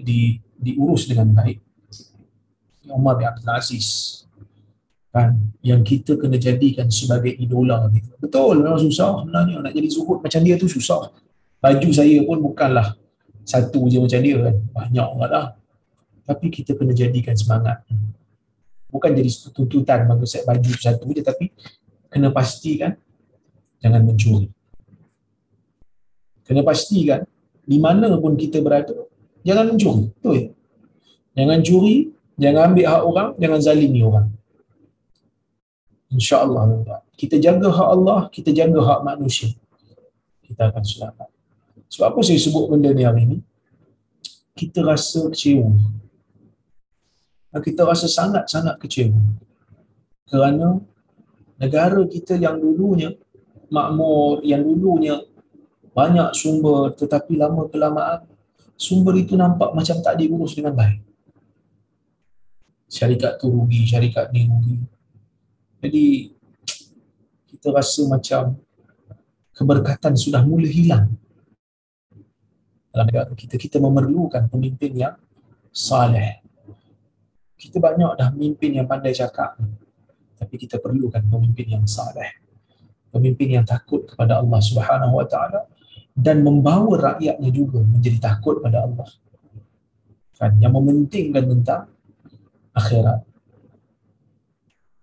di, 0.00 0.38
diurus 0.60 1.10
dengan 1.10 1.34
baik. 1.34 1.58
Umar 2.86 3.18
bin 3.18 3.26
Abdul 3.26 3.50
Aziz 3.50 4.22
kan 5.16 5.32
yang 5.64 5.80
kita 5.80 6.20
kena 6.20 6.36
jadikan 6.36 6.92
sebagai 6.92 7.32
idola 7.32 7.88
gitu. 7.88 8.12
Betul 8.20 8.60
memang 8.60 8.76
susah 8.76 9.24
sebenarnya 9.24 9.64
nak 9.64 9.72
jadi 9.72 9.88
zuhud 9.88 10.20
macam 10.20 10.40
dia 10.44 10.60
tu 10.60 10.68
susah. 10.68 11.08
Baju 11.66 11.88
saya 11.90 12.22
pun 12.22 12.38
bukanlah 12.38 12.94
satu 13.42 13.90
je 13.90 13.98
macam 13.98 14.22
dia 14.22 14.38
kan. 14.38 14.54
Banyak 14.70 15.06
orang 15.18 15.30
lah. 15.34 15.48
Tapi 16.22 16.46
kita 16.54 16.78
kena 16.78 16.94
jadikan 16.94 17.34
semangat. 17.34 17.82
Bukan 18.86 19.10
jadi 19.10 19.26
tuntutan 19.50 20.06
bagi 20.06 20.26
set 20.30 20.46
baju 20.46 20.70
satu 20.78 21.10
je 21.10 21.22
tapi 21.26 21.50
kena 22.06 22.30
pastikan 22.30 22.94
jangan 23.82 24.06
mencuri. 24.06 24.46
Kena 26.46 26.62
pastikan 26.62 27.26
di 27.66 27.82
mana 27.82 28.14
pun 28.22 28.38
kita 28.38 28.62
berada 28.62 28.94
jangan 29.42 29.74
mencuri. 29.74 30.14
Betul. 30.14 30.54
Jangan 31.34 31.58
curi, 31.66 31.96
jangan 32.38 32.72
ambil 32.72 32.86
hak 32.86 33.02
orang, 33.02 33.28
jangan 33.42 33.60
zalimi 33.60 34.00
orang 34.06 34.30
insyaAllah 36.10 36.64
kita 37.16 37.36
jaga 37.40 37.68
hak 37.72 37.88
Allah, 37.92 38.20
kita 38.30 38.50
jaga 38.54 38.80
hak 38.80 39.00
manusia 39.02 39.50
kita 40.46 40.70
akan 40.70 40.84
selamat 40.84 41.28
sebab 41.90 42.12
apa 42.12 42.20
saya 42.26 42.38
sebut 42.40 42.66
benda 42.66 42.90
ni 42.90 43.06
hari 43.06 43.24
ni? 43.24 43.38
Kita 44.56 44.82
rasa 44.82 45.28
kecewa. 45.30 45.70
Kita 47.56 47.88
rasa 47.88 48.04
sangat-sangat 48.04 48.76
kecewa. 48.82 49.16
Kerana 50.28 50.76
negara 51.56 52.04
kita 52.04 52.36
yang 52.36 52.60
dulunya 52.60 53.14
makmur, 53.72 54.44
yang 54.44 54.60
dulunya 54.60 55.22
banyak 55.96 56.36
sumber 56.36 56.92
tetapi 56.92 57.40
lama 57.40 57.64
kelamaan 57.72 58.28
sumber 58.76 59.16
itu 59.16 59.32
nampak 59.32 59.72
macam 59.72 59.96
tak 60.04 60.20
diurus 60.20 60.52
dengan 60.52 60.76
baik. 60.76 61.00
Syarikat 62.86 63.40
tu 63.40 63.48
rugi, 63.48 63.88
syarikat 63.88 64.28
ni 64.36 64.44
rugi. 64.44 64.76
Jadi 65.80 66.06
kita 67.48 67.72
rasa 67.72 68.04
macam 68.04 68.60
keberkatan 69.56 70.12
sudah 70.12 70.44
mula 70.44 70.68
hilang 70.68 71.16
dalam 72.96 73.12
negara 73.12 73.28
kita. 73.36 73.60
Kita 73.60 73.76
memerlukan 73.76 74.48
pemimpin 74.48 74.96
yang 74.96 75.14
saleh. 75.68 76.40
Kita 77.60 77.76
banyak 77.76 78.16
dah 78.16 78.32
pemimpin 78.32 78.80
yang 78.80 78.88
pandai 78.88 79.12
cakap. 79.12 79.60
Tapi 80.40 80.54
kita 80.56 80.80
perlukan 80.80 81.20
pemimpin 81.28 81.76
yang 81.76 81.84
saleh. 81.84 82.40
Pemimpin 83.12 83.60
yang 83.60 83.64
takut 83.68 84.08
kepada 84.08 84.40
Allah 84.40 84.60
Subhanahu 84.64 85.20
Wa 85.20 85.26
Taala 85.28 85.60
dan 86.16 86.40
membawa 86.40 87.12
rakyatnya 87.12 87.52
juga 87.52 87.84
menjadi 87.84 88.32
takut 88.32 88.64
pada 88.64 88.88
Allah. 88.88 89.08
Kan 90.40 90.56
yang 90.56 90.72
mementingkan 90.72 91.44
tentang 91.44 91.92
akhirat 92.72 93.20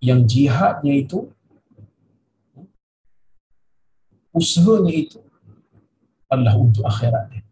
yang 0.01 0.25
jihadnya 0.25 0.93
itu 0.97 1.29
usahanya 4.33 4.93
itu 4.93 5.21
adalah 6.29 6.57
untuk 6.57 6.81
akhirat 6.85 7.29
dia. 7.29 7.42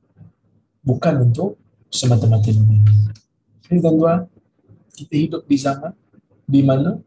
Bukan 0.81 1.29
untuk 1.29 1.61
semata-mata 1.93 2.49
dunia. 2.49 2.81
Jadi 3.65 3.77
tuan-tuan, 3.79 4.25
kita 4.97 5.15
hidup 5.15 5.43
di 5.45 5.57
zaman 5.57 5.93
di 6.45 6.61
mana 6.65 6.97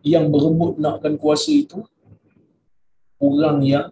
yang 0.00 0.28
berebut 0.32 0.80
nakkan 0.80 1.16
kuasa 1.20 1.52
itu 1.52 1.84
orang 3.20 3.60
yang 3.64 3.86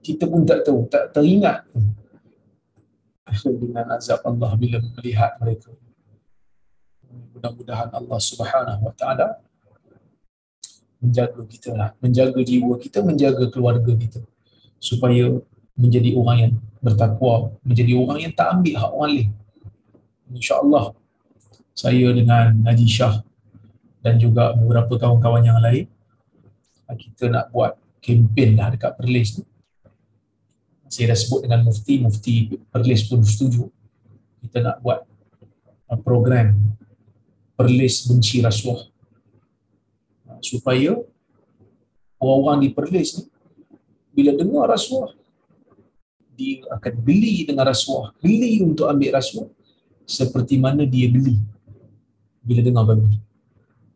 kita 0.00 0.24
pun 0.24 0.46
tak 0.46 0.64
tahu, 0.64 0.88
tak 0.88 1.12
teringat 1.12 1.66
dengan 3.44 3.98
azab 3.98 4.22
Allah 4.24 4.54
bila 4.56 4.78
melihat 4.80 5.36
mereka 5.42 5.74
mudah-mudahan 7.36 7.90
Allah 7.92 8.20
Subhanahu 8.22 8.86
Wa 8.88 8.94
Taala 8.96 9.26
menjaga 11.02 11.42
kita 11.44 11.70
lah, 11.76 11.90
menjaga 12.00 12.40
jiwa 12.40 12.74
kita, 12.80 13.04
menjaga 13.04 13.44
keluarga 13.52 13.92
kita 13.92 14.24
supaya 14.80 15.36
menjadi 15.76 16.16
orang 16.16 16.36
yang 16.40 16.52
bertakwa, 16.80 17.52
menjadi 17.62 17.92
orang 17.96 18.18
yang 18.24 18.32
tak 18.32 18.48
ambil 18.56 18.74
hak 18.80 18.90
orang 18.90 19.10
lain. 19.12 19.28
InsyaAllah 20.32 20.84
saya 21.76 22.08
dengan 22.16 22.56
Haji 22.64 22.88
Shah 22.88 23.20
dan 24.00 24.16
juga 24.16 24.56
beberapa 24.56 24.96
kawan-kawan 24.96 25.44
yang 25.44 25.60
lain 25.60 25.86
kita 26.94 27.26
nak 27.26 27.50
buat 27.50 27.74
kempen 27.98 28.54
lah 28.54 28.70
dekat 28.70 28.94
Perlis 28.94 29.40
tu. 29.40 29.42
Saya 30.86 31.10
dah 31.10 31.18
sebut 31.18 31.42
dengan 31.42 31.66
Mufti, 31.66 31.98
Mufti 31.98 32.54
Perlis 32.70 33.10
pun 33.10 33.20
setuju. 33.26 33.66
Kita 34.46 34.62
nak 34.62 34.78
buat 34.78 35.02
program 36.06 36.54
perlis 37.56 38.06
benci 38.06 38.42
rasuah 38.42 38.90
supaya 40.44 40.94
orang-orang 42.20 42.68
di 42.68 42.68
Perlis 42.70 43.16
ni 43.18 43.24
bila 44.14 44.36
dengar 44.36 44.70
rasuah 44.70 45.14
dia 46.36 46.62
akan 46.70 46.92
beli 47.00 47.48
dengan 47.48 47.66
rasuah 47.66 48.12
beli 48.20 48.60
untuk 48.60 48.86
ambil 48.86 49.16
rasuah 49.16 49.48
seperti 50.06 50.56
mana 50.56 50.86
dia 50.86 51.10
beli. 51.10 51.42
Bila 52.46 52.62
dengar 52.62 52.86
babi. 52.86 53.18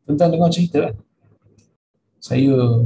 Tentang 0.02 0.34
dengar 0.34 0.50
cerita 0.50 0.90
kan? 0.90 0.96
Saya 2.18 2.82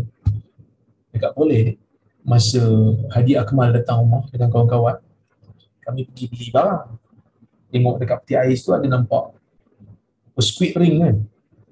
dekat 1.08 1.32
boleh 1.32 1.80
masa 2.20 2.60
Hadi 3.16 3.40
Akmal 3.40 3.72
datang 3.72 4.04
rumah 4.04 4.28
dengan 4.28 4.52
kawan-kawan. 4.52 5.00
Kami 5.80 6.04
pergi 6.04 6.24
beli 6.28 6.48
barang. 6.52 6.84
Tengok 7.72 7.96
dekat 7.96 8.18
peti 8.22 8.34
ais 8.36 8.60
tu 8.60 8.70
ada 8.76 8.84
nampak 8.84 9.34
squid 10.38 10.76
ring 10.76 11.00
kan? 11.00 11.16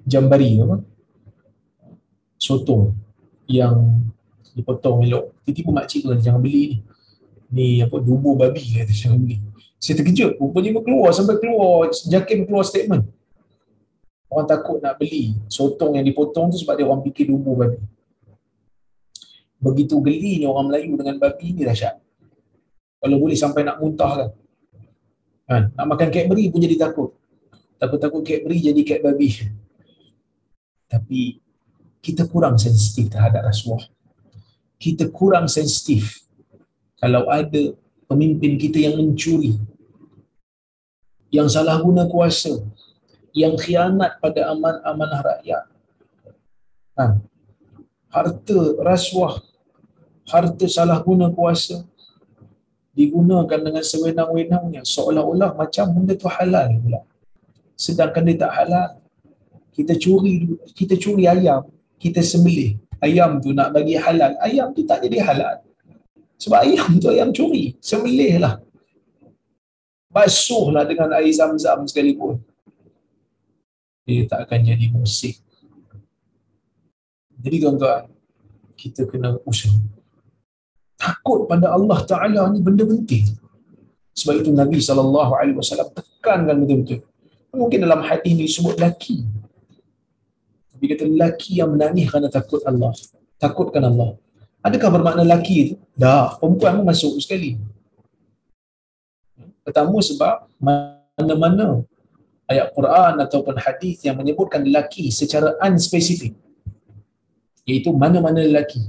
Jambari 0.08 0.58
apa? 0.58 0.80
Sotong 2.40 2.96
yang 3.46 4.02
dipotong 4.56 5.04
elok. 5.04 5.36
Tiba-tiba 5.44 5.70
makcik 5.70 6.00
tu 6.06 6.16
jangan 6.16 6.40
beli 6.40 6.62
ni 6.64 6.76
ni 7.52 7.84
apa 7.84 8.00
dubu 8.00 8.34
babi 8.34 8.64
kata 8.80 8.90
jangan 8.90 9.20
beli 9.20 9.38
saya 9.76 10.00
terkejut 10.00 10.40
rupanya 10.40 10.80
keluar 10.80 11.10
sampai 11.12 11.36
keluar 11.42 11.90
jakim 11.90 12.46
keluar 12.46 12.62
statement. 12.62 13.02
Orang 14.32 14.48
takut 14.48 14.80
nak 14.80 14.96
beli 14.96 15.36
sotong 15.52 16.00
yang 16.00 16.06
dipotong 16.08 16.48
tu 16.48 16.56
sebab 16.56 16.80
dia 16.80 16.88
orang 16.88 17.04
fikir 17.04 17.28
dubu 17.28 17.52
babi 17.52 17.78
begitu 19.62 19.94
gelinya 20.02 20.50
orang 20.50 20.72
Melayu 20.72 20.96
dengan 20.98 21.20
babi 21.20 21.54
ni 21.54 21.62
dahsyat 21.62 22.00
kalau 23.02 23.16
boleh 23.18 23.36
sampai 23.36 23.62
nak 23.66 23.78
muntah 23.82 24.12
kan. 24.16 24.30
Kan? 25.46 25.62
Nak 25.76 25.86
makan 25.90 26.08
Cadbury 26.08 26.48
pun 26.54 26.62
jadi 26.62 26.78
takut. 26.78 27.18
Takut-takut 27.76 28.22
Cadbury 28.22 28.62
jadi 28.62 28.80
cat 28.86 29.00
babi 29.02 29.28
tapi 30.92 31.40
kita 32.04 32.28
kurang 32.28 32.60
sensitif 32.60 33.08
terhadap 33.08 33.48
rasuah 33.48 33.80
kita 34.76 35.08
kurang 35.08 35.48
sensitif 35.48 36.21
kalau 37.02 37.26
ada 37.26 37.62
pemimpin 38.06 38.54
kita 38.54 38.78
yang 38.86 38.94
mencuri 38.94 39.58
yang 41.34 41.50
salah 41.50 41.82
guna 41.82 42.06
kuasa 42.06 42.62
yang 43.34 43.58
khianat 43.58 44.22
pada 44.22 44.54
aman 44.54 44.78
amanah 44.86 45.20
rakyat 45.26 45.64
kan 46.94 47.10
harta 48.14 48.58
rasuah 48.78 49.42
harta 50.30 50.64
salah 50.70 51.02
guna 51.02 51.26
kuasa 51.34 51.82
digunakan 52.92 53.60
dengan 53.66 53.80
sewenang-wenangnya 53.80 54.84
seolah-olah 54.84 55.56
macam 55.56 55.84
benda 55.96 56.12
tu 56.12 56.28
halal 56.28 56.68
pula. 56.76 57.00
Sedangkan 57.72 58.28
dia 58.28 58.36
tak 58.44 58.52
halal 58.52 59.00
kita 59.72 59.96
curi 59.96 60.60
kita 60.76 60.94
curi 61.00 61.24
ayam 61.24 61.64
kita 61.96 62.20
sembelih. 62.20 62.76
Ayam 63.00 63.40
tu 63.42 63.50
nak 63.56 63.72
bagi 63.74 63.96
halal 63.96 64.36
ayam 64.44 64.70
tu 64.76 64.84
tak 64.84 65.02
jadi 65.02 65.18
halal 65.24 65.64
sebab 66.42 66.58
ayam 66.66 66.98
tu 66.98 67.06
ayam 67.14 67.30
curi. 67.30 67.78
Sembelih 67.78 68.42
lah. 68.42 68.58
Basuh 70.10 70.74
lah 70.74 70.82
dengan 70.82 71.14
air 71.14 71.30
zam-zam 71.30 71.86
sekalipun. 71.86 72.42
Dia 74.02 74.26
tak 74.26 74.50
akan 74.50 74.66
jadi 74.66 74.86
musik. 74.90 75.38
Jadi 77.38 77.56
tuan-tuan 77.62 78.10
kita 78.74 79.06
kena 79.06 79.38
usaha. 79.46 79.78
Takut 80.98 81.46
pada 81.46 81.70
Allah 81.70 82.02
Ta'ala 82.02 82.50
ni 82.50 82.58
benda 82.58 82.82
penting. 82.82 83.38
Sebab 84.18 84.42
itu 84.42 84.50
Nabi 84.50 84.82
SAW 84.82 85.94
tekankan 85.94 86.58
betul-betul. 86.58 87.06
Mungkin 87.54 87.78
dalam 87.86 88.02
hadis 88.02 88.34
ni 88.34 88.50
disebut 88.50 88.82
laki 88.82 89.22
dia 90.82 90.98
kata 90.98 91.06
lelaki 91.06 91.62
yang 91.62 91.78
menangis 91.78 92.10
kerana 92.10 92.26
takut 92.26 92.58
Allah. 92.66 92.90
Takutkan 93.38 93.86
Allah 93.86 94.18
adakah 94.62 94.88
bermakna 94.88 95.22
lelaki 95.26 95.54
itu? 95.60 95.74
dah 95.98 96.38
perempuan 96.38 96.80
pun 96.80 96.86
masuk 96.88 97.18
sekali 97.20 97.58
pertama 99.62 99.98
sebab 100.02 100.48
mana-mana 100.58 101.86
ayat 102.48 102.70
Quran 102.72 103.14
ataupun 103.22 103.54
hadis 103.58 104.02
yang 104.06 104.16
menyebutkan 104.18 104.62
lelaki 104.62 105.12
secara 105.12 105.54
unspecific 105.62 106.32
iaitu 107.68 107.92
mana-mana 107.94 108.42
lelaki 108.42 108.82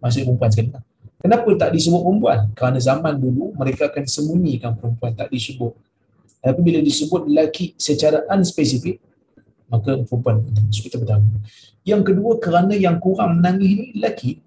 masuk 0.00 0.28
perempuan 0.28 0.52
sekali 0.52 0.70
Kenapa 1.18 1.50
tak 1.58 1.74
disebut 1.74 1.98
perempuan? 1.98 2.40
Kerana 2.54 2.78
zaman 2.78 3.18
dulu 3.18 3.50
mereka 3.58 3.90
akan 3.90 4.06
sembunyikan 4.06 4.78
perempuan 4.78 5.18
tak 5.18 5.34
disebut. 5.34 5.74
Tapi 6.38 6.60
bila 6.62 6.78
disebut 6.78 7.26
lelaki 7.26 7.74
secara 7.74 8.22
unspecific, 8.30 9.02
maka 9.66 9.98
perempuan 10.06 10.46
masuk 10.46 10.86
kita 10.86 11.02
pertama. 11.02 11.26
Yang 11.82 12.14
kedua 12.14 12.38
kerana 12.38 12.78
yang 12.78 13.02
kurang 13.02 13.42
menangis 13.42 13.66
ni 13.66 13.86
lelaki. 13.98 14.38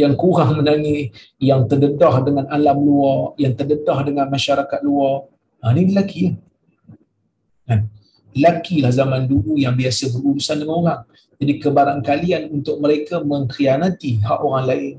Yang 0.00 0.14
kurang 0.16 0.56
menangis, 0.56 1.12
yang 1.36 1.68
terdedah 1.68 2.24
dengan 2.24 2.44
alam 2.48 2.78
luar, 2.80 3.36
yang 3.36 3.52
terdedah 3.52 3.98
dengan 4.00 4.26
masyarakat 4.32 4.80
luar. 4.80 5.28
Ha, 5.60 5.76
ni 5.76 5.92
lelaki 5.92 6.20
ya. 6.24 6.32
Kan? 7.68 7.80
Lelaki 8.32 8.80
lah 8.80 8.92
zaman 8.94 9.28
dulu 9.28 9.60
yang 9.60 9.76
biasa 9.76 10.08
berurusan 10.08 10.56
dengan 10.64 10.76
orang. 10.80 11.00
Jadi 11.36 11.52
kebarangkalian 11.60 12.42
untuk 12.48 12.80
mereka 12.80 13.20
mengkhianati 13.20 14.24
hak 14.24 14.40
orang 14.40 14.64
lain, 14.64 14.94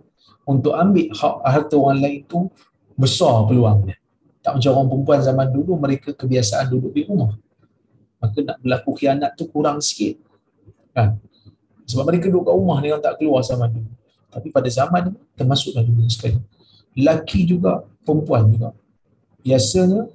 untuk 0.46 0.74
ambil 0.78 1.10
hak 1.18 1.36
harta 1.46 1.76
orang 1.78 2.00
lain 2.02 2.20
tu 2.30 2.50
besar 2.94 3.50
peluangnya. 3.50 3.98
Tak 4.42 4.58
macam 4.58 4.72
orang 4.74 4.88
perempuan 4.90 5.20
zaman 5.22 5.48
dulu 5.54 5.78
mereka 5.78 6.10
kebiasaan 6.18 6.66
duduk 6.70 6.94
di 6.94 7.06
rumah. 7.06 7.38
Maka 8.22 8.38
nak 8.42 8.58
berlaku 8.62 8.92
khianat 8.98 9.34
tu 9.38 9.50
kurang 9.50 9.82
sikit. 9.82 10.18
Kan? 10.94 11.18
Sebab 11.86 12.10
mereka 12.10 12.30
duduk 12.30 12.50
kat 12.50 12.56
rumah 12.58 12.78
ni 12.82 12.90
orang 12.90 13.06
tak 13.06 13.18
keluar 13.22 13.42
zaman 13.46 13.70
dulu. 13.70 13.92
Tapi 14.32 14.48
pada 14.50 14.72
zaman 14.72 15.12
ni 15.12 15.14
termasuklah 15.36 15.84
dulu 15.84 16.08
sekali. 16.08 16.40
Laki 16.96 17.44
juga, 17.44 17.84
perempuan 18.08 18.48
juga. 18.48 18.72
Biasanya 19.44 20.08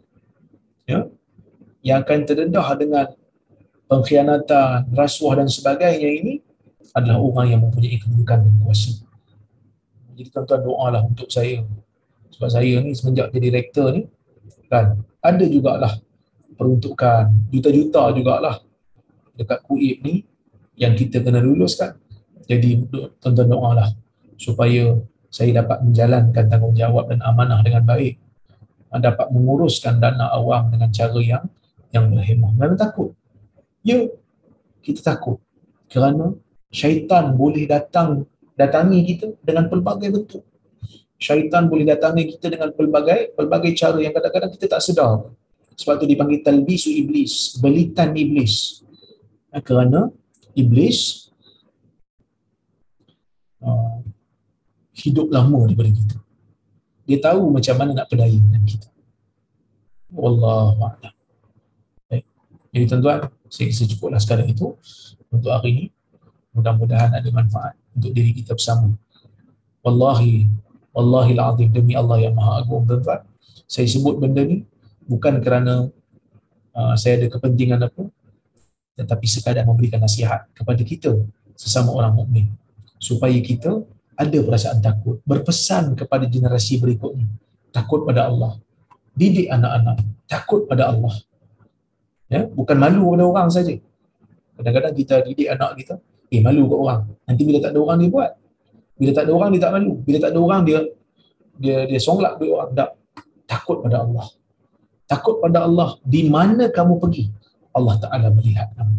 ya, 0.88 1.08
yang 1.84 2.00
akan 2.00 2.18
terdedah 2.24 2.68
dengan 2.80 3.06
pengkhianatan, 3.86 4.90
rasuah 4.96 5.44
dan 5.44 5.48
sebagainya 5.52 6.10
ini 6.10 6.32
adalah 6.96 7.20
orang 7.20 7.46
yang 7.52 7.60
mempunyai 7.60 8.00
kedudukan 8.00 8.40
dan 8.42 8.54
kuasa. 8.64 9.04
Jadi 10.16 10.32
tuan-tuan 10.32 10.60
doalah 10.64 11.02
untuk 11.04 11.28
saya. 11.28 11.60
Sebab 12.32 12.48
saya 12.48 12.80
ni 12.80 12.96
semenjak 12.96 13.32
jadi 13.36 13.48
rektor 13.52 13.92
ni, 13.92 14.08
kan, 14.68 14.96
ada 15.20 15.44
jugalah 15.44 15.92
peruntukan, 16.56 17.28
juta-juta 17.52 18.16
jugalah 18.16 18.56
dekat 19.36 19.60
kuib 19.68 20.00
ni 20.00 20.24
yang 20.76 20.96
kita 20.96 21.20
kena 21.20 21.44
luluskan. 21.44 22.00
Jadi 22.48 22.88
tuan-tuan 23.20 23.48
doalah 23.48 23.88
supaya 24.36 24.96
saya 25.32 25.60
dapat 25.60 25.84
menjalankan 25.84 26.44
tanggungjawab 26.48 27.12
dan 27.12 27.20
amanah 27.24 27.60
dengan 27.60 27.84
baik. 27.84 28.16
Dapat 28.96 29.28
menguruskan 29.28 30.00
dana 30.00 30.32
awam 30.32 30.72
dengan 30.72 30.88
cara 30.88 31.20
yang 31.20 31.44
yang 31.92 32.08
berhemah. 32.08 32.56
Jangan 32.56 32.78
takut. 32.80 33.10
Ya 33.84 34.08
kita 34.80 35.04
takut. 35.04 35.36
Kerana 35.92 36.32
syaitan 36.72 37.36
boleh 37.36 37.68
datang 37.68 38.24
datangi 38.56 39.04
kita 39.04 39.36
dengan 39.44 39.68
pelbagai 39.68 40.08
bentuk. 40.12 40.42
Syaitan 41.20 41.68
boleh 41.68 41.84
datangi 41.84 42.24
kita 42.36 42.48
dengan 42.52 42.72
pelbagai 42.72 43.36
pelbagai 43.36 43.72
cara 43.76 44.00
yang 44.00 44.16
kadang-kadang 44.16 44.52
kita 44.56 44.66
tak 44.76 44.80
sedar. 44.80 45.28
Sebab 45.76 46.00
tu 46.00 46.08
dipanggil 46.08 46.40
talbisu 46.40 46.88
iblis 46.88 47.60
belitan 47.60 48.16
iblis. 48.16 48.80
Kerana 49.52 50.08
iblis 50.56 51.28
uh, 53.60 53.95
hidup 55.06 55.30
lama 55.30 55.70
daripada 55.70 55.90
kita 55.94 56.16
dia 57.06 57.18
tahu 57.22 57.54
macam 57.54 57.74
mana 57.78 57.90
nak 58.02 58.06
berdaya 58.10 58.34
dengan 58.34 58.62
kita 58.66 58.90
Wallahu'alam 60.10 61.16
jadi 62.76 62.84
tuan-tuan 62.92 63.24
saya 63.48 63.72
rasa 63.72 63.88
cukuplah 63.88 64.20
sekarang 64.20 64.52
itu 64.52 64.76
untuk 65.32 65.48
hari 65.48 65.68
ini. 65.72 65.84
Mudah-mudahan 66.52 67.08
ada 67.08 67.24
manfaat 67.32 67.72
untuk 67.96 68.12
diri 68.12 68.36
kita 68.36 68.52
bersama. 68.52 68.92
Wallahi, 69.80 70.44
Wallahi 70.92 71.40
al-azim 71.40 71.72
demi 71.72 71.96
Allah 71.96 72.20
yang 72.20 72.36
maha 72.36 72.60
agung 72.60 72.84
tuan-tuan. 72.84 73.24
Saya 73.64 73.88
sebut 73.88 74.20
benda 74.20 74.44
ni 74.44 74.68
bukan 75.08 75.40
kerana 75.40 75.88
uh, 76.76 76.94
saya 77.00 77.16
ada 77.16 77.32
kepentingan 77.32 77.80
apa 77.80 78.12
tetapi 78.96 79.24
sekadar 79.24 79.64
memberikan 79.64 80.00
nasihat 80.00 80.44
kepada 80.52 80.80
kita 80.84 81.16
sesama 81.56 81.96
orang 81.96 82.12
mukmin 82.12 82.48
supaya 83.00 83.36
kita 83.40 83.84
ada 84.16 84.38
perasaan 84.40 84.80
takut 84.80 85.20
berpesan 85.28 85.92
kepada 85.92 86.24
generasi 86.24 86.80
berikutnya. 86.80 87.28
Takut 87.70 88.08
pada 88.08 88.32
Allah. 88.32 88.56
Didik 89.12 89.48
anak-anak 89.52 90.16
takut 90.26 90.66
pada 90.66 90.90
Allah. 90.90 91.14
Ya 92.26 92.42
bukan 92.50 92.76
malu 92.76 93.14
pada 93.14 93.24
orang 93.24 93.48
saja. 93.48 93.74
Kadang-kadang 94.58 94.94
kita 94.98 95.14
didik 95.22 95.48
anak 95.52 95.70
kita 95.78 95.94
eh 96.26 96.42
malu 96.42 96.66
kat 96.66 96.78
orang. 96.78 97.00
Nanti 97.22 97.42
bila 97.46 97.58
tak 97.62 97.70
ada 97.72 97.78
orang 97.80 97.98
dia 98.02 98.10
buat. 98.10 98.30
Bila 98.96 99.10
tak 99.14 99.24
ada 99.28 99.32
orang 99.36 99.50
dia 99.54 99.60
tak 99.62 99.72
malu. 99.78 99.92
Bila 100.02 100.16
tak 100.18 100.30
ada 100.34 100.38
orang 100.42 100.60
dia 100.66 100.78
dia 101.56 101.76
dia 101.86 102.00
songlak 102.02 102.36
duit 102.40 102.52
orang. 102.52 102.70
Tak. 102.74 102.90
Takut 103.46 103.78
pada 103.78 104.02
Allah. 104.02 104.26
Takut 105.06 105.38
pada 105.38 105.58
Allah 105.62 105.90
di 106.02 106.26
mana 106.26 106.66
kamu 106.66 106.98
pergi 106.98 107.30
Allah 107.70 107.94
Taala 108.02 108.28
melihat 108.34 108.74
kamu. 108.74 108.98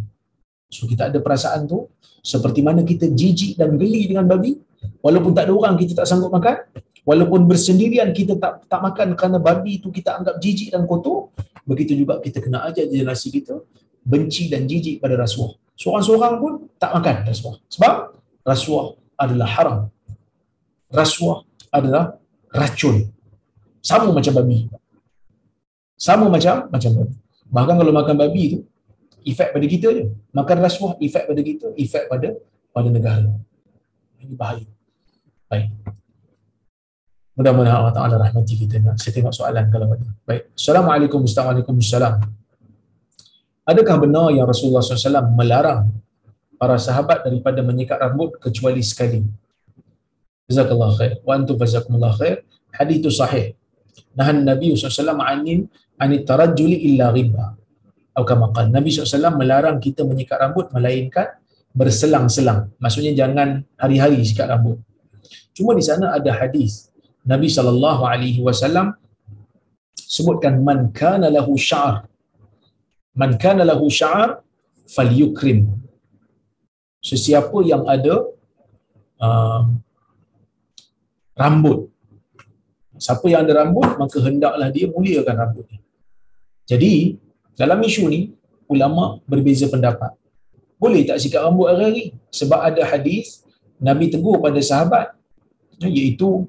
So 0.71 0.87
kita 0.87 1.11
ada 1.11 1.19
perasaan 1.19 1.67
tu 1.67 1.91
seperti 2.23 2.63
mana 2.63 2.83
kita 2.83 3.11
jijik 3.11 3.59
dan 3.59 3.75
geli 3.75 4.07
dengan 4.07 4.27
babi 4.27 4.55
walaupun 5.01 5.31
tak 5.35 5.49
ada 5.49 5.53
orang 5.53 5.75
kita 5.79 6.03
tak 6.03 6.07
sanggup 6.09 6.31
makan 6.33 6.67
walaupun 7.07 7.47
bersendirian 7.47 8.11
kita 8.11 8.35
tak 8.35 8.67
tak 8.67 8.79
makan 8.83 9.15
kerana 9.15 9.37
babi 9.39 9.79
tu 9.79 9.89
kita 9.93 10.19
anggap 10.19 10.37
jijik 10.43 10.75
dan 10.75 10.83
kotor 10.83 11.31
begitu 11.67 11.95
juga 11.95 12.19
kita 12.23 12.39
kena 12.39 12.67
ajar 12.67 12.87
generasi 12.87 13.31
kita 13.31 13.63
benci 14.07 14.47
dan 14.47 14.63
jijik 14.63 15.03
pada 15.03 15.19
rasuah. 15.19 15.51
Seorang-seorang 15.75 16.33
pun 16.39 16.53
tak 16.79 16.95
makan 16.95 17.27
rasuah. 17.27 17.55
Sebab 17.67 17.93
rasuah 18.47 18.95
adalah 19.19 19.49
haram. 19.59 19.77
Rasuah 20.87 21.43
adalah 21.75 22.15
racun. 22.55 23.11
Sama 23.83 24.15
macam 24.15 24.33
babi. 24.39 24.71
Sama 25.99 26.31
macam 26.31 26.71
macam 26.71 26.91
babi. 26.95 27.15
Bahkan 27.51 27.75
kalau 27.75 27.93
makan 27.93 28.15
babi 28.15 28.43
tu 28.55 28.59
efek 29.27 29.51
pada 29.51 29.65
kita 29.67 29.87
je. 29.91 30.03
Makan 30.31 30.57
rasuah 30.63 30.91
efek 31.03 31.23
pada 31.27 31.41
kita 31.43 31.67
efek 31.75 32.03
pada 32.07 32.29
pada 32.71 32.87
negara 32.87 33.27
ini 34.27 34.35
bahaya 34.35 34.67
baik 35.47 35.71
mudah-mudahan 37.39 37.79
Allah 37.79 37.95
Ta'ala 37.95 38.15
rahmati 38.19 38.53
kita 38.59 38.83
saya 38.99 39.11
tengok 39.15 39.31
soalan 39.31 39.71
kalau 39.71 39.95
ada 39.95 40.07
baik 40.27 40.51
Assalamualaikum 40.51 41.23
Assalamualaikum 41.23 41.79
Adakah 43.67 43.95
benar 43.99 44.31
yang 44.31 44.47
Rasulullah 44.47 44.79
SAW 44.79 45.27
melarang 45.35 45.91
para 46.55 46.79
sahabat 46.79 47.27
daripada 47.27 47.59
menyikat 47.59 47.99
rambut 47.99 48.39
kecuali 48.39 48.79
sekali? 48.79 49.27
Jazakallah 50.47 50.95
khair. 50.95 51.19
Wa 51.27 51.35
antum 51.35 51.59
jazakumullah 51.59 52.15
khair. 52.15 52.47
Hadis 52.71 53.03
itu 53.03 53.11
sahih. 53.11 53.59
Nahan 54.15 54.47
Nabi 54.47 54.71
SAW 54.71 55.19
anin 55.19 55.67
anit 55.99 56.23
tarajjuli 56.23 56.95
illa 56.95 57.11
ghibba. 57.11 57.59
Atau 58.15 58.23
kama 58.23 58.55
Nabi 58.71 58.87
SAW 58.87 59.35
melarang 59.35 59.83
kita 59.83 60.07
menyikat 60.07 60.39
rambut 60.39 60.71
melainkan 60.71 61.35
berselang-selang. 61.79 62.59
Maksudnya 62.83 63.13
jangan 63.19 63.49
hari-hari 63.81 64.17
sikat 64.29 64.49
rambut. 64.49 64.77
Cuma 65.57 65.71
di 65.79 65.83
sana 65.89 66.17
ada 66.17 66.31
hadis. 66.39 66.89
Nabi 67.31 67.47
sallallahu 67.55 68.03
alaihi 68.11 68.41
wasallam 68.47 68.87
sebutkan 70.15 70.57
man 70.67 70.79
kana 70.99 71.27
lahu 71.37 71.53
sya'r. 71.69 71.95
Man 73.21 73.31
kana 73.43 73.61
lahu 73.71 73.85
sya'r 73.99 74.41
falyukrim. 74.95 75.59
Sesiapa 77.09 77.57
yang 77.71 77.83
ada 77.95 78.15
uh, 79.21 79.61
rambut. 81.37 81.79
Siapa 83.05 83.25
yang 83.29 83.45
ada 83.45 83.53
rambut 83.61 83.89
maka 84.01 84.17
hendaklah 84.27 84.69
dia 84.73 84.89
muliakan 84.89 85.35
rambutnya. 85.41 85.79
Jadi 86.65 86.93
dalam 87.53 87.79
isu 87.89 88.03
ni 88.13 88.21
ulama 88.73 89.21
berbeza 89.29 89.69
pendapat 89.73 90.11
boleh 90.77 91.01
tak 91.09 91.17
sikat 91.21 91.41
rambut 91.41 91.67
hari-hari? 91.73 92.13
Sebab 92.29 92.59
ada 92.61 92.81
hadis 92.85 93.41
Nabi 93.81 94.13
tegur 94.13 94.37
pada 94.41 94.61
sahabat. 94.61 95.13
Iaitu 95.81 96.45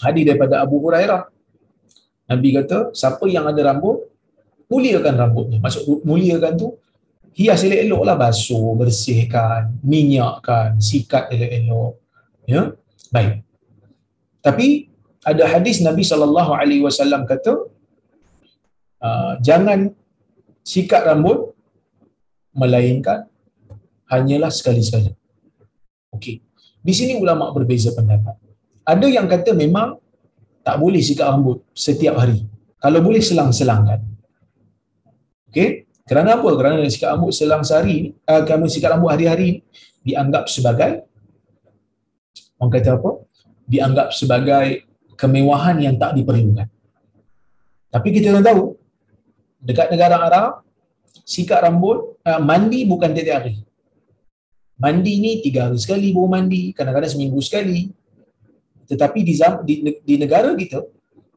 hadis 0.00 0.24
daripada 0.28 0.60
Abu 0.64 0.80
Hurairah. 0.80 1.28
Nabi 2.24 2.48
kata 2.56 2.92
siapa 2.96 3.24
yang 3.28 3.44
ada 3.48 3.60
rambut 3.60 4.08
muliakan 4.72 5.14
rambutnya. 5.20 5.58
Maksud 5.60 6.04
muliakan 6.08 6.52
tu 6.56 6.68
hias 7.36 7.60
elok-elok 7.64 8.02
lah. 8.08 8.16
Basuh, 8.16 8.72
bersihkan, 8.80 9.76
minyakkan, 9.84 10.80
sikat 10.80 11.28
elok-elok. 11.32 11.92
Ya, 12.44 12.72
baik. 13.12 13.44
Tapi 14.44 14.92
ada 15.24 15.44
hadis 15.48 15.80
Nabi 15.80 16.04
wasallam 16.84 17.24
kata 17.24 17.64
uh, 19.00 19.32
jangan 19.40 19.92
sikat 20.60 21.08
rambut 21.08 21.53
melainkan 22.54 23.26
hanyalah 24.08 24.48
sekali-sekala. 24.48 25.12
Okey. 26.14 26.40
Di 26.84 26.92
sini 26.94 27.18
ulama 27.18 27.50
berbeza 27.50 27.90
pendapat. 27.90 28.38
Ada 28.86 29.06
yang 29.10 29.26
kata 29.26 29.56
memang 29.56 29.98
tak 30.62 30.76
boleh 30.78 31.02
sikat 31.02 31.26
rambut 31.26 31.60
setiap 31.74 32.16
hari. 32.20 32.46
Kalau 32.78 33.00
boleh 33.02 33.20
selang-selangkan. 33.20 34.00
Okey. 35.50 35.90
Kerana 36.04 36.36
apa? 36.36 36.48
Kerana 36.52 36.84
sikat 36.84 37.16
rambut 37.16 37.32
selang 37.32 37.64
sehari, 37.64 38.12
uh, 38.28 38.42
kami 38.44 38.68
sikat 38.68 38.92
rambut 38.92 39.08
hari-hari 39.08 39.64
dianggap 40.04 40.52
sebagai 40.52 41.08
orang 42.60 42.72
kata 42.76 43.00
apa? 43.00 43.10
Dianggap 43.64 44.08
sebagai 44.12 44.84
kemewahan 45.16 45.80
yang 45.80 45.96
tak 45.96 46.12
diperlukan. 46.12 46.68
Tapi 47.88 48.08
kita 48.12 48.36
tahu 48.44 48.76
dekat 49.64 49.88
negara 49.88 50.20
Arab 50.20 50.66
sikat 51.22 51.62
rambut 51.62 52.18
uh, 52.26 52.42
mandi 52.42 52.82
bukan 52.82 53.14
tiap 53.14 53.46
hari. 53.46 53.62
Mandi 54.74 55.22
ni 55.22 55.38
tiga 55.38 55.70
hari 55.70 55.78
sekali 55.78 56.10
baru 56.10 56.26
mandi, 56.26 56.74
kadang-kadang 56.74 57.14
seminggu 57.14 57.38
sekali. 57.38 57.94
Tetapi 58.90 59.18
di, 59.22 59.32
di, 59.62 59.74
di 60.02 60.14
negara 60.18 60.50
kita, 60.58 60.82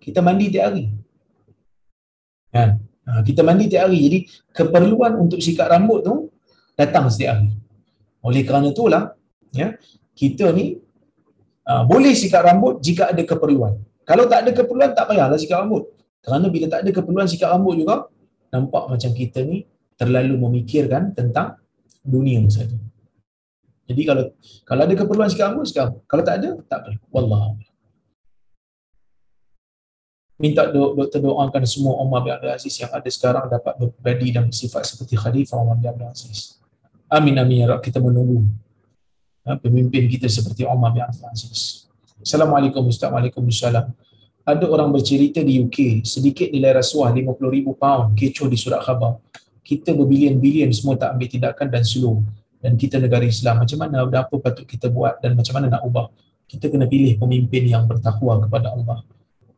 kita 0.02 0.26
mandi 0.26 0.50
tiap 0.50 0.74
hari. 0.74 0.90
Kan? 2.50 2.82
Ha, 3.06 3.22
kita 3.22 3.46
mandi 3.46 3.70
tiap 3.70 3.86
hari. 3.86 4.00
Jadi 4.02 4.20
keperluan 4.50 5.14
untuk 5.22 5.38
sikat 5.38 5.70
rambut 5.70 6.02
tu 6.02 6.34
datang 6.74 7.14
setiap 7.14 7.38
hari. 7.38 7.54
Oleh 8.26 8.42
kerana 8.42 8.74
itulah 8.74 9.14
ya, 9.54 9.78
kita 10.18 10.50
ni 10.52 10.82
uh, 11.70 11.86
boleh 11.86 12.18
sikat 12.18 12.42
rambut 12.42 12.82
jika 12.82 13.14
ada 13.14 13.22
keperluan. 13.22 13.78
Kalau 14.02 14.26
tak 14.26 14.50
ada 14.50 14.52
keperluan 14.52 14.98
tak 14.98 15.14
payahlah 15.14 15.38
sikat 15.38 15.62
rambut. 15.62 15.94
Kerana 16.26 16.50
bila 16.50 16.66
tak 16.68 16.84
ada 16.84 16.92
keperluan 16.92 17.30
sikat 17.30 17.48
rambut 17.54 17.78
juga 17.80 18.10
nampak 18.54 18.84
macam 18.88 19.12
kita 19.12 19.44
ni 19.44 19.68
terlalu 19.98 20.36
memikirkan 20.38 21.12
tentang 21.16 21.58
dunia 22.02 22.44
saja. 22.48 22.78
Jadi 23.88 24.02
kalau 24.04 24.24
kalau 24.68 24.82
ada 24.84 24.94
keperluan 24.94 25.32
rambut, 25.32 25.66
sikat 25.68 25.84
rambut. 25.88 26.04
Kalau 26.06 26.24
tak 26.24 26.36
ada, 26.44 26.50
tak 26.68 26.80
perlu. 26.84 27.00
Wallahu 27.12 27.56
minta 30.38 30.70
doktor 30.70 31.18
doakan 31.18 31.66
semua 31.66 31.98
Umar 31.98 32.22
bin 32.22 32.32
Abdul 32.32 32.54
Aziz 32.54 32.78
yang 32.78 32.94
ada 32.94 33.10
sekarang 33.10 33.50
dapat 33.50 33.74
berpribadi 33.82 34.38
dan 34.38 34.46
bersifat 34.46 34.86
seperti 34.86 35.18
Khalifah 35.18 35.58
Umar 35.58 35.82
bin 35.82 35.90
Abdul 35.90 36.14
Aziz. 36.14 36.62
Amin 37.10 37.42
amin 37.42 37.66
ya 37.66 37.76
kita 37.82 37.98
menunggu 37.98 38.46
ha, 39.50 39.58
pemimpin 39.58 40.06
kita 40.06 40.30
seperti 40.30 40.62
Umar 40.64 40.94
bin 40.94 41.02
Abdul 41.02 41.26
Aziz. 41.26 41.90
Assalamualaikum 42.22 42.86
warahmatullahi 42.86 43.90
Ada 44.48 44.64
orang 44.64 44.96
bercerita 44.96 45.44
di 45.44 45.60
UK, 45.60 46.08
sedikit 46.08 46.48
nilai 46.48 46.80
rasuah 46.80 47.12
50 47.12 47.36
ribu 47.52 47.76
pound 47.76 48.16
kecoh 48.16 48.48
di 48.48 48.56
surat 48.56 48.80
khabar. 48.80 49.20
Kita 49.60 49.92
berbilion-bilion 49.92 50.72
semua 50.72 50.96
tak 50.96 51.20
ambil 51.20 51.28
tindakan 51.28 51.68
dan 51.68 51.84
slow. 51.84 52.24
Dan 52.64 52.80
kita 52.80 52.96
negara 52.96 53.28
Islam. 53.28 53.60
Macam 53.60 53.78
mana, 53.84 54.08
apa 54.08 54.36
patut 54.40 54.64
kita 54.64 54.88
buat 54.88 55.20
dan 55.20 55.36
macam 55.36 55.52
mana 55.60 55.68
nak 55.68 55.84
ubah? 55.84 56.08
Kita 56.48 56.72
kena 56.72 56.88
pilih 56.88 57.20
pemimpin 57.20 57.68
yang 57.68 57.84
bertakwa 57.84 58.40
kepada 58.40 58.72
Allah 58.72 59.04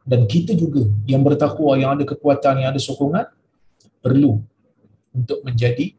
dan 0.09 0.25
kita 0.25 0.57
juga 0.57 0.89
yang 1.05 1.21
bertakwa 1.21 1.77
yang 1.77 1.93
ada 1.93 2.01
kekuatan 2.01 2.65
yang 2.65 2.73
ada 2.73 2.81
sokongan 2.81 3.29
perlu 4.01 4.41
untuk 5.13 5.45
menjadi 5.45 5.93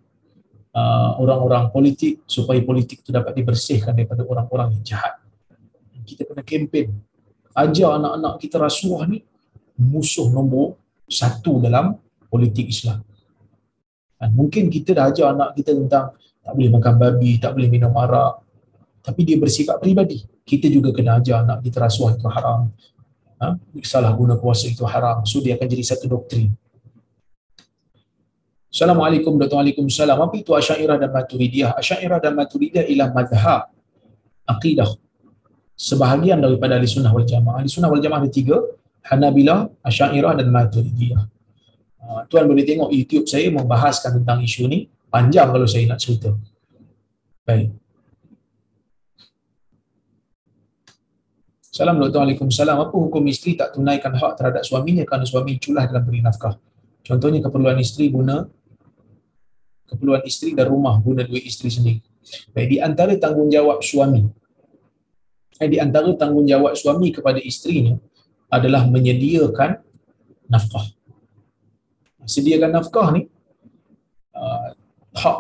uh, 0.75 1.15
orang-orang 1.23 1.71
politik 1.71 2.27
supaya 2.27 2.59
politik 2.59 3.07
itu 3.07 3.15
dapat 3.15 3.39
dibersihkan 3.39 3.95
daripada 3.95 4.27
orang-orang 4.27 4.75
yang 4.75 4.83
jahat. 4.83 5.15
Kita 6.03 6.27
kena 6.27 6.43
kempen 6.43 6.91
ajar 7.57 7.99
anak-anak 7.99 8.35
kita 8.39 8.57
rasuah 8.61 9.07
ni 9.11 9.23
musuh 9.81 10.29
nombor 10.31 10.79
satu 11.11 11.59
dalam 11.59 11.99
politik 12.31 12.71
Islam. 12.71 13.03
Dan 14.21 14.37
mungkin 14.37 14.69
kita 14.69 14.93
dah 14.93 15.09
ajar 15.09 15.33
anak 15.33 15.57
kita 15.57 15.73
tentang 15.73 16.13
tak 16.17 16.53
boleh 16.53 16.71
makan 16.71 16.95
babi, 17.01 17.41
tak 17.41 17.57
boleh 17.57 17.69
minum 17.73 17.93
arak. 17.97 18.45
Tapi 19.01 19.21
dia 19.25 19.41
bersifat 19.41 19.81
peribadi. 19.81 20.21
Kita 20.45 20.69
juga 20.69 20.93
kena 20.93 21.19
ajar 21.19 21.43
anak 21.43 21.65
kita 21.65 21.81
rasuah 21.81 22.15
itu 22.15 22.29
haram 22.29 22.69
ha, 23.41 23.57
salah 23.81 24.13
guna 24.13 24.37
kuasa 24.37 24.69
itu 24.69 24.85
haram. 24.85 25.25
So 25.25 25.41
dia 25.41 25.57
akan 25.57 25.67
jadi 25.67 25.85
satu 25.85 26.07
doktrin. 26.07 26.53
Assalamualaikum 28.71 29.35
warahmatullahi 29.35 29.75
wabarakatuh. 29.75 30.23
Apa 30.31 30.35
itu 30.39 30.51
Asy'ariyah 30.55 30.97
dan 31.01 31.11
Maturidiyah? 31.11 31.71
Asy'ariyah 31.75 32.21
dan 32.23 32.33
Maturidiyah 32.39 32.85
ialah 32.87 33.09
madhab 33.11 33.63
akidah 34.47 34.95
sebahagian 35.81 36.45
daripada 36.45 36.77
ahli 36.77 36.85
sunnah 36.85 37.09
wal 37.09 37.25
jamaah. 37.25 37.65
Ahli 37.65 37.73
sunnah 37.73 37.89
wal 37.89 38.05
jamaah 38.05 38.21
ada 38.21 38.29
tiga, 38.29 38.61
Hanabilah, 39.01 39.73
Asy'ariyah 39.81 40.37
dan 40.37 40.53
Maturidiyah. 40.53 41.25
Uh, 42.05 42.21
tuan 42.29 42.45
boleh 42.45 42.69
tengok 42.69 42.93
YouTube 42.93 43.25
saya 43.25 43.49
membahaskan 43.49 44.21
tentang 44.21 44.45
isu 44.45 44.69
ni 44.69 44.93
panjang 45.09 45.49
kalau 45.49 45.65
saya 45.65 45.89
nak 45.89 46.01
cerita. 46.05 46.37
Baik. 47.49 47.73
Assalamualaikum 51.71 52.21
Waalaikumsalam. 52.21 52.77
Apa 52.77 52.93
hukum 52.93 53.25
isteri 53.33 53.57
tak 53.57 53.73
tunaikan 53.73 54.13
hak 54.13 54.37
terhadap 54.37 54.63
suaminya 54.69 55.07
kerana 55.09 55.25
suami 55.25 55.57
culah 55.57 55.89
dalam 55.89 56.05
beri 56.05 56.21
nafkah? 56.21 56.61
Contohnya 57.01 57.41
keperluan 57.41 57.81
isteri 57.81 58.13
guna 58.13 58.45
keperluan 59.89 60.23
isteri 60.23 60.55
dan 60.55 60.71
rumah 60.71 61.03
guna 61.03 61.27
duit 61.27 61.43
isteri 61.43 61.71
sendiri. 61.73 62.01
Baik, 62.55 62.69
di 62.71 62.77
antara 62.79 63.11
tanggungjawab 63.19 63.83
suami 63.83 64.23
di 65.69 65.77
antara 65.77 66.09
tanggungjawab 66.17 66.73
suami 66.73 67.13
kepada 67.13 67.37
isterinya 67.37 68.01
adalah 68.49 68.89
menyediakan 68.89 69.77
nafkah. 70.49 70.89
Sediakan 72.25 72.71
nafkah 72.81 73.13
ni 73.13 73.29
uh, 74.37 74.69
hak 75.13 75.39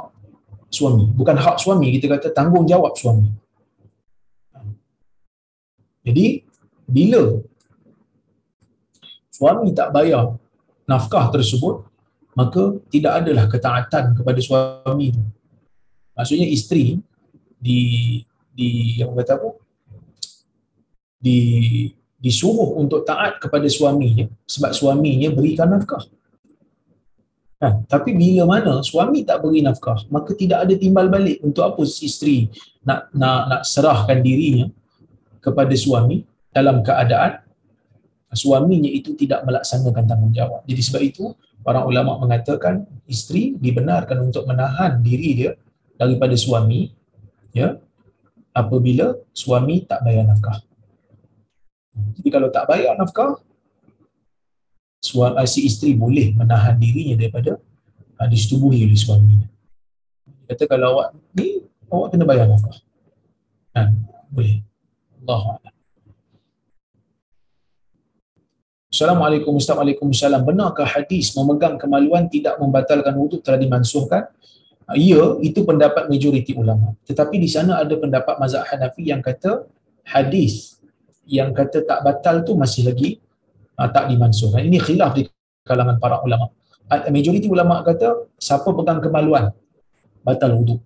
suami. 0.68 1.08
Bukan 1.16 1.36
hak 1.36 1.56
suami, 1.56 1.96
kita 1.96 2.12
kata 2.16 2.36
tanggungjawab 2.36 2.92
suami. 2.94 3.32
Jadi, 6.00 6.44
bila 6.88 7.40
suami 9.28 9.72
tak 9.72 9.92
bayar 9.92 10.36
nafkah 10.88 11.28
tersebut, 11.28 11.84
maka 12.36 12.78
tidak 12.88 13.24
adalah 13.24 13.44
ketaatan 13.50 14.16
kepada 14.16 14.40
suami 14.40 15.12
itu. 15.12 15.22
Maksudnya 16.16 16.46
isteri 16.48 17.00
di 17.60 17.80
di 18.52 19.00
yang 19.00 19.12
kata 19.16 19.40
apa? 19.40 19.48
Di 21.20 21.38
disuruh 22.20 22.76
untuk 22.76 23.04
taat 23.08 23.40
kepada 23.40 23.64
suaminya 23.68 24.28
sebab 24.44 24.76
suaminya 24.76 25.32
berikan 25.32 25.72
nafkah. 25.72 26.04
Kan? 27.60 27.84
Tapi 27.84 28.16
bila 28.16 28.56
mana 28.56 28.80
suami 28.80 29.24
tak 29.24 29.44
beri 29.44 29.60
nafkah, 29.60 30.00
maka 30.08 30.32
tidak 30.32 30.64
ada 30.64 30.74
timbal 30.76 31.12
balik 31.12 31.40
untuk 31.44 31.64
apa 31.64 31.80
isteri 31.84 32.48
nak 32.84 33.12
nak 33.12 33.52
nak 33.52 33.62
serahkan 33.68 34.20
dirinya 34.24 34.68
kepada 35.44 35.72
suami 35.76 36.24
dalam 36.52 36.80
keadaan 36.80 37.40
suaminya 38.32 38.88
itu 38.88 39.12
tidak 39.18 39.42
melaksanakan 39.44 40.04
tanggungjawab. 40.06 40.62
Jadi 40.64 40.82
sebab 40.84 41.02
itu 41.02 41.24
para 41.60 41.84
ulama 41.84 42.16
mengatakan 42.16 42.88
isteri 43.04 43.58
dibenarkan 43.60 44.30
untuk 44.30 44.48
menahan 44.48 45.02
diri 45.02 45.30
dia 45.36 45.52
daripada 46.00 46.32
suami 46.38 46.88
ya 47.52 47.76
apabila 48.56 49.18
suami 49.36 49.84
tak 49.84 50.00
bayar 50.06 50.24
nafkah. 50.24 50.69
Jadi 51.90 52.28
kalau 52.30 52.48
tak 52.52 52.70
bayar 52.70 52.94
nafkah, 52.94 53.38
suami, 55.02 55.42
si 55.48 55.66
isteri 55.66 55.96
boleh 55.96 56.36
menahan 56.36 56.76
dirinya 56.78 57.18
daripada 57.18 57.58
uh, 58.20 58.28
disetubuhi 58.28 58.86
oleh 58.86 58.98
suaminya. 58.98 59.48
Kata 60.46 60.66
kalau 60.66 60.98
awak 60.98 61.16
ni, 61.34 61.64
awak 61.90 62.14
kena 62.14 62.24
bayar 62.26 62.46
nafkah. 62.46 62.78
Ha, 63.74 63.90
boleh. 64.30 64.62
Allah 65.24 65.62
Assalamualaikum 68.90 69.54
Assalamualaikum 69.54 70.10
Benarkah 70.42 70.82
hadis 70.82 71.30
memegang 71.38 71.78
kemaluan 71.78 72.26
tidak 72.26 72.58
membatalkan 72.58 73.14
wuduk 73.14 73.38
telah 73.46 73.62
dimansuhkan? 73.62 74.26
Ah, 74.90 74.98
ya, 74.98 75.38
itu 75.38 75.62
pendapat 75.62 76.10
majoriti 76.10 76.58
ulama. 76.58 76.98
Tetapi 77.06 77.38
di 77.38 77.46
sana 77.46 77.78
ada 77.78 77.94
pendapat 77.94 78.42
mazhab 78.42 78.66
Hanafi 78.66 79.06
yang 79.06 79.22
kata 79.22 79.62
hadis 80.02 80.79
yang 81.30 81.54
kata 81.54 81.86
tak 81.86 82.02
batal 82.02 82.42
tu 82.42 82.58
masih 82.58 82.90
lagi 82.90 83.22
uh, 83.78 83.86
tak 83.86 84.10
dimansuhkan. 84.10 84.66
Ini 84.66 84.82
khilaf 84.82 85.14
di 85.14 85.30
kalangan 85.62 86.02
para 86.02 86.18
ulama. 86.26 86.50
Majoriti 86.90 87.46
ulama 87.46 87.86
kata 87.86 88.34
siapa 88.34 88.66
pegang 88.74 88.98
kemaluan 88.98 89.54
batal 90.26 90.58
wuduk. 90.58 90.82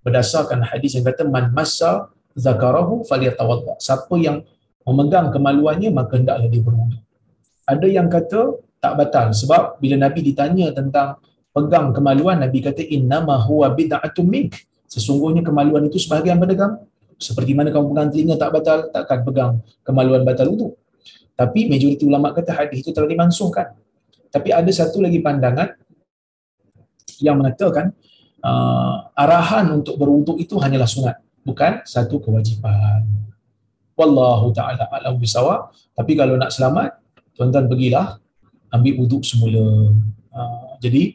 Berdasarkan 0.00 0.64
hadis 0.64 0.96
yang 0.96 1.04
kata 1.04 1.28
man 1.28 1.52
massa 1.52 2.08
zakarahu 2.32 3.04
falyatawadda. 3.04 3.76
Siapa 3.76 4.16
yang 4.16 4.40
memegang 4.88 5.28
kemaluannya 5.28 5.92
maka 5.92 6.16
hendaklah 6.16 6.48
dia 6.48 6.64
berwuduk. 6.64 7.02
Ada 7.68 7.86
yang 7.92 8.08
kata 8.08 8.56
tak 8.80 8.92
batal 8.96 9.36
sebab 9.36 9.80
bila 9.80 10.00
Nabi 10.00 10.20
ditanya 10.24 10.72
tentang 10.72 11.20
pegang 11.52 11.92
kemaluan 11.92 12.40
Nabi 12.40 12.64
kata 12.64 12.80
innama 12.80 13.36
huwa 13.44 13.68
bid'atun 13.68 14.24
mink. 14.24 14.64
Sesungguhnya 14.88 15.44
kemaluan 15.44 15.88
itu 15.88 16.00
sebahagian 16.00 16.40
pada 16.40 16.56
kamu. 16.56 16.76
Seperti 17.18 17.54
mana 17.54 17.70
kamu 17.70 17.94
pegang 17.94 18.08
telinga 18.10 18.34
tak 18.36 18.50
batal, 18.52 18.78
takkan 18.90 19.20
pegang 19.22 19.52
kemaluan 19.86 20.22
batal 20.26 20.50
wuduk. 20.50 20.72
Tapi 21.34 21.66
majoriti 21.66 22.06
ulama 22.06 22.30
kata 22.30 22.54
hadis 22.54 22.82
itu 22.82 22.94
telah 22.94 23.10
dimansuhkan. 23.10 23.74
Tapi 24.30 24.50
ada 24.50 24.70
satu 24.70 25.02
lagi 25.02 25.22
pandangan 25.22 25.74
yang 27.22 27.38
mengatakan 27.38 27.94
uh, 28.42 29.10
arahan 29.14 29.82
untuk 29.82 29.94
berwuduk 29.94 30.42
itu 30.42 30.58
hanyalah 30.58 30.86
sunat, 30.86 31.16
bukan 31.46 31.82
satu 31.86 32.18
kewajipan. 32.18 33.06
Wallahu 33.94 34.50
taala 34.50 34.90
alam 34.90 35.18
bisawab. 35.18 35.70
Tapi 35.94 36.18
kalau 36.18 36.34
nak 36.34 36.50
selamat, 36.50 36.98
tuan-tuan 37.38 37.70
pergilah 37.70 38.18
ambil 38.74 38.94
wuduk 39.06 39.22
semula. 39.22 39.94
Uh, 40.34 40.74
jadi 40.82 41.14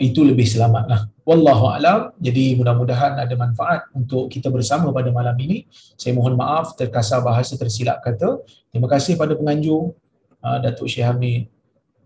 itu 0.00 0.24
lebih 0.24 0.48
selamatlah. 0.48 1.12
Wallahu 1.28 1.68
alam. 1.76 2.16
Jadi 2.16 2.56
mudah-mudahan 2.56 3.20
ada 3.20 3.34
manfaat 3.36 3.84
untuk 3.92 4.32
kita 4.32 4.48
bersama 4.48 4.88
pada 4.96 5.12
malam 5.12 5.36
ini. 5.36 5.68
Saya 6.00 6.16
mohon 6.16 6.34
maaf 6.40 6.72
terkasar 6.72 7.20
bahasa 7.20 7.54
tersilap 7.60 8.00
kata. 8.00 8.40
Terima 8.72 8.88
kasih 8.88 9.20
pada 9.20 9.36
penganjur 9.36 9.92
uh, 10.40 10.58
Datuk 10.64 10.88
Syekh 10.88 11.04
Hamid, 11.04 11.52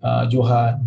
uh, 0.03 0.26
Johan, 0.26 0.82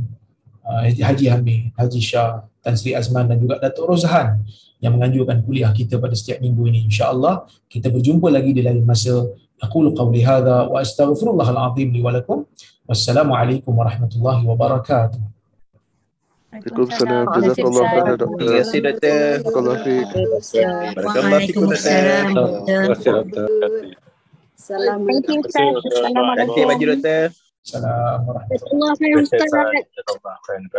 uh, 0.68 0.84
Haji 0.84 1.32
Hamid, 1.32 1.72
Haji 1.80 2.02
Shah, 2.04 2.44
Tan 2.60 2.76
Sri 2.76 2.92
Azman 2.92 3.32
dan 3.32 3.40
juga 3.40 3.56
Datuk 3.64 3.88
Rozhan 3.88 4.44
yang 4.84 5.00
menganjurkan 5.00 5.42
kuliah 5.48 5.72
kita 5.72 5.96
pada 5.96 6.14
setiap 6.14 6.44
minggu 6.44 6.68
ini. 6.68 6.92
InsyaAllah 6.92 7.48
kita 7.72 7.88
berjumpa 7.88 8.28
lagi 8.28 8.52
di 8.52 8.60
lain 8.60 8.84
masa. 8.84 9.24
Aku 9.58 9.90
qawli 9.96 10.22
hadha 10.22 10.70
wa 10.70 10.84
astaghfirullahal 10.84 11.72
azim 11.72 11.90
li 11.90 12.04
wa 12.04 12.14
lakum. 12.14 12.46
Wassalamualaikum 12.86 13.74
warahmatullahi 13.74 14.46
wabarakatuh. 14.46 15.37
Waalaikumsalam. 16.66 17.26
Jazakallah 17.38 17.84
khairan 17.92 18.16
doktor. 18.18 18.48
Terima 18.48 18.62
kasih 18.62 18.80
doktor. 18.82 19.44
Fiik. 19.84 20.08
Assalamualaikum. 20.38 21.68
Baju 26.68 26.86
doktor. 26.88 27.28
Assalamualaikum. 27.68 28.80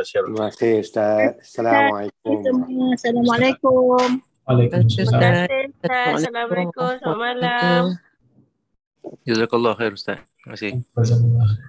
Terima 0.09 0.49
kasih 0.49 0.73
Ustaz. 0.81 1.37
Assalamualaikum. 1.45 2.41
Assalamualaikum. 2.97 4.25
Waalaikumsalam. 4.49 5.49
Assalamualaikum. 5.85 6.91
Selamat 6.97 7.17
malam. 7.21 7.83
Jazakallah 9.29 9.73
khair 9.77 9.93
Ustaz. 9.93 10.19
Terima 10.41 10.57
kasih. 10.57 10.73
Waalaikumsalam. 10.97 11.68